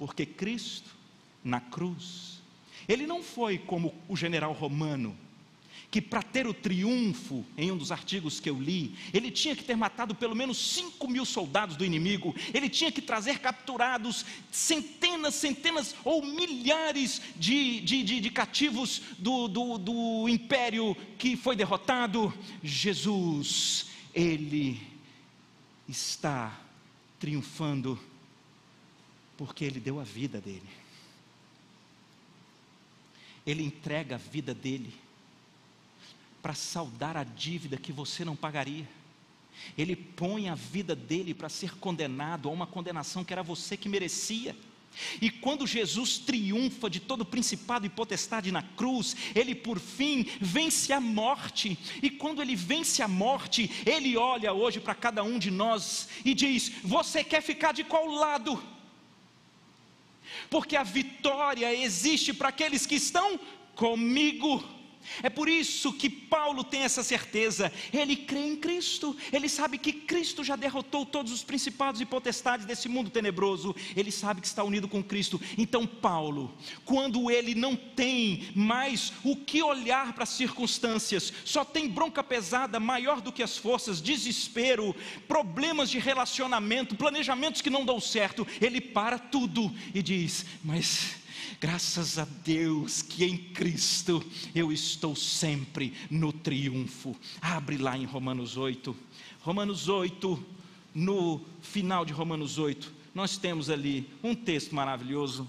Porque 0.00 0.24
Cristo, 0.24 0.88
na 1.44 1.60
cruz, 1.60 2.40
ele 2.88 3.06
não 3.06 3.22
foi 3.22 3.58
como 3.58 3.94
o 4.08 4.16
general 4.16 4.54
romano, 4.54 5.14
que 5.90 6.00
para 6.00 6.22
ter 6.22 6.46
o 6.46 6.54
triunfo, 6.54 7.44
em 7.54 7.70
um 7.70 7.76
dos 7.76 7.92
artigos 7.92 8.40
que 8.40 8.48
eu 8.48 8.58
li, 8.58 8.94
ele 9.12 9.30
tinha 9.30 9.54
que 9.54 9.62
ter 9.62 9.76
matado 9.76 10.14
pelo 10.14 10.34
menos 10.34 10.56
5 10.56 11.06
mil 11.06 11.26
soldados 11.26 11.76
do 11.76 11.84
inimigo, 11.84 12.34
ele 12.54 12.70
tinha 12.70 12.90
que 12.90 13.02
trazer 13.02 13.40
capturados 13.40 14.24
centenas, 14.50 15.34
centenas 15.34 15.94
ou 16.02 16.24
milhares 16.24 17.20
de, 17.36 17.82
de, 17.82 18.02
de, 18.02 18.20
de 18.20 18.30
cativos 18.30 19.02
do, 19.18 19.48
do, 19.48 19.76
do 19.76 20.28
império 20.30 20.96
que 21.18 21.36
foi 21.36 21.54
derrotado. 21.54 22.32
Jesus, 22.62 23.90
ele 24.14 24.80
está 25.86 26.58
triunfando 27.18 28.00
porque 29.40 29.64
ele 29.64 29.80
deu 29.80 29.98
a 29.98 30.04
vida 30.04 30.38
dele. 30.38 30.68
Ele 33.46 33.64
entrega 33.64 34.16
a 34.16 34.18
vida 34.18 34.52
dele 34.52 34.92
para 36.42 36.52
saldar 36.52 37.16
a 37.16 37.24
dívida 37.24 37.78
que 37.78 37.90
você 37.90 38.22
não 38.22 38.36
pagaria. 38.36 38.86
Ele 39.78 39.96
põe 39.96 40.50
a 40.50 40.54
vida 40.54 40.94
dele 40.94 41.32
para 41.32 41.48
ser 41.48 41.74
condenado 41.78 42.50
a 42.50 42.52
uma 42.52 42.66
condenação 42.66 43.24
que 43.24 43.32
era 43.32 43.42
você 43.42 43.78
que 43.78 43.88
merecia. 43.88 44.54
E 45.22 45.30
quando 45.30 45.66
Jesus 45.66 46.18
triunfa 46.18 46.90
de 46.90 47.00
todo 47.00 47.24
principado 47.24 47.86
e 47.86 47.88
potestade 47.88 48.52
na 48.52 48.62
cruz, 48.62 49.16
ele 49.34 49.54
por 49.54 49.80
fim 49.80 50.26
vence 50.38 50.92
a 50.92 51.00
morte. 51.00 51.78
E 52.02 52.10
quando 52.10 52.42
ele 52.42 52.54
vence 52.54 53.02
a 53.02 53.08
morte, 53.08 53.70
ele 53.86 54.18
olha 54.18 54.52
hoje 54.52 54.80
para 54.80 54.94
cada 54.94 55.22
um 55.22 55.38
de 55.38 55.50
nós 55.50 56.10
e 56.26 56.34
diz: 56.34 56.70
Você 56.84 57.24
quer 57.24 57.40
ficar 57.40 57.72
de 57.72 57.84
qual 57.84 58.04
lado? 58.04 58.62
Porque 60.48 60.76
a 60.76 60.82
vitória 60.82 61.74
existe 61.74 62.32
para 62.32 62.48
aqueles 62.48 62.86
que 62.86 62.94
estão 62.94 63.38
comigo. 63.74 64.64
É 65.22 65.30
por 65.30 65.48
isso 65.48 65.92
que 65.92 66.08
Paulo 66.08 66.62
tem 66.62 66.82
essa 66.82 67.02
certeza. 67.02 67.72
Ele 67.92 68.16
crê 68.16 68.40
em 68.40 68.56
Cristo. 68.56 69.16
Ele 69.32 69.48
sabe 69.48 69.78
que 69.78 69.92
Cristo 69.92 70.44
já 70.44 70.56
derrotou 70.56 71.04
todos 71.04 71.32
os 71.32 71.42
principados 71.42 72.00
e 72.00 72.06
potestades 72.06 72.66
desse 72.66 72.88
mundo 72.88 73.10
tenebroso. 73.10 73.74
Ele 73.96 74.10
sabe 74.10 74.40
que 74.40 74.46
está 74.46 74.62
unido 74.62 74.88
com 74.88 75.02
Cristo. 75.02 75.40
Então, 75.58 75.86
Paulo, 75.86 76.54
quando 76.84 77.30
ele 77.30 77.54
não 77.54 77.74
tem 77.74 78.48
mais 78.54 79.12
o 79.24 79.36
que 79.36 79.62
olhar 79.62 80.12
para 80.12 80.24
as 80.24 80.30
circunstâncias, 80.30 81.32
só 81.44 81.64
tem 81.64 81.88
bronca 81.88 82.22
pesada 82.22 82.78
maior 82.78 83.20
do 83.20 83.32
que 83.32 83.42
as 83.42 83.56
forças, 83.56 84.00
desespero, 84.00 84.94
problemas 85.26 85.90
de 85.90 85.98
relacionamento, 85.98 86.96
planejamentos 86.96 87.60
que 87.60 87.70
não 87.70 87.84
dão 87.84 88.00
certo, 88.00 88.46
ele 88.60 88.80
para 88.80 89.18
tudo 89.18 89.72
e 89.94 90.02
diz: 90.02 90.46
Mas 90.62 91.19
Graças 91.60 92.18
a 92.18 92.24
Deus 92.24 93.02
que 93.02 93.22
em 93.22 93.36
Cristo 93.36 94.24
eu 94.54 94.72
estou 94.72 95.14
sempre 95.14 95.92
no 96.10 96.32
triunfo. 96.32 97.14
Abre 97.38 97.76
lá 97.76 97.98
em 97.98 98.06
Romanos 98.06 98.56
8. 98.56 98.96
Romanos 99.42 99.86
8, 99.86 100.42
no 100.94 101.44
final 101.60 102.06
de 102.06 102.14
Romanos 102.14 102.56
8, 102.56 102.90
nós 103.14 103.36
temos 103.36 103.68
ali 103.68 104.08
um 104.22 104.34
texto 104.34 104.74
maravilhoso. 104.74 105.46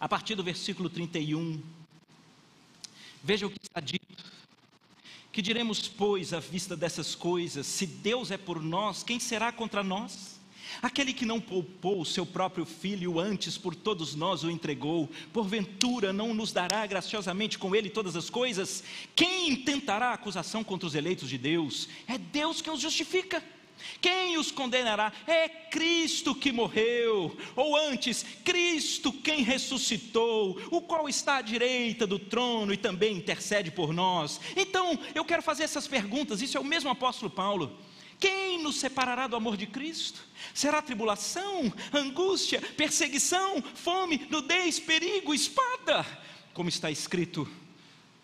A 0.00 0.08
partir 0.08 0.34
do 0.34 0.42
versículo 0.42 0.88
31, 0.88 1.62
veja 3.22 3.46
o 3.46 3.50
que 3.50 3.58
está 3.62 3.80
dito. 3.80 4.24
Que 5.30 5.42
diremos, 5.42 5.86
pois, 5.86 6.32
à 6.32 6.40
vista 6.40 6.74
dessas 6.74 7.14
coisas? 7.14 7.66
Se 7.66 7.86
Deus 7.86 8.30
é 8.30 8.38
por 8.38 8.62
nós, 8.62 9.02
quem 9.02 9.20
será 9.20 9.52
contra 9.52 9.84
nós? 9.84 10.33
Aquele 10.82 11.12
que 11.12 11.24
não 11.24 11.40
poupou 11.40 12.00
o 12.00 12.06
seu 12.06 12.24
próprio 12.24 12.64
filho, 12.64 13.18
antes 13.18 13.56
por 13.56 13.74
todos 13.74 14.14
nós 14.14 14.42
o 14.44 14.50
entregou, 14.50 15.08
porventura 15.32 16.12
não 16.12 16.34
nos 16.34 16.52
dará 16.52 16.86
graciosamente 16.86 17.58
com 17.58 17.74
ele 17.74 17.90
todas 17.90 18.16
as 18.16 18.30
coisas? 18.30 18.84
Quem 19.14 19.50
intentará 19.50 20.12
acusação 20.12 20.62
contra 20.62 20.86
os 20.86 20.94
eleitos 20.94 21.28
de 21.28 21.38
Deus? 21.38 21.88
É 22.06 22.18
Deus 22.18 22.60
que 22.60 22.70
os 22.70 22.80
justifica. 22.80 23.42
Quem 24.00 24.38
os 24.38 24.50
condenará? 24.50 25.12
É 25.26 25.48
Cristo 25.48 26.34
que 26.34 26.52
morreu, 26.52 27.36
ou 27.56 27.76
antes, 27.76 28.24
Cristo 28.44 29.12
quem 29.12 29.42
ressuscitou, 29.42 30.60
o 30.70 30.80
qual 30.80 31.08
está 31.08 31.36
à 31.38 31.42
direita 31.42 32.06
do 32.06 32.18
trono 32.18 32.72
e 32.72 32.76
também 32.76 33.16
intercede 33.16 33.70
por 33.70 33.92
nós. 33.92 34.40
Então, 34.56 34.98
eu 35.14 35.24
quero 35.24 35.42
fazer 35.42 35.64
essas 35.64 35.86
perguntas, 35.86 36.40
isso 36.40 36.56
é 36.56 36.60
o 36.60 36.64
mesmo 36.64 36.90
apóstolo 36.90 37.30
Paulo. 37.30 37.76
Quem 38.18 38.62
nos 38.62 38.76
separará 38.76 39.26
do 39.26 39.36
amor 39.36 39.56
de 39.56 39.66
Cristo? 39.66 40.20
Será 40.52 40.80
tribulação, 40.80 41.72
angústia, 41.92 42.60
perseguição, 42.76 43.62
fome, 43.74 44.26
nudez, 44.30 44.78
perigo, 44.78 45.34
espada? 45.34 46.06
Como 46.52 46.68
está 46.68 46.90
escrito, 46.90 47.48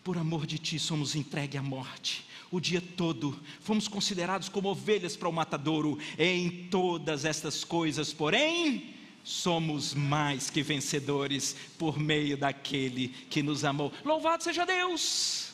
por 0.03 0.17
amor 0.17 0.47
de 0.47 0.59
ti 0.59 0.79
somos 0.79 1.15
entregue 1.15 1.59
à 1.59 1.63
morte. 1.63 2.25
O 2.51 2.61
dia 2.61 2.81
todo 2.81 3.39
fomos 3.61 3.87
considerados 3.87 4.49
como 4.49 4.69
ovelhas 4.69 5.17
para 5.17 5.29
o 5.29 5.33
matadouro. 5.33 5.99
Em 6.19 6.69
todas 6.69 7.25
estas 7.25 7.65
coisas, 7.65 8.13
porém, 8.13 8.95
somos 9.23 9.95
mais 9.95 10.51
que 10.51 10.63
vencedores 10.63 11.55
por 11.79 11.99
meio 11.99 12.37
daquele 12.37 13.09
que 13.09 13.43
nos 13.43 13.65
amou. 13.65 13.93
Louvado 14.05 14.43
seja 14.43 14.65
Deus! 14.65 15.50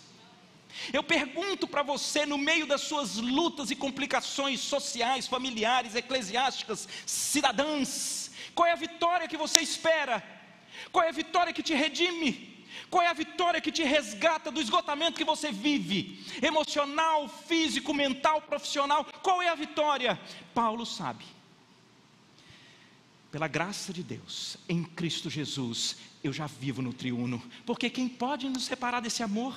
Eu 0.92 1.02
pergunto 1.02 1.66
para 1.66 1.82
você, 1.82 2.24
no 2.26 2.38
meio 2.38 2.66
das 2.66 2.82
suas 2.82 3.16
lutas 3.16 3.70
e 3.70 3.76
complicações 3.76 4.60
sociais, 4.60 5.26
familiares, 5.26 5.94
eclesiásticas, 5.94 6.88
cidadãs, 7.04 8.30
qual 8.54 8.68
é 8.68 8.72
a 8.72 8.76
vitória 8.76 9.28
que 9.28 9.36
você 9.36 9.60
espera? 9.60 10.22
Qual 10.92 11.04
é 11.04 11.08
a 11.08 11.12
vitória 11.12 11.52
que 11.52 11.62
te 11.62 11.74
redime? 11.74 12.56
Qual 12.90 13.02
é 13.02 13.08
a 13.08 13.12
vitória 13.12 13.60
que 13.60 13.72
te 13.72 13.82
resgata 13.82 14.50
do 14.50 14.60
esgotamento 14.60 15.18
que 15.18 15.24
você 15.24 15.50
vive? 15.50 16.24
Emocional, 16.40 17.28
físico, 17.28 17.92
mental, 17.92 18.40
profissional? 18.42 19.04
Qual 19.22 19.42
é 19.42 19.48
a 19.48 19.54
vitória? 19.54 20.18
Paulo 20.54 20.86
sabe. 20.86 21.24
Pela 23.30 23.48
graça 23.48 23.92
de 23.92 24.02
Deus, 24.02 24.56
em 24.68 24.82
Cristo 24.84 25.28
Jesus, 25.28 25.96
eu 26.22 26.32
já 26.32 26.46
vivo 26.46 26.80
no 26.80 26.92
triuno. 26.92 27.42
Porque 27.64 27.90
quem 27.90 28.08
pode 28.08 28.48
nos 28.48 28.64
separar 28.64 29.00
desse 29.00 29.22
amor? 29.22 29.54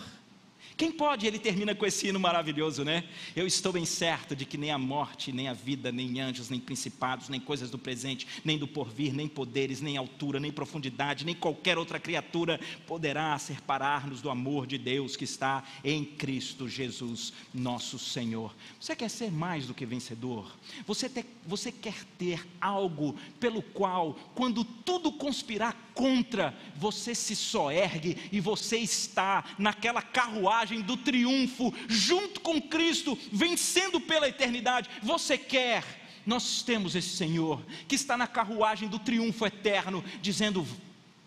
Quem 0.80 0.94
pode? 0.94 1.28
Ele 1.28 1.38
termina 1.38 1.76
com 1.76 1.86
esse 1.86 2.08
hino 2.08 2.18
maravilhoso, 2.22 2.86
né? 2.86 3.04
Eu 3.36 3.46
estou 3.46 3.74
bem 3.74 3.84
certo 3.84 4.34
de 4.34 4.46
que 4.46 4.58
nem 4.58 4.72
a 4.72 4.78
morte, 4.78 5.30
nem 5.30 5.50
a 5.50 5.54
vida, 5.54 5.92
nem 5.92 6.22
anjos, 6.22 6.50
nem 6.50 6.58
principados, 6.58 7.28
nem 7.28 7.38
coisas 7.38 7.70
do 7.70 7.78
presente, 7.78 8.26
nem 8.46 8.58
do 8.58 8.66
porvir, 8.66 9.14
nem 9.14 9.28
poderes, 9.28 9.82
nem 9.82 9.98
altura, 9.98 10.40
nem 10.40 10.54
profundidade, 10.54 11.26
nem 11.26 11.36
qualquer 11.36 11.78
outra 11.78 12.00
criatura 12.00 12.62
poderá 12.88 13.38
separar-nos 13.38 14.22
do 14.22 14.30
amor 14.30 14.66
de 14.66 14.78
Deus 14.78 15.18
que 15.18 15.26
está 15.26 15.66
em 15.84 16.06
Cristo 16.06 16.66
Jesus, 16.70 17.34
nosso 17.54 18.00
Senhor. 18.00 18.56
Você 18.80 18.96
quer 18.96 19.10
ser 19.10 19.34
mais 19.34 19.68
do 19.68 19.74
que 19.74 19.86
vencedor? 19.86 20.50
Você, 20.88 21.12
você 21.46 21.74
quer 21.74 22.06
ter 22.18 22.48
algo 22.62 23.18
pelo 23.38 23.62
qual, 23.62 24.18
quando 24.34 24.64
tudo 24.64 25.12
conspirar 25.12 25.89
contra, 26.00 26.58
você 26.78 27.14
se 27.14 27.36
soergue 27.36 28.16
e 28.32 28.40
você 28.40 28.78
está 28.78 29.44
naquela 29.58 30.02
carruagem 30.02 30.80
do 30.80 30.96
triunfo, 30.96 31.74
junto 31.90 32.40
com 32.40 32.62
Cristo, 32.62 33.20
vencendo 33.34 34.00
pela 34.00 34.30
eternidade. 34.30 34.90
Você 35.04 35.38
quer, 35.38 35.84
nós 36.26 36.64
temos 36.64 36.96
esse 36.96 37.10
Senhor 37.10 37.62
que 37.86 37.96
está 37.96 38.16
na 38.16 38.28
carruagem 38.28 38.88
do 38.88 38.98
triunfo 38.98 39.46
eterno, 39.46 40.02
dizendo: 40.22 40.66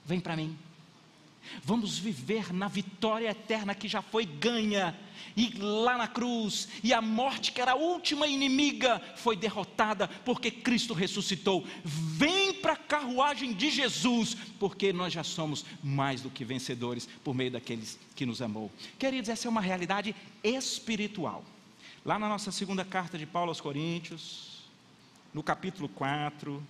Vem 0.07 0.21
para 0.21 0.37
mim. 0.37 0.57
Vamos 1.65 1.99
viver 1.99 2.53
na 2.53 2.69
vitória 2.69 3.31
eterna 3.31 3.75
que 3.75 3.89
já 3.89 4.03
foi 4.03 4.25
ganha, 4.25 4.97
e 5.37 5.51
lá 5.59 5.97
na 5.97 6.09
cruz, 6.09 6.69
e 6.83 6.93
a 6.93 7.01
morte, 7.01 7.53
que 7.53 7.61
era 7.61 7.73
a 7.73 7.77
última 7.77 8.27
inimiga, 8.27 9.01
foi 9.17 9.37
derrotada, 9.37 10.09
porque 10.09 10.51
Cristo 10.51 10.95
ressuscitou. 10.95 11.65
Vem 11.85 12.53
para 12.55 12.75
a 12.75 12.77
carruagem 12.77 13.53
de 13.53 13.71
Jesus, 13.71 14.37
porque 14.59 14.93
nós 14.93 15.13
já 15.13 15.25
somos 15.25 15.65
mais 15.83 16.21
do 16.21 16.31
que 16.31 16.45
vencedores 16.45 17.09
por 17.25 17.35
meio 17.35 17.51
daqueles 17.51 17.99
que 18.15 18.27
nos 18.27 18.43
amou. 18.43 18.71
Queridos, 18.99 19.31
essa 19.31 19.49
é 19.49 19.51
uma 19.51 19.61
realidade 19.61 20.15
espiritual. 20.43 21.45
Lá 22.05 22.19
na 22.19 22.29
nossa 22.29 22.51
segunda 22.51 22.85
carta 22.85 23.17
de 23.17 23.27
Paulo 23.27 23.51
aos 23.51 23.61
Coríntios, 23.61 24.63
no 25.33 25.43
capítulo 25.43 25.89
4, 25.89 26.63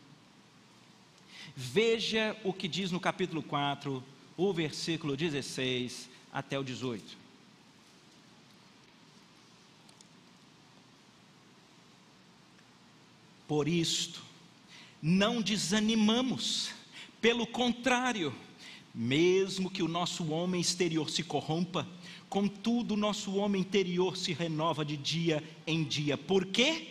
veja 1.56 2.36
o 2.44 2.52
que 2.52 2.68
diz 2.68 2.90
no 2.90 3.00
capítulo 3.00 3.42
4 3.42 4.04
o 4.36 4.52
versículo 4.52 5.16
16 5.16 6.08
até 6.32 6.58
o 6.58 6.64
18. 6.64 7.22
Por 13.46 13.68
isto, 13.68 14.22
não 15.02 15.42
desanimamos, 15.42 16.70
pelo 17.20 17.46
contrário, 17.46 18.34
mesmo 18.94 19.70
que 19.70 19.82
o 19.82 19.88
nosso 19.88 20.30
homem 20.30 20.60
exterior 20.60 21.10
se 21.10 21.22
corrompa, 21.22 21.86
contudo 22.28 22.94
o 22.94 22.96
nosso 22.96 23.34
homem 23.34 23.60
interior 23.60 24.16
se 24.16 24.32
renova 24.32 24.84
de 24.84 24.96
dia 24.96 25.42
em 25.66 25.84
dia. 25.84 26.16
Por 26.16 26.46
quê? 26.46 26.88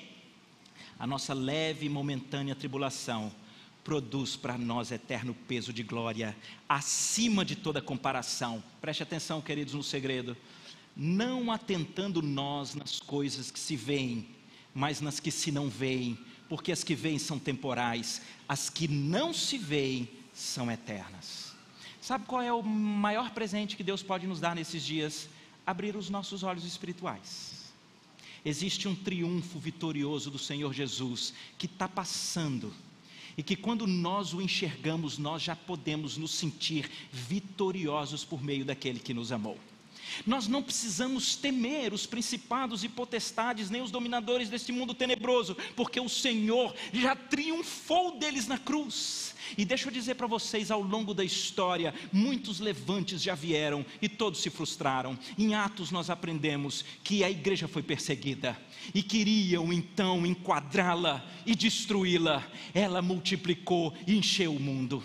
A 0.99 1.07
nossa 1.07 1.33
leve 1.33 1.87
e 1.87 1.89
momentânea 1.89 2.55
tribulação 2.55 3.31
produz 3.84 4.36
para 4.36 4.57
nós 4.57 4.91
eterno 4.91 5.34
peso 5.47 5.73
de 5.73 5.84
glória, 5.84 6.36
acima 6.67 7.43
de 7.43 7.55
toda 7.55 7.82
comparação. 7.82 8.63
Preste 8.79 9.03
atenção, 9.03 9.41
queridos, 9.41 9.73
no 9.73 9.84
segredo. 9.84 10.38
Não 10.95 11.51
atentando 11.51 12.21
nós 12.21 12.75
nas 12.75 12.99
coisas 12.99 13.49
que 13.49 13.59
se 13.59 13.75
veem, 13.75 14.27
mas 14.73 15.01
nas 15.01 15.19
que 15.19 15.32
se 15.32 15.51
não 15.51 15.69
veem, 15.69 16.17
porque 16.47 16.71
as 16.71 16.84
que 16.84 16.95
veem 16.95 17.17
são 17.17 17.39
temporais, 17.39 18.21
as 18.47 18.69
que 18.69 18.88
não 18.88 19.34
se 19.34 19.57
veem 19.57 20.09
são 20.34 20.69
eternas. 20.69 21.53
Sabe 22.01 22.25
qual 22.25 22.41
é 22.41 22.51
o 22.51 22.63
maior 22.63 23.32
presente 23.32 23.77
que 23.77 23.84
Deus 23.84 24.01
pode 24.01 24.27
nos 24.27 24.39
dar 24.39 24.55
nesses 24.55 24.84
dias? 24.84 25.29
Abrir 25.65 25.95
os 25.95 26.09
nossos 26.09 26.43
olhos 26.43 26.65
espirituais. 26.65 27.71
Existe 28.43 28.88
um 28.88 28.95
triunfo 28.95 29.59
vitorioso 29.59 30.32
do 30.32 30.39
Senhor 30.39 30.73
Jesus 30.73 31.34
que 31.57 31.67
está 31.67 31.88
passando 31.88 32.73
e 33.38 33.43
que 33.43 33.55
quando 33.55 33.88
nós 33.88 34.34
o 34.34 34.41
enxergamos, 34.41 35.17
nós 35.17 35.41
já 35.41 35.55
podemos 35.55 36.17
nos 36.17 36.32
sentir 36.32 36.89
vitoriosos 37.11 38.23
por 38.25 38.43
meio 38.43 38.65
daquele 38.65 38.99
que 38.99 39.13
nos 39.13 39.32
amou. 39.32 39.57
Nós 40.26 40.47
não 40.47 40.64
precisamos 40.64 41.36
temer 41.36 41.93
os 41.93 42.05
principados 42.05 42.84
e 42.84 42.89
potestades, 42.89 43.70
nem 43.70 43.82
os 43.82 43.91
dominadores 43.91 44.49
deste 44.49 44.72
mundo 44.72 44.93
tenebroso, 44.93 45.55
porque 45.76 45.99
o 45.99 46.09
Senhor 46.09 46.76
já 46.93 47.16
triunfou 47.16 48.18
deles 48.18 48.47
na 48.47 48.57
cruz. 48.57 49.36
E 49.57 49.66
deixa 49.66 49.88
eu 49.88 49.91
dizer 49.91 50.16
para 50.16 50.28
vocês, 50.28 50.72
ao 50.72 50.82
longo 50.82 51.14
da 51.14 51.24
história, 51.24 51.93
muitos 52.12 52.59
levantes 52.59 53.22
já 53.22 53.36
vieram 53.36 53.86
e 54.01 54.07
todos 54.07 54.41
se 54.41 54.49
frustraram. 54.49 55.18
Em 55.38 55.55
Atos 55.55 55.91
nós 55.91 56.09
aprendemos 56.09 56.86
que 57.03 57.24
a 57.24 57.30
igreja 57.30 57.68
foi 57.68 57.84
perseguida 57.84 58.57
e 58.93 59.03
queriam 59.03 59.72
então 59.72 60.26
enquadrá-la 60.26 61.26
e 61.45 61.55
destruí-la. 61.55 62.47
Ela 62.74 63.01
multiplicou 63.01 63.93
e 64.07 64.16
encheu 64.18 64.53
o 64.53 64.59
mundo. 64.59 65.03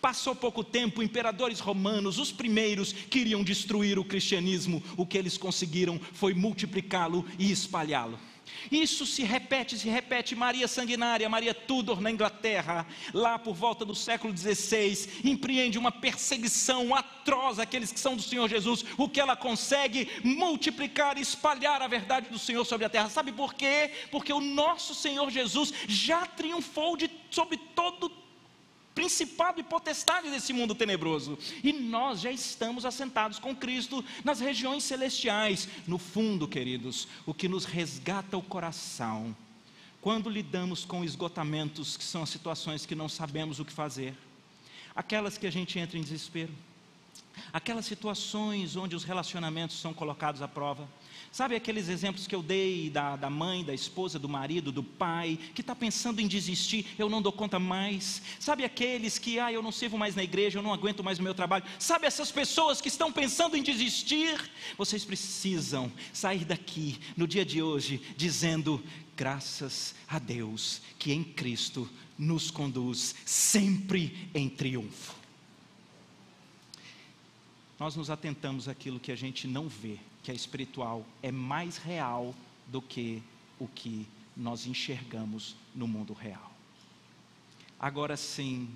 Passou 0.00 0.34
pouco 0.34 0.62
tempo, 0.62 1.02
imperadores 1.02 1.60
romanos, 1.60 2.18
os 2.18 2.32
primeiros, 2.32 2.92
queriam 2.92 3.42
destruir 3.42 3.98
o 3.98 4.04
cristianismo. 4.04 4.82
O 4.96 5.06
que 5.06 5.18
eles 5.18 5.36
conseguiram 5.36 6.00
foi 6.12 6.34
multiplicá-lo 6.34 7.26
e 7.38 7.50
espalhá-lo. 7.50 8.18
Isso 8.70 9.06
se 9.06 9.22
repete, 9.22 9.78
se 9.78 9.88
repete. 9.88 10.34
Maria 10.34 10.66
Sanguinária, 10.68 11.28
Maria 11.28 11.54
Tudor 11.54 12.00
na 12.00 12.10
Inglaterra, 12.10 12.86
lá 13.14 13.38
por 13.38 13.54
volta 13.54 13.84
do 13.84 13.94
século 13.94 14.36
XVI, 14.36 15.08
empreende 15.24 15.78
uma 15.78 15.92
perseguição 15.92 16.94
atroz 16.94 17.58
àqueles 17.58 17.92
que 17.92 18.00
são 18.00 18.16
do 18.16 18.22
Senhor 18.22 18.48
Jesus. 18.48 18.84
O 18.96 19.08
que 19.08 19.20
ela 19.20 19.36
consegue? 19.36 20.08
Multiplicar, 20.22 21.18
espalhar 21.18 21.82
a 21.82 21.88
verdade 21.88 22.28
do 22.28 22.38
Senhor 22.38 22.64
sobre 22.64 22.86
a 22.86 22.90
terra. 22.90 23.08
Sabe 23.08 23.32
por 23.32 23.54
quê? 23.54 23.90
Porque 24.10 24.32
o 24.32 24.40
nosso 24.40 24.94
Senhor 24.94 25.30
Jesus 25.30 25.72
já 25.86 26.26
triunfou 26.26 26.96
de, 26.96 27.10
sobre 27.30 27.56
todo 27.56 28.10
principado 28.94 29.60
e 29.60 29.64
potestade 29.64 30.30
desse 30.30 30.52
mundo 30.52 30.74
tenebroso. 30.74 31.38
E 31.62 31.72
nós 31.72 32.20
já 32.20 32.30
estamos 32.30 32.84
assentados 32.84 33.38
com 33.38 33.54
Cristo 33.54 34.04
nas 34.24 34.40
regiões 34.40 34.84
celestiais. 34.84 35.68
No 35.86 35.98
fundo, 35.98 36.48
queridos, 36.48 37.08
o 37.26 37.34
que 37.34 37.48
nos 37.48 37.64
resgata 37.64 38.36
o 38.36 38.42
coração, 38.42 39.34
quando 40.00 40.30
lidamos 40.30 40.84
com 40.84 41.04
esgotamentos, 41.04 41.96
que 41.96 42.04
são 42.04 42.22
as 42.22 42.30
situações 42.30 42.86
que 42.86 42.94
não 42.94 43.08
sabemos 43.08 43.60
o 43.60 43.64
que 43.64 43.72
fazer, 43.72 44.14
aquelas 44.94 45.38
que 45.38 45.46
a 45.46 45.52
gente 45.52 45.78
entra 45.78 45.98
em 45.98 46.02
desespero, 46.02 46.52
aquelas 47.52 47.86
situações 47.86 48.76
onde 48.76 48.94
os 48.96 49.04
relacionamentos 49.04 49.80
são 49.80 49.92
colocados 49.94 50.42
à 50.42 50.48
prova, 50.48 50.88
Sabe 51.32 51.54
aqueles 51.54 51.88
exemplos 51.88 52.26
que 52.26 52.34
eu 52.34 52.42
dei 52.42 52.90
da, 52.90 53.14
da 53.14 53.30
mãe, 53.30 53.62
da 53.62 53.72
esposa, 53.72 54.18
do 54.18 54.28
marido, 54.28 54.72
do 54.72 54.82
pai, 54.82 55.38
que 55.54 55.60
está 55.60 55.76
pensando 55.76 56.20
em 56.20 56.26
desistir, 56.26 56.84
eu 56.98 57.08
não 57.08 57.22
dou 57.22 57.30
conta 57.30 57.56
mais? 57.56 58.20
Sabe 58.40 58.64
aqueles 58.64 59.16
que, 59.16 59.38
ah, 59.38 59.52
eu 59.52 59.62
não 59.62 59.70
sirvo 59.70 59.96
mais 59.96 60.16
na 60.16 60.24
igreja, 60.24 60.58
eu 60.58 60.62
não 60.62 60.72
aguento 60.72 61.04
mais 61.04 61.20
o 61.20 61.22
meu 61.22 61.32
trabalho? 61.32 61.64
Sabe 61.78 62.04
essas 62.04 62.32
pessoas 62.32 62.80
que 62.80 62.88
estão 62.88 63.12
pensando 63.12 63.56
em 63.56 63.62
desistir? 63.62 64.50
Vocês 64.76 65.04
precisam 65.04 65.92
sair 66.12 66.44
daqui 66.44 66.98
no 67.16 67.28
dia 67.28 67.44
de 67.44 67.62
hoje 67.62 68.02
dizendo: 68.16 68.82
graças 69.16 69.94
a 70.08 70.18
Deus 70.18 70.82
que 70.98 71.12
em 71.12 71.22
Cristo 71.22 71.88
nos 72.18 72.50
conduz 72.50 73.14
sempre 73.24 74.28
em 74.34 74.48
triunfo. 74.48 75.19
Nós 77.80 77.96
nos 77.96 78.10
atentamos 78.10 78.68
àquilo 78.68 79.00
que 79.00 79.10
a 79.10 79.16
gente 79.16 79.48
não 79.48 79.66
vê 79.66 79.98
que 80.22 80.30
é 80.30 80.34
espiritual 80.34 81.02
é 81.22 81.32
mais 81.32 81.78
real 81.78 82.34
do 82.66 82.82
que 82.82 83.22
o 83.58 83.66
que 83.66 84.06
nós 84.36 84.66
enxergamos 84.66 85.56
no 85.74 85.88
mundo 85.88 86.12
real. 86.12 86.52
Agora 87.78 88.18
sim, 88.18 88.68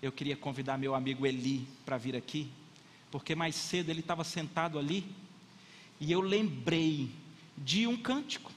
eu 0.00 0.10
queria 0.10 0.34
convidar 0.34 0.78
meu 0.78 0.94
amigo 0.94 1.26
Eli 1.26 1.68
para 1.84 1.98
vir 1.98 2.16
aqui, 2.16 2.48
porque 3.10 3.34
mais 3.34 3.54
cedo 3.54 3.90
ele 3.90 4.00
estava 4.00 4.24
sentado 4.24 4.78
ali 4.78 5.04
e 6.00 6.10
eu 6.10 6.22
lembrei 6.22 7.10
de 7.56 7.86
um 7.86 7.98
cântico. 7.98 8.50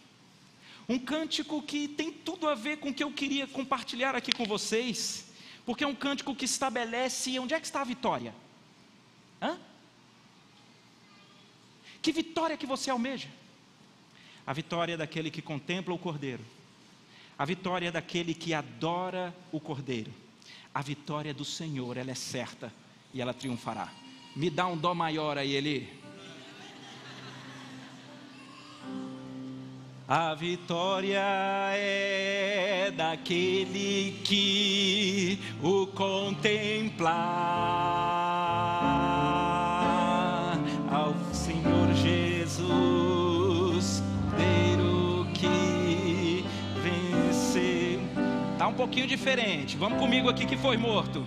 Um 0.88 0.98
cântico 0.98 1.62
que 1.62 1.90
tem 1.90 2.14
tudo 2.14 2.48
a 2.48 2.56
ver 2.56 2.78
com 2.78 2.92
o 2.92 2.94
que 2.94 3.04
eu 3.04 3.12
queria 3.12 3.46
compartilhar 3.46 4.16
aqui 4.16 4.32
com 4.32 4.46
vocês, 4.46 5.26
porque 5.66 5.84
é 5.84 5.88
um 5.88 5.96
cântico 5.96 6.34
que 6.34 6.46
estabelece 6.46 7.38
onde 7.40 7.54
é 7.54 7.60
que 7.60 7.66
está 7.66 7.82
a 7.82 7.86
vitória. 7.86 8.34
Hã? 9.42 9.58
Que 12.02 12.12
vitória 12.12 12.58
que 12.58 12.66
você 12.66 12.90
almeja? 12.90 13.28
A 14.46 14.54
vitória 14.54 14.98
daquele 14.98 15.32
que 15.32 15.42
contempla 15.42 15.94
o 15.94 15.98
Cordeiro, 15.98 16.44
a 17.38 17.44
vitória 17.46 17.92
daquele 17.92 18.34
que 18.34 18.54
adora 18.54 19.36
o 19.52 19.60
Cordeiro, 19.60 20.14
a 20.74 20.82
vitória 20.82 21.34
do 21.34 21.44
Senhor, 21.44 21.98
ela 21.98 22.12
é 22.12 22.16
certa 22.16 22.72
e 23.14 23.22
ela 23.22 23.34
triunfará. 23.34 23.92
Me 24.36 24.50
dá 24.50 24.68
um 24.68 24.78
dó 24.78 24.94
maior 24.94 25.38
aí, 25.38 25.56
Eli. 25.56 26.05
A 30.08 30.36
vitória 30.36 31.24
é 31.74 32.92
daquele 32.96 34.20
que 34.24 35.40
o 35.64 35.88
contemplar. 35.88 37.16
Jesus, 41.96 44.04
Cordeiro 44.36 45.26
que 45.34 46.44
venceu. 46.84 48.02
Tá 48.58 48.68
um 48.68 48.74
pouquinho 48.74 49.08
diferente. 49.08 49.78
Vamos 49.78 50.00
comigo 50.00 50.30
aqui 50.30 50.46
que 50.46 50.58
foi 50.58 50.78
morto. 50.78 51.24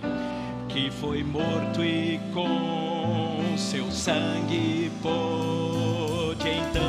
Que 0.67 0.91
foi 0.91 1.23
morto 1.23 1.83
e 1.83 2.19
com 2.33 3.57
seu 3.57 3.89
sangue 3.91 4.91
pôde 5.01 6.49
então 6.49 6.88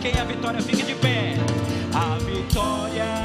quem 0.00 0.18
a 0.18 0.24
vitória 0.24 0.60
fique 0.60 0.82
de 0.82 0.94
pé. 0.94 1.34
A 1.92 2.18
vitória 2.18 3.17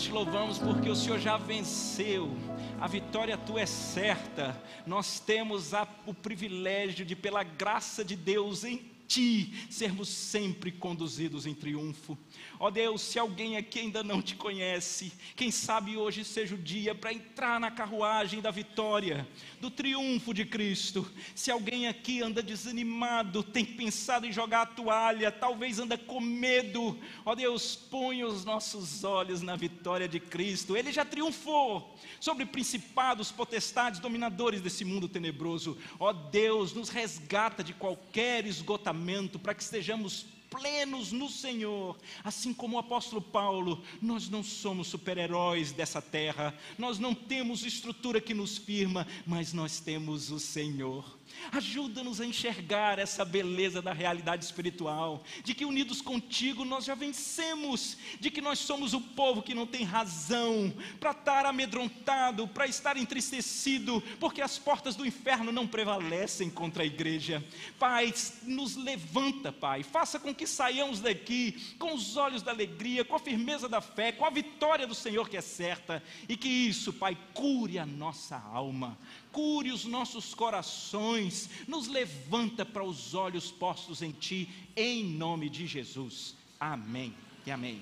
nós 0.00 0.06
te 0.06 0.12
louvamos 0.12 0.58
porque 0.58 0.88
o 0.88 0.96
Senhor 0.96 1.18
já 1.18 1.36
venceu. 1.36 2.34
A 2.80 2.86
vitória 2.86 3.36
tua 3.36 3.60
é 3.60 3.66
certa. 3.66 4.58
Nós 4.86 5.20
temos 5.20 5.74
a, 5.74 5.86
o 6.06 6.14
privilégio 6.14 7.04
de, 7.04 7.14
pela 7.14 7.42
graça 7.42 8.02
de 8.02 8.16
Deus 8.16 8.64
em 8.64 8.78
ti, 9.10 9.52
sermos 9.68 10.08
sempre 10.08 10.70
conduzidos 10.70 11.44
em 11.44 11.52
triunfo. 11.52 12.16
Ó 12.60 12.68
oh 12.68 12.70
Deus, 12.70 13.02
se 13.02 13.18
alguém 13.18 13.56
aqui 13.56 13.80
ainda 13.80 14.04
não 14.04 14.22
te 14.22 14.36
conhece, 14.36 15.12
quem 15.34 15.50
sabe 15.50 15.96
hoje 15.96 16.24
seja 16.24 16.54
o 16.54 16.58
dia 16.58 16.94
para 16.94 17.12
entrar 17.12 17.58
na 17.58 17.72
carruagem 17.72 18.40
da 18.40 18.52
vitória, 18.52 19.26
do 19.60 19.68
triunfo 19.68 20.32
de 20.32 20.44
Cristo. 20.44 21.10
Se 21.34 21.50
alguém 21.50 21.88
aqui 21.88 22.22
anda 22.22 22.40
desanimado, 22.40 23.42
tem 23.42 23.64
pensado 23.64 24.26
em 24.26 24.32
jogar 24.32 24.62
a 24.62 24.66
toalha, 24.66 25.32
talvez 25.32 25.80
anda 25.80 25.98
com 25.98 26.20
medo, 26.20 26.96
ó 27.24 27.32
oh 27.32 27.34
Deus, 27.34 27.74
põe 27.74 28.22
os 28.22 28.44
nossos 28.44 29.02
olhos 29.02 29.42
na 29.42 29.56
vitória 29.56 30.06
de 30.06 30.20
Cristo. 30.20 30.76
Ele 30.76 30.92
já 30.92 31.04
triunfou 31.04 31.98
sobre 32.20 32.46
principados, 32.46 33.32
potestades, 33.32 33.98
dominadores 33.98 34.60
desse 34.60 34.84
mundo 34.84 35.08
tenebroso. 35.08 35.76
Ó 35.98 36.10
oh 36.10 36.12
Deus, 36.12 36.72
nos 36.72 36.90
resgata 36.90 37.64
de 37.64 37.74
qualquer 37.74 38.46
esgotamento 38.46 38.99
para 39.38 39.54
que 39.54 39.62
estejamos 39.62 40.26
plenos 40.50 41.12
no 41.12 41.28
Senhor, 41.28 41.96
assim 42.24 42.52
como 42.52 42.76
o 42.76 42.80
apóstolo 42.80 43.22
Paulo, 43.22 43.82
nós 44.02 44.28
não 44.28 44.42
somos 44.42 44.88
super-heróis 44.88 45.70
dessa 45.70 46.02
terra, 46.02 46.52
nós 46.76 46.98
não 46.98 47.14
temos 47.14 47.64
estrutura 47.64 48.20
que 48.20 48.34
nos 48.34 48.58
firma, 48.58 49.06
mas 49.24 49.52
nós 49.52 49.78
temos 49.78 50.30
o 50.30 50.40
Senhor. 50.40 51.19
Ajuda-nos 51.52 52.20
a 52.20 52.26
enxergar 52.26 52.98
essa 52.98 53.24
beleza 53.24 53.82
da 53.82 53.92
realidade 53.92 54.44
espiritual, 54.44 55.22
de 55.42 55.54
que 55.54 55.64
unidos 55.64 56.00
contigo 56.00 56.64
nós 56.64 56.84
já 56.84 56.94
vencemos, 56.94 57.96
de 58.20 58.30
que 58.30 58.40
nós 58.40 58.58
somos 58.58 58.94
o 58.94 59.00
povo 59.00 59.42
que 59.42 59.54
não 59.54 59.66
tem 59.66 59.84
razão 59.84 60.72
para 60.98 61.10
estar 61.10 61.46
amedrontado, 61.46 62.46
para 62.46 62.66
estar 62.66 62.96
entristecido, 62.96 64.02
porque 64.18 64.40
as 64.40 64.58
portas 64.58 64.94
do 64.94 65.06
inferno 65.06 65.50
não 65.50 65.66
prevalecem 65.66 66.48
contra 66.48 66.82
a 66.82 66.86
igreja. 66.86 67.44
Pai, 67.78 68.12
nos 68.42 68.76
levanta, 68.76 69.52
Pai, 69.52 69.82
faça 69.82 70.18
com 70.18 70.34
que 70.34 70.46
saiamos 70.46 71.00
daqui 71.00 71.74
com 71.78 71.94
os 71.94 72.16
olhos 72.16 72.42
da 72.42 72.52
alegria, 72.52 73.04
com 73.04 73.16
a 73.16 73.20
firmeza 73.20 73.68
da 73.68 73.80
fé, 73.80 74.12
com 74.12 74.24
a 74.24 74.30
vitória 74.30 74.86
do 74.86 74.94
Senhor 74.94 75.28
que 75.28 75.36
é 75.36 75.40
certa, 75.40 76.02
e 76.28 76.36
que 76.36 76.48
isso, 76.48 76.92
Pai, 76.92 77.16
cure 77.34 77.78
a 77.78 77.86
nossa 77.86 78.36
alma 78.36 78.98
cure 79.32 79.70
os 79.70 79.84
nossos 79.84 80.34
corações, 80.34 81.48
nos 81.66 81.86
levanta 81.86 82.64
para 82.64 82.84
os 82.84 83.14
olhos 83.14 83.50
postos 83.50 84.02
em 84.02 84.12
Ti, 84.12 84.48
em 84.76 85.04
nome 85.04 85.48
de 85.48 85.66
Jesus. 85.66 86.34
Amém 86.58 87.14
e 87.46 87.50
amém. 87.50 87.80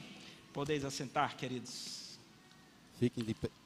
Podeis 0.52 0.84
assentar, 0.84 1.36
queridos. 1.36 2.18
Fiquem 2.98 3.24
de 3.24 3.34
pé. 3.34 3.57